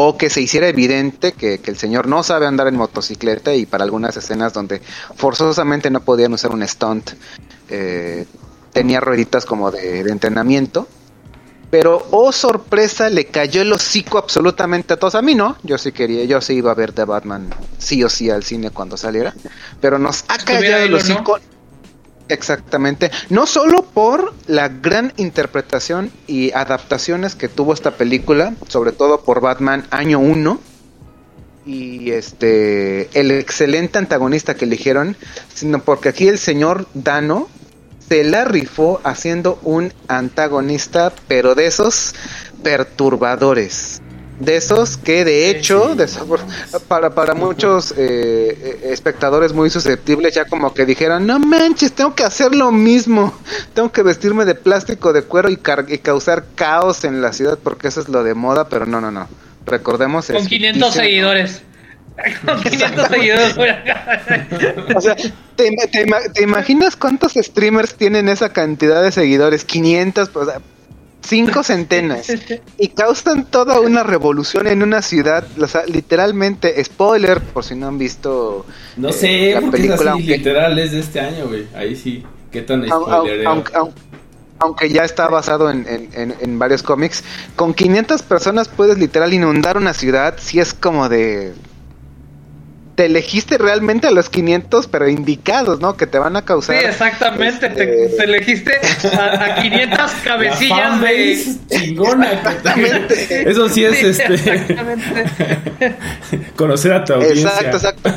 O 0.00 0.16
que 0.16 0.30
se 0.30 0.40
hiciera 0.40 0.68
evidente 0.68 1.32
que, 1.32 1.58
que 1.58 1.72
el 1.72 1.76
señor 1.76 2.06
no 2.06 2.22
sabe 2.22 2.46
andar 2.46 2.68
en 2.68 2.76
motocicleta 2.76 3.56
y 3.56 3.66
para 3.66 3.82
algunas 3.82 4.16
escenas 4.16 4.52
donde 4.52 4.80
forzosamente 5.16 5.90
no 5.90 6.02
podían 6.02 6.32
usar 6.32 6.52
un 6.52 6.66
stunt, 6.68 7.10
eh, 7.68 8.24
tenía 8.72 9.00
rueditas 9.00 9.44
como 9.44 9.72
de, 9.72 10.04
de 10.04 10.12
entrenamiento. 10.12 10.86
Pero, 11.68 12.06
oh 12.12 12.30
sorpresa, 12.30 13.10
le 13.10 13.24
cayó 13.24 13.60
el 13.60 13.72
hocico 13.72 14.18
absolutamente 14.18 14.94
a 14.94 14.98
todos. 14.98 15.16
A 15.16 15.20
mí 15.22 15.34
no, 15.34 15.56
yo 15.64 15.76
sí 15.78 15.90
quería, 15.90 16.24
yo 16.26 16.40
sí 16.40 16.52
iba 16.52 16.70
a 16.70 16.74
ver 16.74 16.92
The 16.92 17.04
Batman 17.04 17.52
sí 17.78 18.04
o 18.04 18.08
sí 18.08 18.30
al 18.30 18.44
cine 18.44 18.70
cuando 18.70 18.96
saliera. 18.96 19.34
Pero 19.80 19.98
nos 19.98 20.24
ha 20.28 20.38
callado 20.38 20.84
el 20.84 20.94
él 20.94 20.94
o 20.94 21.22
no. 21.22 21.57
Exactamente. 22.28 23.10
No 23.30 23.46
solo 23.46 23.82
por 23.82 24.34
la 24.46 24.68
gran 24.68 25.12
interpretación 25.16 26.10
y 26.26 26.52
adaptaciones 26.52 27.34
que 27.34 27.48
tuvo 27.48 27.72
esta 27.72 27.92
película, 27.92 28.54
sobre 28.68 28.92
todo 28.92 29.22
por 29.22 29.40
Batman 29.40 29.86
año 29.90 30.18
1 30.18 30.60
y 31.66 32.12
este 32.12 33.08
el 33.18 33.30
excelente 33.30 33.98
antagonista 33.98 34.54
que 34.54 34.64
eligieron, 34.64 35.16
sino 35.54 35.82
porque 35.82 36.10
aquí 36.10 36.28
el 36.28 36.38
señor 36.38 36.86
Dano 36.94 37.48
se 38.08 38.24
la 38.24 38.44
rifó 38.44 39.00
haciendo 39.04 39.58
un 39.62 39.92
antagonista, 40.08 41.12
pero 41.28 41.54
de 41.54 41.66
esos 41.66 42.14
perturbadores. 42.62 44.00
De 44.40 44.56
esos 44.56 44.96
que 44.96 45.24
de 45.24 45.50
Sí, 45.50 45.56
hecho, 45.58 45.88
sí. 45.92 45.98
de 45.98 46.06
sabor- 46.06 46.40
para, 46.86 47.10
para 47.10 47.34
muchos 47.34 47.92
eh, 47.92 47.96
eh, 47.98 48.80
espectadores 48.92 49.52
muy 49.52 49.68
susceptibles, 49.68 50.32
ya 50.34 50.44
como 50.44 50.72
que 50.72 50.86
dijeron, 50.86 51.26
no 51.26 51.40
manches, 51.40 51.92
tengo 51.92 52.14
que 52.14 52.22
hacer 52.22 52.54
lo 52.54 52.70
mismo, 52.70 53.34
tengo 53.74 53.90
que 53.90 54.02
vestirme 54.02 54.44
de 54.44 54.54
plástico, 54.54 55.12
de 55.12 55.22
cuero 55.22 55.48
y, 55.50 55.56
car- 55.56 55.86
y 55.88 55.98
causar 55.98 56.44
caos 56.54 57.02
en 57.04 57.20
la 57.20 57.32
ciudad 57.32 57.58
porque 57.62 57.88
eso 57.88 58.00
es 58.00 58.08
lo 58.08 58.22
de 58.22 58.34
moda, 58.34 58.68
pero 58.68 58.86
no, 58.86 59.00
no, 59.00 59.10
no. 59.10 59.26
Recordemos 59.66 60.26
Con 60.28 60.36
es 60.36 60.46
500 60.48 60.82
ficticio. 60.82 61.02
seguidores. 61.02 61.62
Con 62.46 62.60
500 62.62 63.08
seguidores. 63.08 63.54
O 64.96 65.00
sea, 65.00 65.16
¿te, 65.56 65.70
te 65.90 66.06
ima- 66.06 66.32
te 66.32 66.42
imaginas 66.42 66.96
cuántos 66.96 67.32
streamers 67.34 67.94
tienen 67.94 68.28
esa 68.28 68.52
cantidad 68.52 69.02
de 69.02 69.10
seguidores? 69.12 69.64
500, 69.64 70.28
pues, 70.30 70.48
cinco 71.28 71.62
centenas. 71.62 72.26
Y 72.78 72.88
causan 72.88 73.44
toda 73.44 73.80
una 73.80 74.02
revolución 74.02 74.66
en 74.66 74.82
una 74.82 75.02
ciudad. 75.02 75.46
O 75.60 75.66
sea, 75.68 75.84
literalmente, 75.86 76.82
spoiler, 76.84 77.40
por 77.40 77.64
si 77.64 77.74
no 77.74 77.86
han 77.88 77.98
visto 77.98 78.64
No 78.96 79.10
eh, 79.10 79.12
sé, 79.12 79.52
la 79.54 79.60
porque 79.60 79.76
es 79.76 79.82
película, 79.82 80.10
así, 80.12 80.20
aunque, 80.20 80.38
literal, 80.38 80.78
es 80.78 80.92
de 80.92 81.00
este 81.00 81.20
año, 81.20 81.46
güey. 81.48 81.66
Ahí 81.74 81.94
sí. 81.94 82.24
¿Qué 82.50 82.62
tan 82.62 82.86
spoilereo? 82.88 83.48
aunque, 83.50 83.72
au- 83.74 83.92
aunque 84.58 84.88
ya 84.88 85.04
está 85.04 85.28
basado 85.28 85.70
en, 85.70 85.86
en- 85.86 86.08
en- 86.14 86.34
en 86.40 86.58
varios 86.58 86.82
cómics, 86.82 87.22
con 87.56 87.74
500 87.74 88.22
personas 88.22 88.68
puedes 88.68 88.98
literal 88.98 89.32
inundar 89.34 89.76
una 89.76 89.92
ciudad. 89.94 90.34
Si 90.38 90.58
es 90.58 90.72
como 90.74 91.08
de. 91.08 91.52
Te 92.98 93.06
elegiste 93.06 93.58
realmente 93.58 94.08
a 94.08 94.10
los 94.10 94.28
500, 94.28 94.88
pero 94.88 95.08
indicados, 95.08 95.78
¿no? 95.78 95.96
Que 95.96 96.08
te 96.08 96.18
van 96.18 96.34
a 96.34 96.40
Sí, 96.40 96.46
causar. 96.46 96.74
exactamente. 96.84 97.68
Te, 97.70 98.06
este, 98.06 98.16
te 98.16 98.24
elegiste 98.24 98.72
a, 99.16 99.44
a 99.44 99.54
500 99.62 99.98
La 99.98 100.08
cabecillas 100.24 101.00
de. 101.00 101.44
chingona. 101.70 102.28
que 102.74 102.90
te- 103.06 103.48
Eso 103.50 103.68
sí 103.68 103.84
es 103.84 103.98
Sí, 103.98 104.06
este. 104.20 104.34
exactamente. 104.34 105.26
conocer 106.56 106.92
a 106.94 107.04
tu 107.04 107.12
audiencia. 107.12 107.48
Exacto, 107.70 107.76
exacto. 107.76 108.10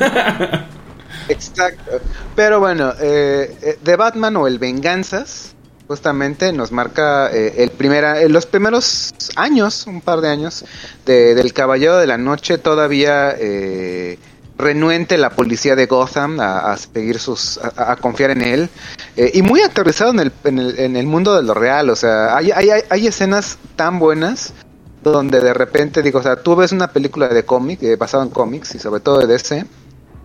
exacto. 1.29 1.91
Pero 2.35 2.59
bueno, 2.59 2.91
eh, 2.99 3.55
eh, 3.61 3.77
The 3.83 3.95
Batman 3.97 4.35
o 4.37 4.47
el 4.47 4.57
Venganzas, 4.57 5.53
justamente 5.87 6.51
nos 6.53 6.71
marca 6.71 7.29
eh, 7.31 7.53
el 7.57 7.69
primera, 7.69 8.19
eh, 8.19 8.29
los 8.29 8.47
primeros 8.47 9.13
años, 9.35 9.85
un 9.85 10.01
par 10.01 10.21
de 10.21 10.29
años, 10.29 10.65
de- 11.05 11.35
del 11.35 11.53
Caballero 11.53 11.97
de 11.97 12.07
la 12.07 12.17
Noche, 12.17 12.57
todavía 12.57 13.35
eh, 13.37 14.17
renuente 14.61 15.17
la 15.17 15.31
policía 15.31 15.75
de 15.75 15.87
Gotham 15.87 16.39
a, 16.39 16.71
a 16.71 16.77
seguir 16.77 17.19
sus, 17.19 17.57
a, 17.57 17.95
confiar 17.97 18.31
en 18.31 18.41
él, 18.41 18.69
eh, 19.17 19.31
y 19.33 19.41
muy 19.41 19.61
aterrizado 19.61 20.11
en 20.11 20.19
el, 20.19 20.31
en, 20.43 20.59
el, 20.59 20.79
en 20.79 20.95
el 20.95 21.05
mundo 21.05 21.35
de 21.35 21.43
lo 21.43 21.53
real, 21.53 21.89
o 21.89 21.95
sea, 21.95 22.37
hay, 22.37 22.51
hay, 22.51 23.07
escenas 23.07 23.57
tan 23.75 23.99
buenas 23.99 24.53
donde 25.03 25.41
de 25.41 25.53
repente 25.53 26.01
digo, 26.01 26.19
o 26.19 26.23
sea, 26.23 26.37
tú 26.37 26.55
ves 26.55 26.71
una 26.71 26.91
película 26.91 27.27
de 27.27 27.43
cómic, 27.43 27.81
eh, 27.83 27.95
basado 27.95 28.23
en 28.23 28.29
cómics 28.29 28.75
y 28.75 28.79
sobre 28.79 29.01
todo 29.01 29.19
de 29.19 29.27
DC, 29.27 29.65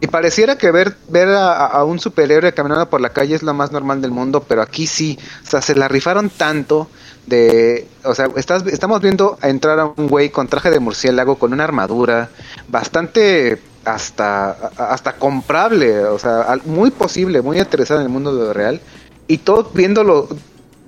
y 0.00 0.06
pareciera 0.08 0.58
que 0.58 0.70
ver, 0.70 0.94
ver 1.08 1.28
a, 1.30 1.82
un 1.84 1.98
superhéroe 1.98 2.52
caminando 2.52 2.90
por 2.90 3.00
la 3.00 3.10
calle 3.10 3.34
es 3.34 3.42
lo 3.42 3.54
más 3.54 3.72
normal 3.72 4.02
del 4.02 4.10
mundo, 4.10 4.44
pero 4.46 4.60
aquí 4.60 4.86
sí, 4.86 5.18
o 5.42 5.50
sea, 5.50 5.62
se 5.62 5.74
la 5.74 5.88
rifaron 5.88 6.28
tanto 6.28 6.88
de, 7.26 7.88
o 8.04 8.14
sea, 8.14 8.28
estás, 8.36 8.66
estamos 8.66 9.00
viendo 9.00 9.38
entrar 9.42 9.80
a 9.80 9.86
un 9.86 10.06
güey 10.06 10.28
con 10.28 10.48
traje 10.48 10.70
de 10.70 10.80
murciélago, 10.80 11.36
con 11.36 11.54
una 11.54 11.64
armadura, 11.64 12.28
bastante 12.68 13.58
hasta, 13.86 14.50
hasta 14.76 15.14
comprable, 15.14 16.04
o 16.06 16.18
sea, 16.18 16.58
muy 16.64 16.90
posible, 16.90 17.40
muy 17.40 17.58
interesado 17.58 18.00
en 18.00 18.06
el 18.06 18.12
mundo 18.12 18.34
de 18.34 18.52
real, 18.52 18.80
y 19.28 19.38
todos 19.38 19.72
viéndolo, 19.72 20.28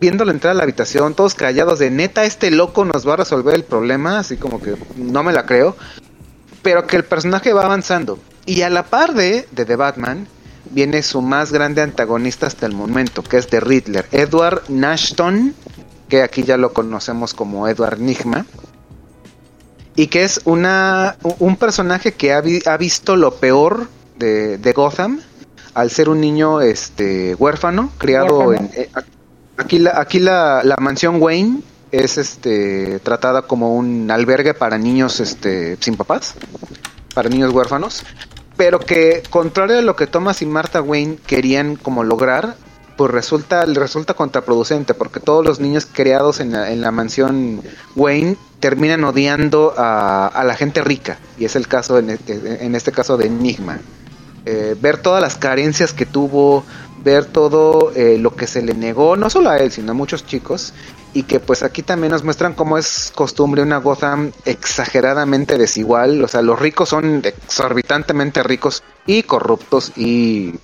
viéndolo 0.01 0.33
entrar 0.33 0.51
a 0.51 0.55
la 0.55 0.65
habitación, 0.65 1.15
todos 1.15 1.35
callados 1.35 1.79
de 1.79 1.91
neta, 1.91 2.25
este 2.25 2.51
loco 2.51 2.85
nos 2.85 3.07
va 3.07 3.15
a 3.15 3.19
resolver 3.19 3.55
el 3.55 3.63
problema, 3.63 4.19
así 4.19 4.37
como 4.37 4.61
que 4.61 4.77
no 4.97 5.23
me 5.23 5.33
la 5.33 5.47
creo, 5.47 5.77
pero 6.63 6.89
que 6.89 6.97
el 6.97 7.05
personaje 7.05 7.53
va 7.53 7.65
avanzando. 7.65 8.19
Y 8.47 8.63
a 8.63 8.71
la 8.71 8.83
par 8.85 9.15
de, 9.15 9.47
de 9.53 9.65
The 9.65 9.77
Batman, 9.77 10.27
viene 10.71 11.03
su 11.05 11.23
más 11.23 11.53
grande 11.53 11.83
antagonista 11.83 12.49
hasta 12.49 12.67
el 12.67 12.73
momento, 12.73 13.23
que 13.23 13.37
es 13.37 13.47
The 13.47 13.61
Riddler, 13.61 14.07
Edward 14.11 14.63
Nashton, 14.69 15.55
que 16.09 16.23
aquí 16.23 16.43
ya 16.43 16.57
lo 16.57 16.73
conocemos 16.73 17.33
como 17.33 17.69
Edward 17.69 18.01
Nigma, 18.01 18.45
y 19.99 20.07
que 20.07 20.23
es 20.23 20.41
una, 20.45 21.17
un 21.41 21.57
personaje 21.57 22.13
que 22.13 22.33
ha, 22.33 22.41
vi- 22.41 22.63
ha 22.67 22.77
visto 22.77 23.17
lo 23.17 23.35
peor 23.35 23.89
de, 24.17 24.57
de 24.57 24.73
Gotham, 24.73 25.21
al 25.75 25.91
ser 25.91 26.09
un 26.09 26.21
niño 26.21 26.61
este 26.61 27.35
huérfano, 27.35 27.91
criado 27.99 28.39
Huérfano. 28.39 28.71
en... 28.75 28.81
eh, 28.83 28.91
aquí 29.57 29.79
la, 29.81 30.01
aquí 30.01 30.19
la, 30.21 30.63
la 30.65 30.77
mansión 30.79 31.21
Wayne 31.21 31.61
es 31.91 32.17
este 32.19 33.01
tratada 33.01 33.43
como 33.43 33.75
un 33.75 34.11
albergue 34.11 34.55
para 34.55 34.79
niños 34.79 35.21
este 35.21 35.77
sin 35.81 35.97
papás, 35.97 36.35
para 37.15 37.29
niños 37.29 37.53
huérfanos, 37.53 38.05
pero 38.57 38.79
que 38.79 39.23
contrario 39.31 39.79
a 39.79 39.83
lo 39.83 39.97
que 39.97 40.07
Thomas 40.07 40.43
y 40.43 40.47
Martha 40.47 40.81
Wayne 40.81 41.19
querían 41.27 41.77
como 41.77 42.05
lograr, 42.05 42.57
pues 42.97 43.11
resulta 43.11 43.65
resulta 43.65 44.15
contraproducente 44.15 44.95
porque 44.95 45.19
todos 45.21 45.45
los 45.45 45.61
niños 45.61 45.87
criados 45.91 46.41
en 46.41 46.53
la, 46.53 46.71
en 46.71 46.81
la 46.83 46.91
mansión 46.91 47.63
Wayne 47.97 48.37
terminan 48.61 49.05
odiando 49.05 49.75
a, 49.77 50.43
la 50.45 50.55
gente 50.55 50.83
rica 50.83 51.19
y 51.39 51.45
es 51.45 51.57
el 51.57 51.69
caso 51.69 51.99
en 51.99 52.11
este, 52.11 52.65
en 52.65 52.75
este 52.75 52.93
caso 52.93 53.17
de 53.17 53.27
Enigma. 53.27 53.79
Eh, 54.47 54.77
ver 54.81 54.99
todas 54.99 55.21
las 55.21 55.37
carencias 55.37 55.93
que 55.93 56.07
tuvo, 56.07 56.65
ver 57.05 57.27
todo 57.27 57.93
eh, 57.95 58.17
lo 58.19 58.35
que 58.35 58.47
se 58.47 58.63
le 58.63 58.75
negó, 58.75 59.17
no 59.17 59.29
solo 59.29 59.51
a 59.51 59.59
él, 59.59 59.71
sino 59.71 59.93
a 59.93 59.95
muchos 59.95 60.27
chicos, 60.27 60.73
y 61.13 61.25
que 61.25 61.39
pues 61.39 61.63
aquí 61.63 61.83
también 61.83 62.13
nos 62.13 62.25
muestran 62.25 62.55
cómo 62.55 62.79
es 62.79 63.13
costumbre 63.15 63.63
una 63.63 63.79
Gotham 63.79 64.33
exageradamente 64.45 65.59
desigual, 65.59 66.25
o 66.25 66.29
sea, 66.29 66.43
los 66.43 66.59
ricos 66.59 66.89
son 66.89 67.23
exorbitantemente 67.25 68.43
ricos 68.43 68.83
y 69.07 69.23
corruptos 69.23 69.93
y 69.97 70.55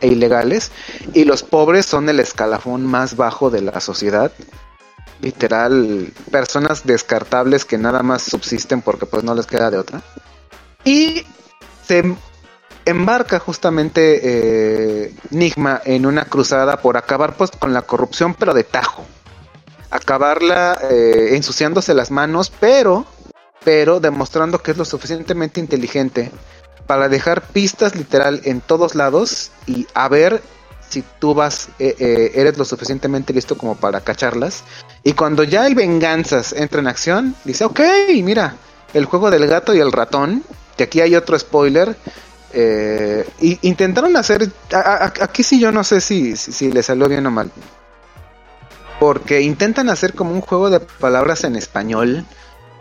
e 0.00 0.08
ilegales, 0.08 0.70
y 1.14 1.24
los 1.24 1.42
pobres 1.42 1.86
son 1.86 2.08
el 2.08 2.20
escalafón 2.20 2.86
más 2.86 3.16
bajo 3.16 3.50
de 3.50 3.62
la 3.62 3.80
sociedad. 3.80 4.32
Literal, 5.20 6.12
personas 6.30 6.86
descartables 6.86 7.64
que 7.64 7.76
nada 7.76 8.02
más 8.02 8.22
subsisten 8.22 8.80
porque 8.80 9.06
pues 9.06 9.22
no 9.22 9.34
les 9.34 9.46
queda 9.46 9.70
de 9.70 9.78
otra. 9.78 10.02
Y 10.84 11.24
se 11.86 12.16
embarca 12.84 13.38
justamente 13.38 14.20
eh, 14.22 15.14
Nigma 15.30 15.80
en 15.84 16.06
una 16.06 16.24
cruzada 16.24 16.80
por 16.80 16.96
acabar 16.96 17.36
pues 17.36 17.50
con 17.50 17.72
la 17.72 17.82
corrupción 17.82 18.34
pero 18.34 18.54
de 18.54 18.64
tajo. 18.64 19.04
Acabarla 19.90 20.78
eh, 20.90 21.30
ensuciándose 21.32 21.94
las 21.94 22.10
manos, 22.10 22.52
pero, 22.60 23.06
pero 23.64 24.00
demostrando 24.00 24.62
que 24.62 24.70
es 24.70 24.76
lo 24.76 24.84
suficientemente 24.84 25.60
inteligente 25.60 26.30
para 26.86 27.08
dejar 27.08 27.42
pistas 27.42 27.94
literal 27.94 28.40
en 28.44 28.60
todos 28.60 28.94
lados 28.94 29.50
y 29.66 29.86
a 29.94 30.08
ver 30.08 30.42
si 30.88 31.04
tú 31.20 31.34
vas, 31.34 31.68
eh, 31.78 32.32
eres 32.34 32.58
lo 32.58 32.64
suficientemente 32.64 33.32
listo 33.32 33.56
como 33.56 33.76
para 33.76 34.00
cacharlas. 34.00 34.64
Y 35.02 35.14
cuando 35.14 35.44
ya 35.44 35.66
el 35.66 35.74
venganzas 35.74 36.52
entra 36.52 36.80
en 36.80 36.86
acción, 36.86 37.34
dice, 37.44 37.64
ok, 37.64 37.80
mira, 38.22 38.56
el 38.92 39.06
juego 39.06 39.30
del 39.30 39.46
gato 39.46 39.74
y 39.74 39.78
el 39.78 39.92
ratón, 39.92 40.44
que 40.76 40.84
aquí 40.84 41.00
hay 41.00 41.14
otro 41.14 41.38
spoiler, 41.38 41.96
eh, 42.52 43.26
y 43.40 43.58
intentaron 43.62 44.16
hacer, 44.16 44.50
aquí 45.20 45.42
sí 45.42 45.60
yo 45.60 45.72
no 45.72 45.84
sé 45.84 46.00
si, 46.00 46.36
si, 46.36 46.70
le 46.70 46.82
salió 46.82 47.08
bien 47.08 47.26
o 47.26 47.30
mal. 47.30 47.50
Porque 48.98 49.40
intentan 49.40 49.88
hacer 49.88 50.14
como 50.14 50.32
un 50.32 50.42
juego 50.42 50.68
de 50.68 50.80
palabras 50.80 51.44
en 51.44 51.56
español, 51.56 52.26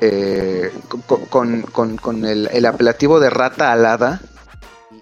eh, 0.02 0.72
con, 1.30 1.62
con, 1.62 2.26
el 2.26 2.66
apelativo 2.66 3.22
de 3.22 3.30
rata 3.30 3.72
alada. 3.72 4.20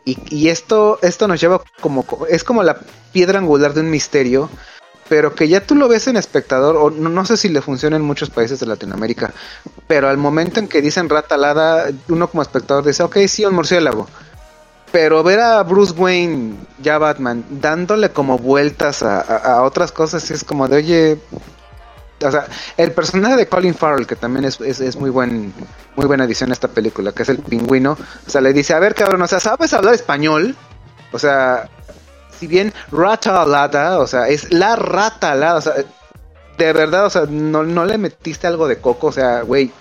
Y, 0.05 0.17
y 0.29 0.49
esto, 0.49 0.99
esto 1.01 1.27
nos 1.27 1.41
lleva 1.41 1.61
como, 1.81 2.05
es 2.29 2.43
como 2.43 2.61
la 2.61 2.77
piedra 3.11 3.39
angular 3.39 3.73
de 3.73 3.81
un 3.81 3.89
misterio, 3.89 4.49
pero 5.09 5.33
que 5.35 5.47
ya 5.47 5.61
tú 5.65 5.75
lo 5.75 5.87
ves 5.87 6.07
en 6.07 6.17
espectador, 6.17 6.75
o 6.77 6.89
no, 6.89 7.09
no 7.09 7.25
sé 7.25 7.37
si 7.37 7.49
le 7.49 7.61
funciona 7.61 7.95
en 7.95 8.01
muchos 8.01 8.29
países 8.29 8.59
de 8.59 8.65
Latinoamérica, 8.65 9.31
pero 9.87 10.09
al 10.09 10.17
momento 10.17 10.59
en 10.59 10.67
que 10.67 10.81
dicen 10.81 11.09
rata 11.09 11.35
alada, 11.35 11.85
uno 12.09 12.27
como 12.29 12.41
espectador 12.41 12.83
dice, 12.85 13.03
ok, 13.03 13.17
sí, 13.27 13.45
un 13.45 13.55
murciélago. 13.55 14.07
Pero 14.91 15.21
ver 15.21 15.39
a 15.41 15.61
Bruce 15.63 15.93
Wayne, 15.93 16.55
ya 16.81 16.97
Batman, 16.97 17.43
dándole 17.49 18.09
como 18.11 18.37
vueltas 18.37 19.03
a, 19.03 19.19
a- 19.21 19.63
otras 19.63 19.91
cosas, 19.91 20.31
es 20.31 20.43
como 20.45 20.67
de, 20.69 20.77
oye, 20.77 21.19
o 22.25 22.31
sea, 22.31 22.47
el 22.77 22.91
personaje 22.93 23.35
de 23.35 23.47
Colin 23.47 23.75
Farrell, 23.75 24.07
que 24.07 24.15
también 24.15 24.45
es, 24.45 24.59
es, 24.61 24.79
es 24.79 24.95
muy 24.95 25.09
buen 25.09 25.53
muy 25.95 26.05
buena 26.05 26.23
edición 26.23 26.51
a 26.51 26.53
esta 26.53 26.67
película, 26.67 27.11
que 27.11 27.23
es 27.23 27.29
el 27.29 27.39
pingüino, 27.39 27.97
o 28.25 28.29
sea, 28.29 28.39
le 28.41 28.53
dice, 28.53 28.73
a 28.73 28.79
ver 28.79 28.95
cabrón, 28.95 29.21
o 29.21 29.27
sea, 29.27 29.39
¿sabes 29.39 29.73
hablar 29.73 29.93
español? 29.93 30.55
O 31.11 31.19
sea, 31.19 31.69
si 32.39 32.47
bien 32.47 32.73
rata 32.91 33.41
alada, 33.41 33.99
o 33.99 34.07
sea, 34.07 34.27
es 34.27 34.51
la 34.53 34.75
rata 34.75 35.31
alada, 35.31 35.57
o 35.57 35.61
sea, 35.61 35.73
de 36.57 36.73
verdad, 36.73 37.05
o 37.05 37.09
sea, 37.09 37.25
no, 37.29 37.63
no 37.63 37.85
le 37.85 37.97
metiste 37.97 38.47
algo 38.47 38.67
de 38.67 38.79
coco, 38.79 39.07
o 39.07 39.11
sea, 39.11 39.41
güey, 39.41 39.71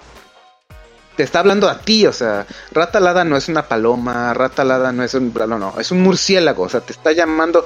te 1.16 1.22
está 1.22 1.40
hablando 1.40 1.68
a 1.68 1.78
ti, 1.78 2.06
o 2.06 2.12
sea, 2.12 2.46
rata 2.72 2.98
alada 2.98 3.24
no 3.24 3.36
es 3.36 3.48
una 3.48 3.66
paloma, 3.66 4.34
rata 4.34 4.62
alada 4.62 4.92
no 4.92 5.02
es 5.02 5.14
un, 5.14 5.32
no, 5.34 5.58
no, 5.58 5.74
es 5.80 5.90
un 5.90 6.02
murciélago, 6.02 6.64
o 6.64 6.68
sea, 6.68 6.80
te 6.80 6.92
está 6.92 7.12
llamando 7.12 7.64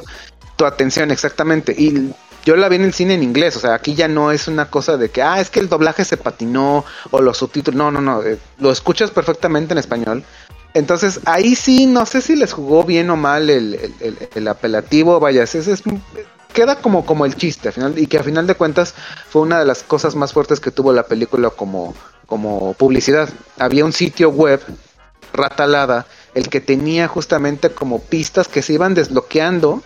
tu 0.56 0.64
atención 0.64 1.10
exactamente. 1.10 1.74
Y 1.76 2.12
yo 2.44 2.56
la 2.56 2.68
vi 2.68 2.76
en 2.76 2.84
el 2.84 2.94
cine 2.94 3.14
en 3.14 3.22
inglés, 3.22 3.56
o 3.56 3.60
sea, 3.60 3.74
aquí 3.74 3.94
ya 3.94 4.08
no 4.08 4.30
es 4.30 4.46
una 4.46 4.70
cosa 4.70 4.96
de 4.96 5.10
que, 5.10 5.22
ah, 5.22 5.40
es 5.40 5.50
que 5.50 5.60
el 5.60 5.68
doblaje 5.68 6.04
se 6.04 6.16
patinó 6.16 6.84
o 7.10 7.20
los 7.20 7.38
subtítulos, 7.38 7.76
no, 7.76 7.90
no, 7.90 8.00
no, 8.00 8.22
eh, 8.22 8.38
lo 8.58 8.70
escuchas 8.70 9.10
perfectamente 9.10 9.74
en 9.74 9.78
español. 9.78 10.24
Entonces, 10.74 11.20
ahí 11.26 11.54
sí, 11.56 11.86
no 11.86 12.06
sé 12.06 12.20
si 12.20 12.36
les 12.36 12.52
jugó 12.52 12.84
bien 12.84 13.10
o 13.10 13.16
mal 13.16 13.50
el, 13.50 13.74
el- 13.74 13.94
el- 14.00 14.28
el 14.34 14.48
apelativo, 14.48 15.18
vaya, 15.18 15.42
ese 15.42 15.58
es, 15.58 15.82
queda 16.52 16.76
como, 16.76 17.04
como 17.04 17.26
el 17.26 17.34
chiste, 17.36 17.68
al 17.68 17.74
final, 17.74 17.98
y 17.98 18.06
que 18.06 18.18
a 18.18 18.22
final 18.22 18.46
de 18.46 18.54
cuentas 18.54 18.94
fue 19.28 19.42
una 19.42 19.58
de 19.58 19.64
las 19.64 19.82
cosas 19.82 20.14
más 20.14 20.32
fuertes 20.32 20.60
que 20.60 20.70
tuvo 20.70 20.92
la 20.92 21.04
película 21.04 21.50
como, 21.50 21.94
como 22.26 22.74
publicidad. 22.74 23.28
Había 23.58 23.84
un 23.84 23.92
sitio 23.92 24.30
web, 24.30 24.60
Ratalada, 25.32 26.06
el 26.34 26.48
que 26.48 26.60
tenía 26.60 27.06
justamente 27.06 27.70
como 27.70 28.00
pistas 28.00 28.48
que 28.48 28.62
se 28.62 28.72
iban 28.72 28.94
desbloqueando 28.94 29.80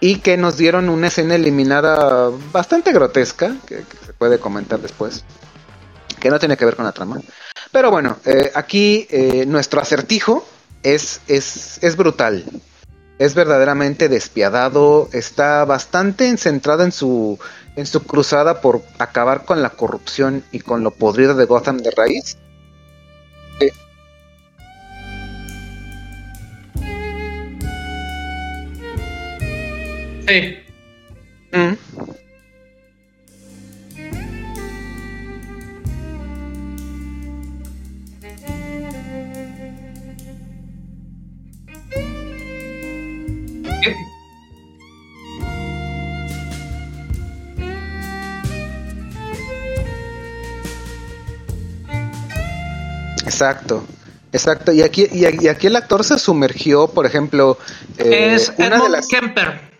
y 0.00 0.16
que 0.16 0.36
nos 0.36 0.58
dieron 0.58 0.90
una 0.90 1.06
escena 1.06 1.36
eliminada 1.36 2.30
bastante 2.52 2.92
grotesca, 2.92 3.56
que, 3.66 3.76
que 3.76 3.96
se 4.06 4.12
puede 4.12 4.38
comentar 4.38 4.80
después, 4.80 5.24
que 6.20 6.28
no 6.30 6.38
tiene 6.38 6.56
que 6.58 6.66
ver 6.66 6.76
con 6.76 6.84
la 6.84 6.92
trama. 6.92 7.18
Pero 7.74 7.90
bueno, 7.90 8.18
eh, 8.24 8.52
aquí 8.54 9.08
eh, 9.10 9.46
nuestro 9.48 9.80
acertijo 9.80 10.46
es, 10.84 11.20
es, 11.26 11.82
es 11.82 11.96
brutal. 11.96 12.44
Es 13.18 13.34
verdaderamente 13.34 14.08
despiadado, 14.08 15.08
está 15.12 15.64
bastante 15.64 16.36
centrado 16.36 16.84
en 16.84 16.92
su, 16.92 17.36
en 17.74 17.86
su 17.86 18.04
cruzada 18.04 18.60
por 18.60 18.82
acabar 19.00 19.44
con 19.44 19.60
la 19.60 19.70
corrupción 19.70 20.44
y 20.52 20.60
con 20.60 20.84
lo 20.84 20.92
podrido 20.92 21.34
de 21.34 21.46
Gotham 21.46 21.78
de 21.78 21.90
raíz. 21.90 22.38
Eh, 23.58 23.72
Sí. 30.28 30.56
mm, 31.52 31.74
Exacto, 53.34 53.84
exacto. 54.32 54.70
Y 54.72 54.82
aquí, 54.82 55.08
y, 55.10 55.44
y 55.44 55.48
aquí 55.48 55.66
el 55.66 55.74
actor 55.74 56.04
se 56.04 56.18
sumergió, 56.20 56.86
por 56.86 57.04
ejemplo, 57.04 57.58
eh, 57.98 58.34
es 58.34 58.52
una 58.56 58.80
de 58.80 58.88
las... 58.88 59.08
Kemper. 59.08 59.74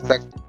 Exacto. 0.00 0.42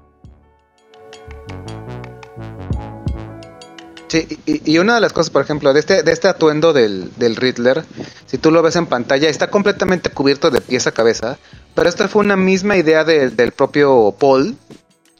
Sí, 4.08 4.26
y, 4.46 4.72
y 4.72 4.78
una 4.78 4.94
de 4.94 5.02
las 5.02 5.12
cosas, 5.12 5.28
por 5.28 5.42
ejemplo, 5.42 5.74
de 5.74 5.80
este, 5.80 6.02
de 6.02 6.12
este 6.12 6.28
atuendo 6.28 6.72
del, 6.72 7.12
del 7.16 7.36
Riddler, 7.36 7.84
si 8.24 8.38
tú 8.38 8.50
lo 8.50 8.62
ves 8.62 8.76
en 8.76 8.86
pantalla, 8.86 9.28
está 9.28 9.50
completamente 9.50 10.08
cubierto 10.08 10.50
de 10.50 10.62
pies 10.62 10.86
a 10.86 10.92
cabeza, 10.92 11.38
pero 11.78 11.88
esta 11.90 12.08
fue 12.08 12.24
una 12.24 12.34
misma 12.36 12.76
idea 12.76 13.04
de- 13.04 13.30
del 13.30 13.52
propio 13.52 14.12
Paul, 14.18 14.56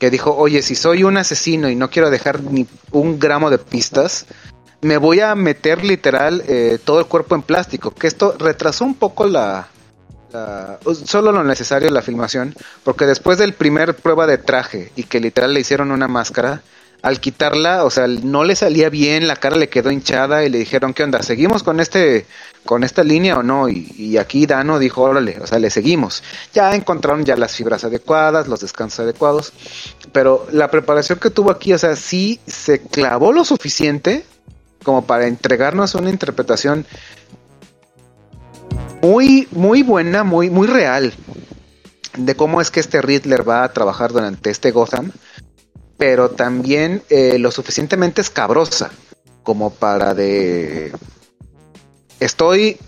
que 0.00 0.10
dijo, 0.10 0.34
oye, 0.36 0.60
si 0.60 0.74
soy 0.74 1.04
un 1.04 1.16
asesino 1.16 1.68
y 1.70 1.76
no 1.76 1.88
quiero 1.88 2.10
dejar 2.10 2.42
ni 2.42 2.66
un 2.90 3.20
gramo 3.20 3.48
de 3.48 3.58
pistas, 3.58 4.26
me 4.80 4.96
voy 4.96 5.20
a 5.20 5.36
meter 5.36 5.84
literal 5.84 6.42
eh, 6.48 6.80
todo 6.84 6.98
el 6.98 7.06
cuerpo 7.06 7.36
en 7.36 7.42
plástico, 7.42 7.92
que 7.92 8.08
esto 8.08 8.34
retrasó 8.40 8.84
un 8.84 8.96
poco 8.96 9.28
la, 9.28 9.68
la- 10.32 10.80
solo 11.04 11.30
lo 11.30 11.44
necesario 11.44 11.90
la 11.90 12.02
filmación, 12.02 12.56
porque 12.82 13.06
después 13.06 13.38
del 13.38 13.52
primer 13.52 13.94
prueba 13.94 14.26
de 14.26 14.38
traje 14.38 14.90
y 14.96 15.04
que 15.04 15.20
literal 15.20 15.54
le 15.54 15.60
hicieron 15.60 15.92
una 15.92 16.08
máscara, 16.08 16.62
al 17.02 17.20
quitarla, 17.20 17.84
o 17.84 17.90
sea, 17.90 18.06
no 18.08 18.44
le 18.44 18.56
salía 18.56 18.90
bien, 18.90 19.28
la 19.28 19.36
cara 19.36 19.56
le 19.56 19.68
quedó 19.68 19.90
hinchada 19.90 20.44
y 20.44 20.48
le 20.48 20.58
dijeron, 20.58 20.94
¿qué 20.94 21.04
onda? 21.04 21.22
¿Seguimos 21.22 21.62
con 21.62 21.80
este 21.80 22.26
con 22.64 22.82
esta 22.84 23.04
línea 23.04 23.38
o 23.38 23.42
no? 23.42 23.68
Y, 23.68 24.16
aquí 24.18 24.46
Dano 24.46 24.78
dijo, 24.78 25.02
órale, 25.02 25.38
o 25.40 25.46
sea, 25.46 25.58
le 25.58 25.70
seguimos. 25.70 26.22
Ya 26.52 26.74
encontraron 26.74 27.24
ya 27.24 27.36
las 27.36 27.54
fibras 27.54 27.84
adecuadas, 27.84 28.48
los 28.48 28.60
descansos 28.60 29.00
adecuados. 29.00 29.52
pero 30.12 30.46
la 30.52 30.70
preparación 30.70 31.18
que 31.18 31.30
tuvo 31.30 31.50
aquí, 31.50 31.72
o 31.72 31.78
sea, 31.78 31.94
sí 31.96 32.40
se 32.46 32.80
clavó 32.80 33.32
lo 33.32 33.44
suficiente 33.44 34.24
como 34.82 35.06
para 35.06 35.26
entregarnos 35.26 35.94
una 35.94 36.10
interpretación 36.10 36.86
muy, 39.02 39.46
muy 39.52 39.82
buena, 39.82 40.24
muy, 40.24 40.50
muy 40.50 40.66
real 40.66 41.12
de 42.18 42.34
cómo 42.34 42.60
es 42.60 42.70
que 42.70 42.80
este 42.80 43.00
Riddler 43.00 43.48
va 43.48 43.64
a 43.64 43.72
trabajar 43.72 44.12
durante 44.12 44.50
este 44.50 44.70
Gotham, 44.72 45.12
pero 45.98 46.30
también 46.30 47.02
eh, 47.10 47.38
lo 47.38 47.50
suficientemente 47.50 48.22
escabrosa 48.22 48.90
como 49.42 49.70
para 49.70 50.14
de... 50.14 50.92
Estoy 52.20 52.78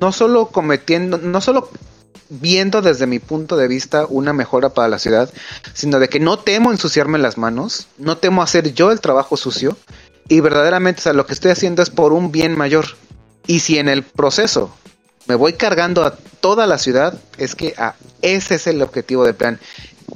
no 0.00 0.12
solo 0.12 0.46
cometiendo, 0.46 1.18
no 1.18 1.40
solo 1.40 1.68
viendo 2.28 2.82
desde 2.82 3.06
mi 3.06 3.18
punto 3.18 3.56
de 3.56 3.68
vista 3.68 4.06
una 4.08 4.32
mejora 4.32 4.70
para 4.70 4.88
la 4.88 4.98
ciudad, 4.98 5.30
sino 5.72 5.98
de 5.98 6.08
que 6.08 6.20
no 6.20 6.38
temo 6.38 6.72
ensuciarme 6.72 7.18
las 7.18 7.38
manos, 7.38 7.88
no 7.98 8.16
temo 8.16 8.42
hacer 8.42 8.72
yo 8.72 8.90
el 8.90 9.00
trabajo 9.00 9.36
sucio 9.36 9.76
y 10.28 10.40
verdaderamente, 10.40 11.12
lo 11.12 11.26
que 11.26 11.34
estoy 11.34 11.50
haciendo 11.50 11.82
es 11.82 11.90
por 11.90 12.12
un 12.12 12.32
bien 12.32 12.56
mayor. 12.56 12.86
Y 13.46 13.60
si 13.60 13.78
en 13.78 13.88
el 13.88 14.02
proceso 14.02 14.74
me 15.26 15.34
voy 15.34 15.54
cargando 15.54 16.04
a 16.04 16.16
toda 16.40 16.66
la 16.66 16.78
ciudad, 16.78 17.18
es 17.36 17.54
que 17.54 17.74
ah, 17.76 17.94
ese 18.22 18.54
es 18.54 18.66
el 18.66 18.80
objetivo 18.82 19.24
del 19.24 19.34
plan. 19.34 19.60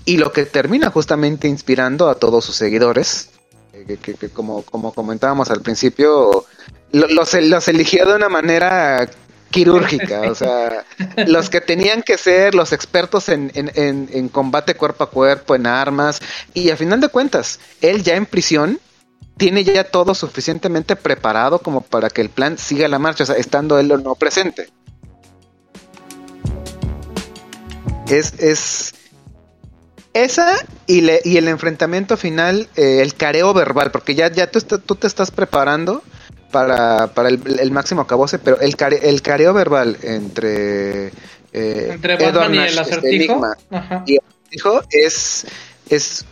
Y 0.04 0.16
lo 0.16 0.32
que 0.32 0.44
termina 0.46 0.90
justamente 0.90 1.48
inspirando 1.48 2.08
a 2.08 2.14
todos 2.14 2.44
sus 2.44 2.56
seguidores, 2.56 3.30
eh, 3.72 3.98
que, 4.00 4.28
como, 4.28 4.62
como 4.62 4.92
comentábamos 4.92 5.50
al 5.50 5.62
principio, 5.62 6.44
los, 6.92 7.34
los 7.34 7.68
eligió 7.68 8.06
de 8.06 8.14
una 8.14 8.28
manera 8.28 9.08
quirúrgica, 9.50 10.22
o 10.30 10.34
sea, 10.34 10.84
los 11.26 11.50
que 11.50 11.60
tenían 11.60 12.02
que 12.02 12.18
ser 12.18 12.54
los 12.54 12.72
expertos 12.72 13.28
en, 13.28 13.50
en, 13.54 14.08
en, 14.12 14.28
combate 14.28 14.74
cuerpo 14.74 15.04
a 15.04 15.10
cuerpo, 15.10 15.54
en 15.54 15.66
armas, 15.66 16.20
y 16.54 16.70
a 16.70 16.76
final 16.76 17.00
de 17.00 17.08
cuentas, 17.08 17.58
él 17.80 18.02
ya 18.02 18.16
en 18.16 18.26
prisión 18.26 18.80
tiene 19.36 19.64
ya 19.64 19.84
todo 19.84 20.14
suficientemente 20.14 20.96
preparado 20.96 21.60
como 21.60 21.80
para 21.80 22.10
que 22.10 22.20
el 22.20 22.28
plan 22.28 22.58
siga 22.58 22.88
la 22.88 22.98
marcha, 22.98 23.22
o 23.22 23.26
sea, 23.26 23.36
estando 23.36 23.78
él 23.78 23.90
o 23.92 23.98
no 23.98 24.14
presente. 24.16 24.68
Es, 28.08 28.34
es 28.38 28.94
esa 30.12 30.56
y, 30.86 31.02
le, 31.02 31.20
y 31.24 31.36
el 31.36 31.48
enfrentamiento 31.48 32.16
final, 32.16 32.68
eh, 32.76 33.00
el 33.02 33.14
careo 33.14 33.52
verbal, 33.54 33.90
porque 33.90 34.14
ya, 34.14 34.30
ya 34.30 34.50
tú, 34.50 34.60
tú 34.60 34.94
te 34.94 35.06
estás 35.06 35.30
preparando 35.30 36.02
para, 36.50 37.08
para 37.08 37.28
el, 37.28 37.70
máximo 37.70 38.00
acabose, 38.00 38.38
pero 38.38 38.60
el, 38.60 38.74
el 39.02 39.22
careo 39.22 39.52
verbal 39.52 39.98
entre, 40.02 41.08
eh, 41.52 41.90
entre 41.90 42.16
Batman 42.16 42.54
y 42.54 42.58
el 42.58 42.64
este, 42.66 42.80
acertijo, 42.80 43.42
y 44.06 44.14
el 44.14 44.22
acertijo 44.26 44.82
es, 44.90 45.46
es 45.90 46.24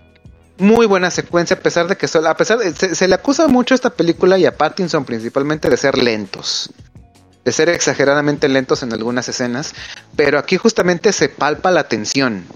muy 0.59 0.87
buena 0.87 1.11
secuencia, 1.11 1.57
a 1.57 1.61
pesar 1.61 1.87
de 1.87 1.97
que 1.97 2.07
a 2.07 2.37
pesar 2.37 2.59
se, 2.75 2.95
se, 2.95 3.09
le 3.09 3.15
acusa 3.15 3.47
mucho 3.47 3.75
a 3.75 3.77
esta 3.77 3.91
película 3.91 4.39
y 4.39 4.47
a 4.47 4.57
Pattinson 4.57 5.05
principalmente 5.05 5.69
de 5.69 5.77
ser 5.77 5.99
lentos, 5.99 6.71
de 7.45 7.53
ser 7.53 7.69
exageradamente 7.69 8.49
lentos 8.49 8.83
en 8.83 8.93
algunas 8.93 9.29
escenas, 9.29 9.75
pero 10.17 10.39
aquí 10.39 10.57
justamente 10.57 11.13
se 11.13 11.29
palpa 11.29 11.71
la 11.71 11.89
tensión, 11.89 12.47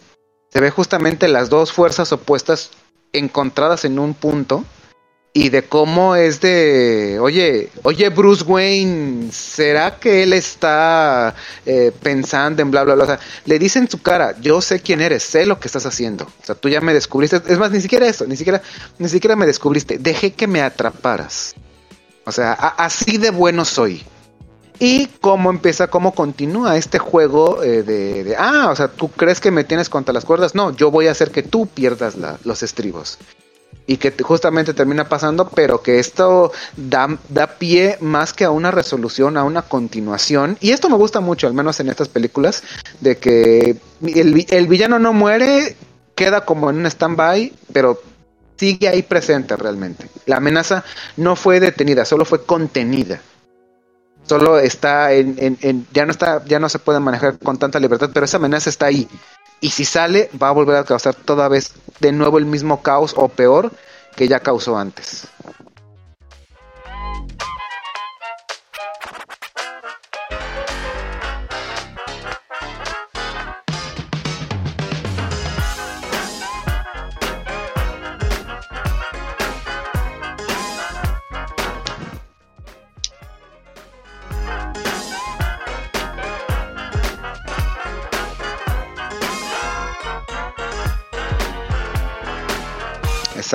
se 0.52 0.60
ve 0.60 0.70
justamente 0.70 1.28
las 1.28 1.48
dos 1.48 1.72
fuerzas 1.72 2.12
opuestas 2.12 2.70
encontradas 3.12 3.84
en 3.84 3.98
un 3.98 4.14
punto 4.14 4.64
y 5.32 5.50
de 5.50 5.62
cómo 5.62 6.16
es 6.16 6.40
de, 6.40 7.18
oye, 7.20 7.70
oye 7.84 8.08
Bruce 8.08 8.42
Wayne, 8.42 9.30
¿será 9.30 10.00
que 10.00 10.24
él 10.24 10.32
está 10.32 11.36
eh, 11.64 11.92
pensando 12.02 12.62
en 12.62 12.70
bla, 12.72 12.82
bla, 12.82 12.96
bla? 12.96 13.04
O 13.04 13.06
sea, 13.06 13.20
le 13.44 13.58
dice 13.60 13.78
en 13.78 13.88
su 13.88 14.02
cara, 14.02 14.34
yo 14.40 14.60
sé 14.60 14.80
quién 14.80 15.00
eres, 15.00 15.22
sé 15.22 15.46
lo 15.46 15.60
que 15.60 15.68
estás 15.68 15.86
haciendo. 15.86 16.24
O 16.24 16.44
sea, 16.44 16.56
tú 16.56 16.68
ya 16.68 16.80
me 16.80 16.92
descubriste. 16.92 17.40
Es 17.46 17.58
más, 17.58 17.70
ni 17.70 17.80
siquiera 17.80 18.08
eso, 18.08 18.26
ni 18.26 18.36
siquiera, 18.36 18.60
ni 18.98 19.08
siquiera 19.08 19.36
me 19.36 19.46
descubriste. 19.46 19.98
Dejé 19.98 20.32
que 20.32 20.48
me 20.48 20.62
atraparas. 20.62 21.54
O 22.24 22.32
sea, 22.32 22.52
así 22.52 23.16
de 23.16 23.30
bueno 23.30 23.64
soy. 23.64 24.02
Y 24.80 25.08
cómo 25.20 25.50
empieza, 25.50 25.88
cómo 25.88 26.14
continúa 26.14 26.78
este 26.78 26.98
juego 26.98 27.62
eh, 27.62 27.82
de, 27.82 28.34
ah, 28.38 28.70
o 28.70 28.76
sea, 28.76 28.88
tú 28.88 29.08
crees 29.08 29.38
que 29.38 29.50
me 29.50 29.62
tienes 29.62 29.90
contra 29.90 30.14
las 30.14 30.24
cuerdas. 30.24 30.54
No, 30.54 30.74
yo 30.74 30.90
voy 30.90 31.06
a 31.06 31.10
hacer 31.10 31.30
que 31.30 31.42
tú 31.42 31.66
pierdas 31.66 32.16
los 32.44 32.62
estribos 32.62 33.18
y 33.86 33.98
que 33.98 34.10
justamente 34.22 34.72
termina 34.72 35.06
pasando, 35.06 35.50
pero 35.50 35.82
que 35.82 35.98
esto 35.98 36.52
da, 36.76 37.18
da 37.28 37.58
pie 37.58 37.98
más 38.00 38.32
que 38.32 38.44
a 38.44 38.50
una 38.50 38.70
resolución, 38.70 39.36
a 39.36 39.44
una 39.44 39.62
continuación. 39.62 40.56
Y 40.60 40.70
esto 40.70 40.88
me 40.88 40.96
gusta 40.96 41.20
mucho, 41.20 41.46
al 41.46 41.52
menos 41.54 41.78
en 41.80 41.90
estas 41.90 42.08
películas, 42.08 42.62
de 43.00 43.18
que 43.18 43.76
el, 44.02 44.46
el 44.48 44.66
villano 44.66 44.98
no 44.98 45.12
muere, 45.12 45.76
queda 46.14 46.46
como 46.46 46.70
en 46.70 46.78
un 46.78 46.86
stand-by, 46.86 47.52
pero 47.72 48.00
sigue 48.56 48.88
ahí 48.88 49.02
presente 49.02 49.56
realmente. 49.56 50.08
La 50.24 50.36
amenaza 50.36 50.84
no 51.18 51.36
fue 51.36 51.60
detenida, 51.60 52.06
solo 52.06 52.24
fue 52.24 52.44
contenida. 52.44 53.20
Solo 54.24 54.58
está 54.58 55.12
en, 55.12 55.34
en, 55.38 55.58
en, 55.60 55.86
ya 55.92 56.04
no 56.04 56.12
está, 56.12 56.44
ya 56.44 56.60
no 56.60 56.68
se 56.68 56.78
puede 56.78 57.00
manejar 57.00 57.38
con 57.38 57.58
tanta 57.58 57.80
libertad, 57.80 58.10
pero 58.12 58.24
esa 58.24 58.36
amenaza 58.36 58.70
está 58.70 58.86
ahí. 58.86 59.08
Y 59.60 59.70
si 59.70 59.84
sale, 59.84 60.30
va 60.40 60.48
a 60.48 60.52
volver 60.52 60.76
a 60.76 60.84
causar 60.84 61.14
toda 61.14 61.48
vez 61.48 61.72
de 62.00 62.12
nuevo 62.12 62.38
el 62.38 62.46
mismo 62.46 62.82
caos 62.82 63.14
o 63.16 63.28
peor 63.28 63.72
que 64.16 64.28
ya 64.28 64.40
causó 64.40 64.78
antes. 64.78 65.26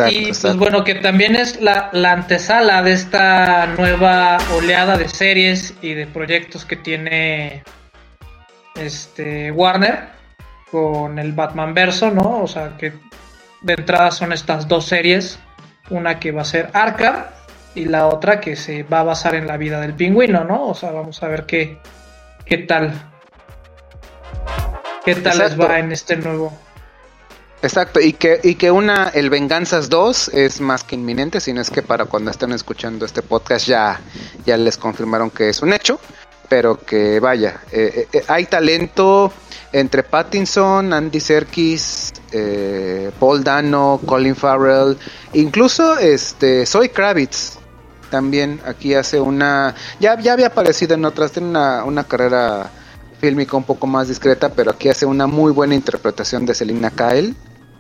Y 0.10 0.26
pues 0.28 0.56
bueno, 0.58 0.84
que 0.84 0.96
también 0.96 1.36
es 1.36 1.62
la, 1.62 1.90
la, 1.94 2.12
antesala 2.14 2.82
de 2.82 2.94
esta 2.94 3.68
nueva 3.68 4.38
oleada 4.54 4.98
de 4.98 5.08
series 5.08 5.74
y 5.82 5.94
de 5.94 6.08
proyectos 6.08 6.66
que 6.66 6.76
tiene 6.76 7.64
este 8.76 9.52
Warner 9.52 10.10
con 10.72 11.18
el 11.20 11.32
Batman 11.34 11.74
verso, 11.74 12.12
¿no? 12.12 12.42
O 12.42 12.48
sea 12.48 12.76
que 12.78 12.94
de 13.62 13.74
entrada 13.74 14.12
son 14.12 14.34
estas 14.34 14.68
dos 14.68 14.86
series, 14.86 15.40
una 15.90 16.20
que 16.20 16.32
va 16.32 16.42
a 16.42 16.46
ser 16.46 16.70
Arkham 16.74 17.26
y 17.74 17.86
la 17.86 18.08
otra 18.08 18.40
que 18.40 18.56
se 18.56 18.84
va 18.84 19.02
a 19.02 19.04
basar 19.04 19.36
en 19.36 19.48
la 19.48 19.58
vida 19.58 19.80
del 19.80 19.94
pingüino, 19.94 20.44
¿no? 20.44 20.68
O 20.68 20.74
sea, 20.74 20.92
vamos 20.92 21.22
a 21.24 21.28
ver 21.28 21.46
qué, 21.46 21.80
qué 22.46 22.58
tal. 22.60 22.94
¿Qué 25.06 25.16
tal 25.16 25.38
les 25.38 25.60
va 25.60 25.78
en 25.80 25.92
este 25.92 26.16
nuevo 26.16 26.65
Exacto, 27.66 28.00
y 28.00 28.14
que, 28.14 28.40
y 28.44 28.56
que 28.56 28.70
una, 28.70 29.10
el 29.10 29.32
Venganzas 29.32 29.90
2 29.90 30.30
es 30.36 30.62
más 30.62 30.84
que 30.84 30.94
inminente, 30.94 31.40
sino 31.40 31.62
es 31.62 31.72
que 31.72 31.82
para 31.82 32.06
cuando 32.06 32.30
estén 32.30 32.52
escuchando 32.52 33.08
este 33.08 33.24
podcast 33.24 33.66
ya, 33.66 34.00
ya 34.46 34.56
les 34.56 34.78
confirmaron 34.78 35.32
que 35.32 35.50
es 35.50 35.64
un 35.64 35.74
hecho, 35.74 36.00
pero 36.48 36.78
que 36.78 37.20
vaya, 37.20 37.62
eh, 37.72 38.08
eh, 38.14 38.24
hay 38.28 38.46
talento 38.46 39.34
entre 39.72 40.04
Pattinson, 40.04 40.94
Andy 40.94 41.20
Serkis, 41.20 42.14
eh, 42.32 43.10
Paul 43.20 43.44
Dano, 43.44 44.00
Colin 44.06 44.36
Farrell, 44.36 44.96
incluso 45.34 45.98
este 45.98 46.68
Soy 46.68 46.90
Kravitz 46.90 47.58
también 48.12 48.62
aquí 48.64 48.94
hace 48.94 49.20
una, 49.20 49.74
ya, 50.00 50.20
ya 50.20 50.34
había 50.34 50.48
aparecido 50.48 50.94
en 50.94 51.04
otras, 51.04 51.32
tiene 51.32 51.50
una, 51.50 51.84
una 51.84 52.04
carrera 52.04 52.70
fílmica 53.20 53.58
un 53.58 53.64
poco 53.64 53.88
más 53.88 54.08
discreta, 54.08 54.50
pero 54.50 54.70
aquí 54.70 54.88
hace 54.88 55.08
una 55.08 55.26
muy 55.26 55.52
buena 55.52 55.74
interpretación 55.74 56.46
de 56.46 56.54
Selina 56.54 56.92
Kyle 56.92 57.36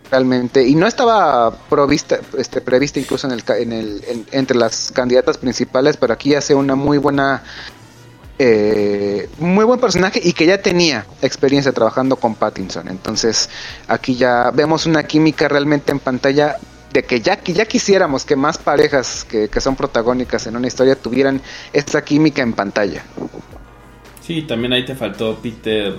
realmente 0.09 0.67
y 0.67 0.75
no 0.75 0.87
estaba 0.87 1.51
provista, 1.51 2.19
este, 2.37 2.61
prevista 2.61 2.99
incluso 2.99 3.27
en 3.27 3.33
el, 3.33 3.43
en 3.47 3.71
el 3.73 4.25
entre 4.31 4.57
las 4.57 4.91
candidatas 4.91 5.37
principales 5.37 5.97
pero 5.97 6.13
aquí 6.13 6.35
hace 6.35 6.53
una 6.55 6.75
muy 6.75 6.97
buena 6.97 7.43
eh, 8.37 9.29
muy 9.39 9.63
buen 9.63 9.79
personaje 9.79 10.19
y 10.21 10.33
que 10.33 10.45
ya 10.45 10.61
tenía 10.61 11.05
experiencia 11.21 11.71
trabajando 11.71 12.17
con 12.17 12.35
Pattinson. 12.35 12.89
Entonces 12.89 13.49
aquí 13.87 14.15
ya 14.15 14.51
vemos 14.51 14.85
una 14.85 15.03
química 15.03 15.47
realmente 15.47 15.93
en 15.93 15.99
pantalla 15.99 16.57
de 16.91 17.03
que 17.03 17.21
ya, 17.21 17.41
ya 17.41 17.65
quisiéramos 17.65 18.25
que 18.25 18.35
más 18.35 18.57
parejas 18.57 19.25
que, 19.25 19.47
que 19.47 19.61
son 19.61 19.75
protagónicas 19.75 20.47
en 20.47 20.55
una 20.57 20.67
historia 20.67 20.95
tuvieran 20.95 21.41
esta 21.71 22.03
química 22.03 22.41
en 22.41 22.53
pantalla. 22.53 23.03
Sí 24.21 24.41
también 24.41 24.73
ahí 24.73 24.85
te 24.85 24.95
faltó 24.95 25.37
Peter 25.41 25.93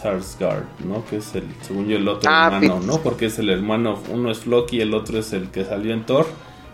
Sarsgaard, 0.00 0.64
¿no? 0.84 1.04
Que 1.06 1.18
es 1.18 1.34
el, 1.34 1.44
según 1.62 1.88
yo, 1.88 1.96
el 1.96 2.08
otro 2.08 2.30
ah, 2.30 2.50
hermano, 2.52 2.80
¿no? 2.80 3.02
Porque 3.02 3.26
es 3.26 3.38
el 3.38 3.50
hermano, 3.50 4.00
uno 4.10 4.30
es 4.30 4.38
Floki, 4.38 4.80
el 4.80 4.94
otro 4.94 5.18
es 5.18 5.32
el 5.32 5.50
que 5.50 5.64
salió 5.64 5.92
en 5.92 6.06
Thor, 6.06 6.26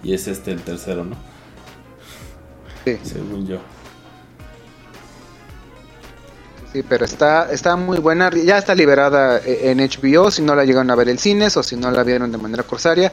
y 0.02 0.14
es 0.14 0.28
este 0.28 0.52
el 0.52 0.62
tercero, 0.62 1.04
¿no? 1.04 1.16
Sí. 2.84 2.98
Según 3.02 3.46
yo. 3.46 3.58
Sí, 6.72 6.84
pero 6.86 7.04
está, 7.04 7.50
está 7.50 7.74
muy 7.76 7.98
buena. 7.98 8.30
Ya 8.30 8.58
está 8.58 8.74
liberada 8.74 9.38
eh, 9.38 9.70
en 9.70 9.78
HBO. 9.78 10.30
Si 10.30 10.42
no 10.42 10.54
la 10.54 10.64
llegaron 10.64 10.90
a 10.90 10.94
ver 10.94 11.08
en 11.08 11.18
cines 11.18 11.56
o 11.56 11.62
si 11.62 11.74
no 11.74 11.90
la 11.90 12.02
vieron 12.02 12.30
de 12.30 12.38
manera 12.38 12.62
corsaria, 12.64 13.12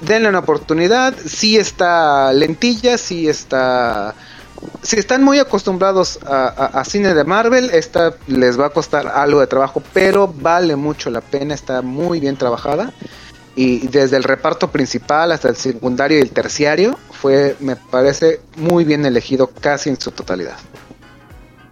denle 0.00 0.28
una 0.28 0.38
oportunidad. 0.38 1.14
Sí 1.24 1.58
está 1.58 2.32
lentilla, 2.32 2.96
sí 2.96 3.28
está. 3.28 4.14
Si 4.82 4.98
están 4.98 5.22
muy 5.22 5.38
acostumbrados 5.38 6.18
a, 6.26 6.46
a- 6.78 6.84
cine 6.84 7.14
de 7.14 7.24
Marvel, 7.24 7.70
esta 7.72 8.14
les 8.26 8.58
va 8.58 8.66
a 8.66 8.70
costar 8.70 9.06
algo 9.08 9.40
de 9.40 9.46
trabajo, 9.46 9.82
pero 9.92 10.26
vale 10.28 10.76
mucho 10.76 11.10
la 11.10 11.20
pena. 11.20 11.54
Está 11.54 11.82
muy 11.82 12.20
bien 12.20 12.36
trabajada. 12.36 12.92
Y 13.54 13.86
desde 13.88 14.16
el 14.16 14.24
reparto 14.24 14.70
principal 14.70 15.30
hasta 15.30 15.48
el 15.48 15.56
secundario 15.56 16.18
y 16.18 16.22
el 16.22 16.30
terciario, 16.30 16.98
fue, 17.10 17.54
me 17.60 17.76
parece, 17.76 18.40
muy 18.56 18.84
bien 18.84 19.04
elegido 19.04 19.48
casi 19.60 19.90
en 19.90 20.00
su 20.00 20.10
totalidad. 20.10 20.56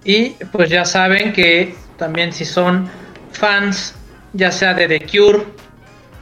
Y 0.04 0.30
pues 0.52 0.68
ya 0.70 0.84
saben 0.84 1.32
que 1.32 1.74
también 1.96 2.32
si 2.32 2.44
son 2.44 2.88
fans, 3.32 3.94
ya 4.32 4.52
sea 4.52 4.74
de 4.74 4.86
The 4.88 5.06
Cure, 5.06 5.44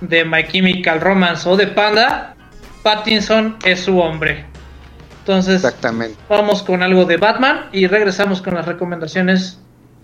de 0.00 0.24
My 0.24 0.46
Chemical 0.46 1.00
Romance 1.00 1.48
o 1.48 1.56
de 1.56 1.66
Panda, 1.66 2.34
Pattinson 2.82 3.56
es 3.64 3.80
su 3.80 3.98
hombre. 3.98 4.46
Entonces, 5.28 5.56
Exactamente. 5.56 6.16
vamos 6.26 6.62
con 6.62 6.82
algo 6.82 7.05
de 7.05 7.18
Batman 7.18 7.68
y 7.70 7.86
regresamos 7.86 8.40
con 8.40 8.55
las 8.55 8.64
recomendaciones 8.64 9.59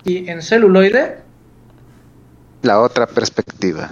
y 0.04 0.28
en 0.28 0.42
celuloide. 0.42 1.20
La 2.60 2.78
otra 2.78 3.06
perspectiva. 3.06 3.88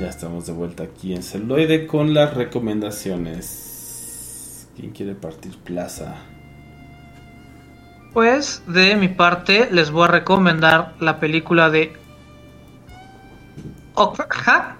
Ya 0.00 0.08
estamos 0.08 0.46
de 0.46 0.54
vuelta 0.54 0.84
aquí 0.84 1.14
en 1.14 1.22
Celoide 1.22 1.86
con 1.86 2.14
las 2.14 2.32
recomendaciones. 2.32 4.66
¿Quién 4.74 4.92
quiere 4.92 5.14
partir 5.14 5.58
plaza? 5.58 6.14
Pues 8.14 8.62
de 8.66 8.96
mi 8.96 9.08
parte 9.08 9.68
les 9.70 9.90
voy 9.90 10.04
a 10.04 10.08
recomendar 10.08 10.94
la 11.00 11.20
película 11.20 11.68
de 11.68 11.92
Okja, 13.92 14.78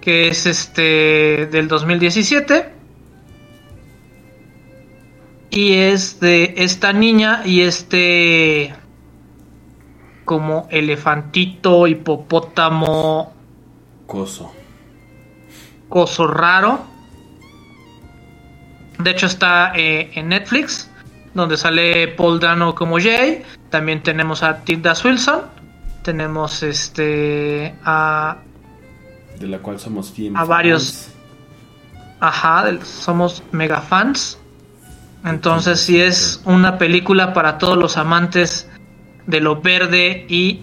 que 0.00 0.28
es 0.28 0.46
este 0.46 1.46
del 1.52 1.68
2017 1.68 2.72
y 5.50 5.74
es 5.74 6.20
de 6.20 6.54
esta 6.56 6.94
niña 6.94 7.42
y 7.44 7.60
este 7.60 8.74
como 10.24 10.68
elefantito, 10.70 11.86
hipopótamo, 11.86 13.31
Coso. 14.06 14.52
coso 15.88 16.26
raro. 16.26 16.80
De 18.98 19.10
hecho 19.10 19.26
está 19.26 19.72
eh, 19.74 20.10
en 20.14 20.28
Netflix, 20.28 20.88
donde 21.34 21.56
sale 21.56 22.08
Paul 22.08 22.40
Dano 22.40 22.74
como 22.74 22.98
Jay. 22.98 23.42
También 23.70 24.02
tenemos 24.02 24.42
a 24.42 24.58
Tilda 24.64 24.94
Swilson. 24.94 25.42
Tenemos 26.02 26.62
este 26.62 27.74
a 27.84 28.38
De 29.38 29.46
la 29.46 29.58
cual 29.58 29.78
somos 29.78 30.14
bien 30.14 30.36
A 30.36 30.44
varios. 30.44 31.08
ajá, 32.20 32.64
somos 32.84 33.42
mega 33.52 33.80
fans. 33.80 34.38
Entonces 35.24 35.80
sí 35.80 36.00
es 36.00 36.40
una 36.44 36.78
película 36.78 37.32
para 37.32 37.58
todos 37.58 37.78
los 37.78 37.96
amantes 37.96 38.68
de 39.26 39.40
lo 39.40 39.60
verde 39.60 40.26
y 40.28 40.62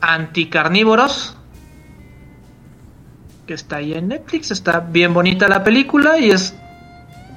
anticarnívoros. 0.00 1.37
Que 3.48 3.54
está 3.54 3.76
ahí 3.76 3.94
en 3.94 4.08
Netflix, 4.08 4.50
está 4.50 4.78
bien 4.80 5.14
bonita 5.14 5.48
la 5.48 5.64
película 5.64 6.18
y 6.18 6.30
es 6.30 6.54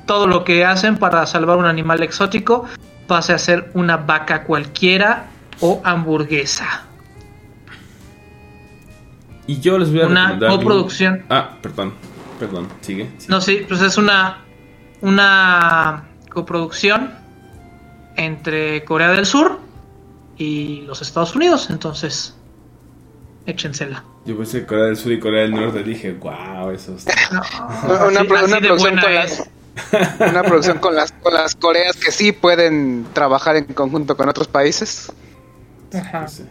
todo 0.06 0.28
lo 0.28 0.44
que 0.44 0.66
hacen 0.66 0.98
para 0.98 1.26
salvar 1.26 1.58
un 1.58 1.64
animal 1.66 2.04
exótico 2.04 2.66
pase 3.08 3.32
a 3.32 3.38
ser 3.38 3.72
una 3.76 3.96
vaca 3.96 4.44
cualquiera 4.44 5.28
o 5.62 5.82
hamburguesa. 5.86 6.84
Y 9.48 9.62
yo 9.62 9.78
les 9.78 9.90
voy 9.90 10.02
a 10.02 10.08
Una 10.08 10.24
recomendar. 10.34 10.50
coproducción. 10.60 11.24
Ah, 11.30 11.52
perdón. 11.62 11.94
Perdón, 12.40 12.68
sigue. 12.82 13.10
sigue. 13.18 13.30
No, 13.32 13.40
sí, 13.40 13.66
pues 13.66 13.82
es 13.82 13.98
una, 13.98 14.40
una 15.00 16.10
coproducción 16.30 17.14
entre 18.18 18.84
Corea 18.84 19.12
del 19.12 19.26
Sur 19.26 19.60
y 20.38 20.82
los 20.82 21.02
Estados 21.02 21.34
Unidos. 21.38 21.70
Entonces, 21.70 22.36
échensela. 23.45 24.03
Yo 24.26 24.38
pensé 24.38 24.65
Corea 24.65 24.85
del 24.85 24.97
Sur 24.97 25.11
y 25.11 25.19
Corea 25.19 25.41
del 25.43 25.51
Norte. 25.51 25.84
Dije, 25.84 26.13
wow, 26.13 26.69
eso 26.72 26.95
está. 26.95 27.13
Una, 27.31 27.41
Así- 28.19 28.27
pro- 28.27 28.38
así 28.38 28.45
una 28.51 28.59
producción 28.59 28.97
con 28.99 29.13
las, 29.13 29.49
Una 30.19 30.43
producción 30.43 30.77
con 30.80 30.95
las, 30.95 31.11
con 31.13 31.34
las 31.34 31.55
Coreas 31.55 31.95
que 31.97 32.11
sí 32.11 32.31
pueden 32.31 33.05
trabajar 33.13 33.55
en 33.55 33.65
conjunto 33.65 34.15
con 34.18 34.30
otros 34.30 34.47
países. 34.47 35.11
Ajá. 35.93 36.19
Pues 36.22 36.31
sí. 36.34 36.43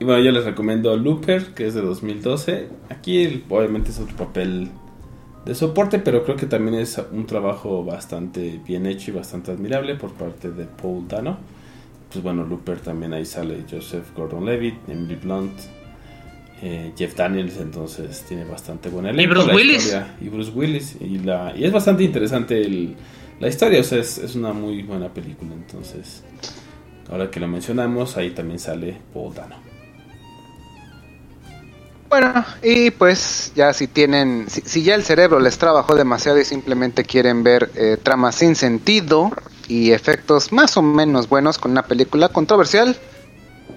Y 0.00 0.04
bueno, 0.04 0.22
yo 0.22 0.30
les 0.30 0.44
recomiendo 0.44 0.96
Looper, 0.96 1.54
que 1.54 1.66
es 1.66 1.74
de 1.74 1.80
2012. 1.82 2.68
Aquí 2.88 3.44
obviamente 3.48 3.90
es 3.90 3.98
otro 3.98 4.16
papel 4.16 4.70
de 5.44 5.54
soporte, 5.56 5.98
pero 5.98 6.24
creo 6.24 6.36
que 6.36 6.46
también 6.46 6.76
es 6.80 7.00
un 7.10 7.26
trabajo 7.26 7.82
bastante 7.84 8.60
bien 8.64 8.86
hecho 8.86 9.10
y 9.10 9.14
bastante 9.14 9.50
admirable 9.50 9.96
por 9.96 10.12
parte 10.12 10.50
de 10.50 10.66
Paul 10.66 11.08
Dano. 11.08 11.38
Pues 12.12 12.22
bueno, 12.24 12.44
Looper 12.44 12.80
también 12.80 13.12
ahí 13.12 13.26
sale 13.26 13.64
Joseph 13.70 14.06
Gordon-Levitt, 14.16 14.88
Emily 14.88 15.16
Blunt, 15.16 15.52
eh, 16.62 16.92
Jeff 16.96 17.14
Daniels, 17.14 17.56
entonces 17.58 18.24
tiene 18.26 18.44
bastante 18.44 18.88
buena 18.88 19.10
elenco, 19.10 19.34
Bruce 19.34 19.48
la 19.48 19.54
Willis. 19.54 19.84
historia- 19.84 20.14
Y 20.20 20.28
Bruce 20.28 20.50
Willis. 20.54 20.96
Y, 21.00 21.18
la, 21.18 21.52
y 21.56 21.64
es 21.64 21.72
bastante 21.72 22.04
interesante 22.04 22.60
el- 22.60 22.96
la 23.40 23.48
historia, 23.48 23.80
o 23.80 23.84
sea, 23.84 23.98
es, 23.98 24.18
es 24.18 24.34
una 24.34 24.52
muy 24.52 24.82
buena 24.82 25.08
película, 25.08 25.52
entonces... 25.54 26.22
Ahora 27.10 27.30
que 27.30 27.40
lo 27.40 27.48
mencionamos, 27.48 28.18
ahí 28.18 28.30
también 28.32 28.58
sale 28.58 28.94
Paul 29.14 29.32
Dano. 29.34 29.56
Bueno, 32.10 32.44
y 32.62 32.90
pues 32.90 33.52
ya 33.54 33.72
si 33.72 33.86
tienen, 33.86 34.46
si, 34.48 34.62
si 34.62 34.82
ya 34.82 34.94
el 34.94 35.04
cerebro 35.04 35.40
les 35.40 35.58
trabajó 35.58 35.94
demasiado 35.94 36.38
y 36.40 36.44
simplemente 36.44 37.04
quieren 37.04 37.42
ver 37.42 37.70
eh, 37.76 37.98
tramas 38.02 38.34
sin 38.34 38.54
sentido 38.56 39.30
y 39.68 39.92
efectos 39.92 40.52
más 40.52 40.76
o 40.76 40.82
menos 40.82 41.28
buenos 41.28 41.58
con 41.58 41.70
una 41.72 41.82
película 41.86 42.30
controversial, 42.30 42.96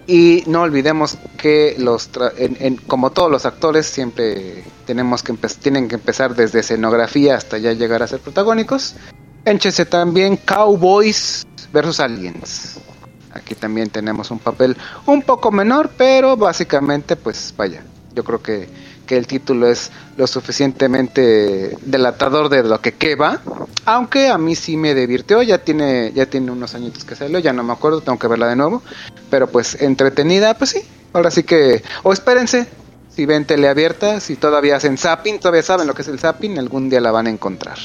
y 0.08 0.44
no 0.48 0.62
olvidemos 0.62 1.18
que 1.38 1.76
los 1.78 2.12
tra- 2.12 2.34
en- 2.38 2.78
como 2.78 3.12
todos 3.12 3.30
los 3.30 3.46
actores 3.46 3.86
siempre 3.86 4.64
tenemos 4.86 5.22
que 5.22 5.34
tienen 5.62 5.88
que 5.88 5.96
empezar 5.96 6.36
desde 6.36 6.62
escenografía 6.62 7.36
hasta 7.36 7.58
ya 7.58 7.74
llegar 7.74 8.02
a 8.02 8.08
ser 8.08 8.20
protagónicos. 8.20 8.96
Énchese 9.46 9.86
también 9.86 10.38
Cowboys 10.38 11.46
versus 11.72 12.00
Aliens. 12.00 12.80
Aquí 13.34 13.54
también 13.56 13.90
tenemos 13.90 14.32
un 14.32 14.40
papel 14.40 14.76
un 15.06 15.22
poco 15.22 15.52
menor, 15.52 15.92
pero 15.98 16.36
básicamente, 16.36 17.16
pues 17.16 17.54
vaya, 17.56 17.84
yo 18.14 18.24
creo 18.24 18.42
que, 18.42 18.68
que 19.12 19.18
el 19.18 19.28
título 19.28 19.68
es 19.68 19.92
lo 20.16 20.26
suficientemente 20.26 21.76
delatador 21.82 22.48
de 22.48 22.64
lo 22.64 22.80
que 22.80 22.94
que 22.94 23.16
va. 23.16 23.42
Aunque 23.84 24.30
a 24.30 24.38
mí 24.38 24.56
sí 24.56 24.78
me 24.78 24.96
divirtió, 24.96 25.42
ya 25.42 25.58
tiene, 25.58 26.14
ya 26.14 26.28
tiene 26.28 26.50
unos 26.50 26.76
añitos 26.76 27.04
que 27.04 27.18
salió, 27.18 27.38
ya 27.40 27.52
no 27.52 27.62
me 27.62 27.74
acuerdo, 27.74 28.00
tengo 28.00 28.18
que 28.18 28.28
verla 28.28 28.48
de 28.48 28.56
nuevo. 28.56 28.82
Pero 29.30 29.48
pues 29.48 29.82
entretenida, 29.82 30.58
pues 30.58 30.70
sí. 30.70 30.84
Ahora 31.12 31.30
sí 31.30 31.44
que, 31.44 31.84
o 32.04 32.14
espérense, 32.14 32.68
si 33.10 33.26
ven 33.26 33.44
teleabierta, 33.44 34.22
si 34.22 34.38
todavía 34.38 34.78
hacen 34.78 34.98
zapping, 34.98 35.40
todavía 35.40 35.64
saben 35.64 35.88
lo 35.88 35.94
que 35.94 36.04
es 36.04 36.08
el 36.08 36.18
zapping, 36.18 36.58
algún 36.58 36.90
día 36.90 37.02
la 37.02 37.12
van 37.12 37.28
a 37.28 37.32
encontrar. 37.32 37.80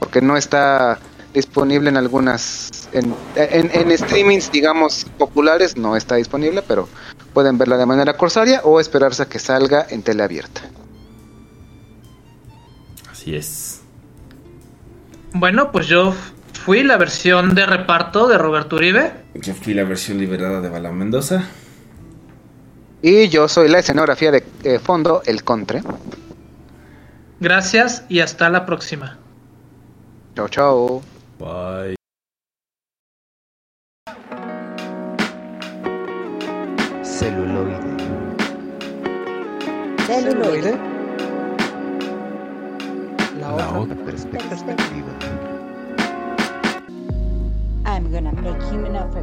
Porque 0.00 0.20
no 0.20 0.36
está 0.36 0.98
disponible 1.34 1.88
en 1.88 1.96
algunas, 1.96 2.88
en, 2.92 3.14
en, 3.36 3.70
en 3.72 3.96
streamings, 3.96 4.50
digamos, 4.50 5.06
populares, 5.18 5.76
no 5.76 5.94
está 5.94 6.16
disponible, 6.16 6.62
pero 6.66 6.88
pueden 7.38 7.56
verla 7.56 7.76
de 7.76 7.86
manera 7.86 8.14
corsaria 8.14 8.62
o 8.64 8.80
esperarse 8.80 9.22
a 9.22 9.26
que 9.26 9.38
salga 9.38 9.86
en 9.90 10.02
teleabierta. 10.02 10.62
Así 13.08 13.36
es. 13.36 13.80
Bueno, 15.32 15.70
pues 15.70 15.86
yo 15.86 16.12
fui 16.64 16.82
la 16.82 16.96
versión 16.96 17.54
de 17.54 17.64
reparto 17.64 18.26
de 18.26 18.38
Roberto 18.38 18.74
Uribe. 18.74 19.12
Yo 19.34 19.54
fui 19.54 19.72
la 19.72 19.84
versión 19.84 20.18
liberada 20.18 20.60
de 20.60 20.68
Bala 20.68 20.90
Mendoza. 20.90 21.44
Y 23.02 23.28
yo 23.28 23.46
soy 23.46 23.68
la 23.68 23.78
escenografía 23.78 24.32
de 24.32 24.42
eh, 24.64 24.80
fondo, 24.80 25.22
el 25.24 25.44
Contre. 25.44 25.82
Gracias 27.38 28.04
y 28.08 28.18
hasta 28.18 28.48
la 28.48 28.66
próxima. 28.66 29.16
Chao, 30.34 30.48
chao. 30.48 31.02
Bye. 31.38 31.97
Celuloide. 40.08 40.72
La 43.38 43.78
otra 43.78 43.94
perspectiva. 43.94 45.12
I'm 47.84 48.10
gonna 48.10 48.32
make 48.32 48.62
him 48.72 48.86
an 48.86 48.96
offer 48.96 49.22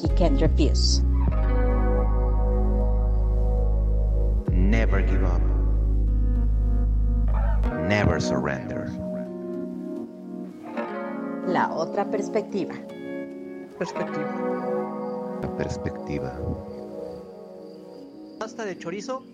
he 0.00 0.08
can't 0.16 0.40
refuse. 0.40 1.02
Never 4.50 5.02
give 5.02 5.22
up. 5.22 5.42
Never 7.86 8.20
surrender. 8.20 8.88
La 11.46 11.68
otra 11.74 12.10
perspectiva. 12.10 12.72
Perspectiva. 13.76 14.32
La 15.42 15.56
perspectiva. 15.58 16.32
Pasta 18.38 18.64
de 18.64 18.78
chorizo. 18.78 19.33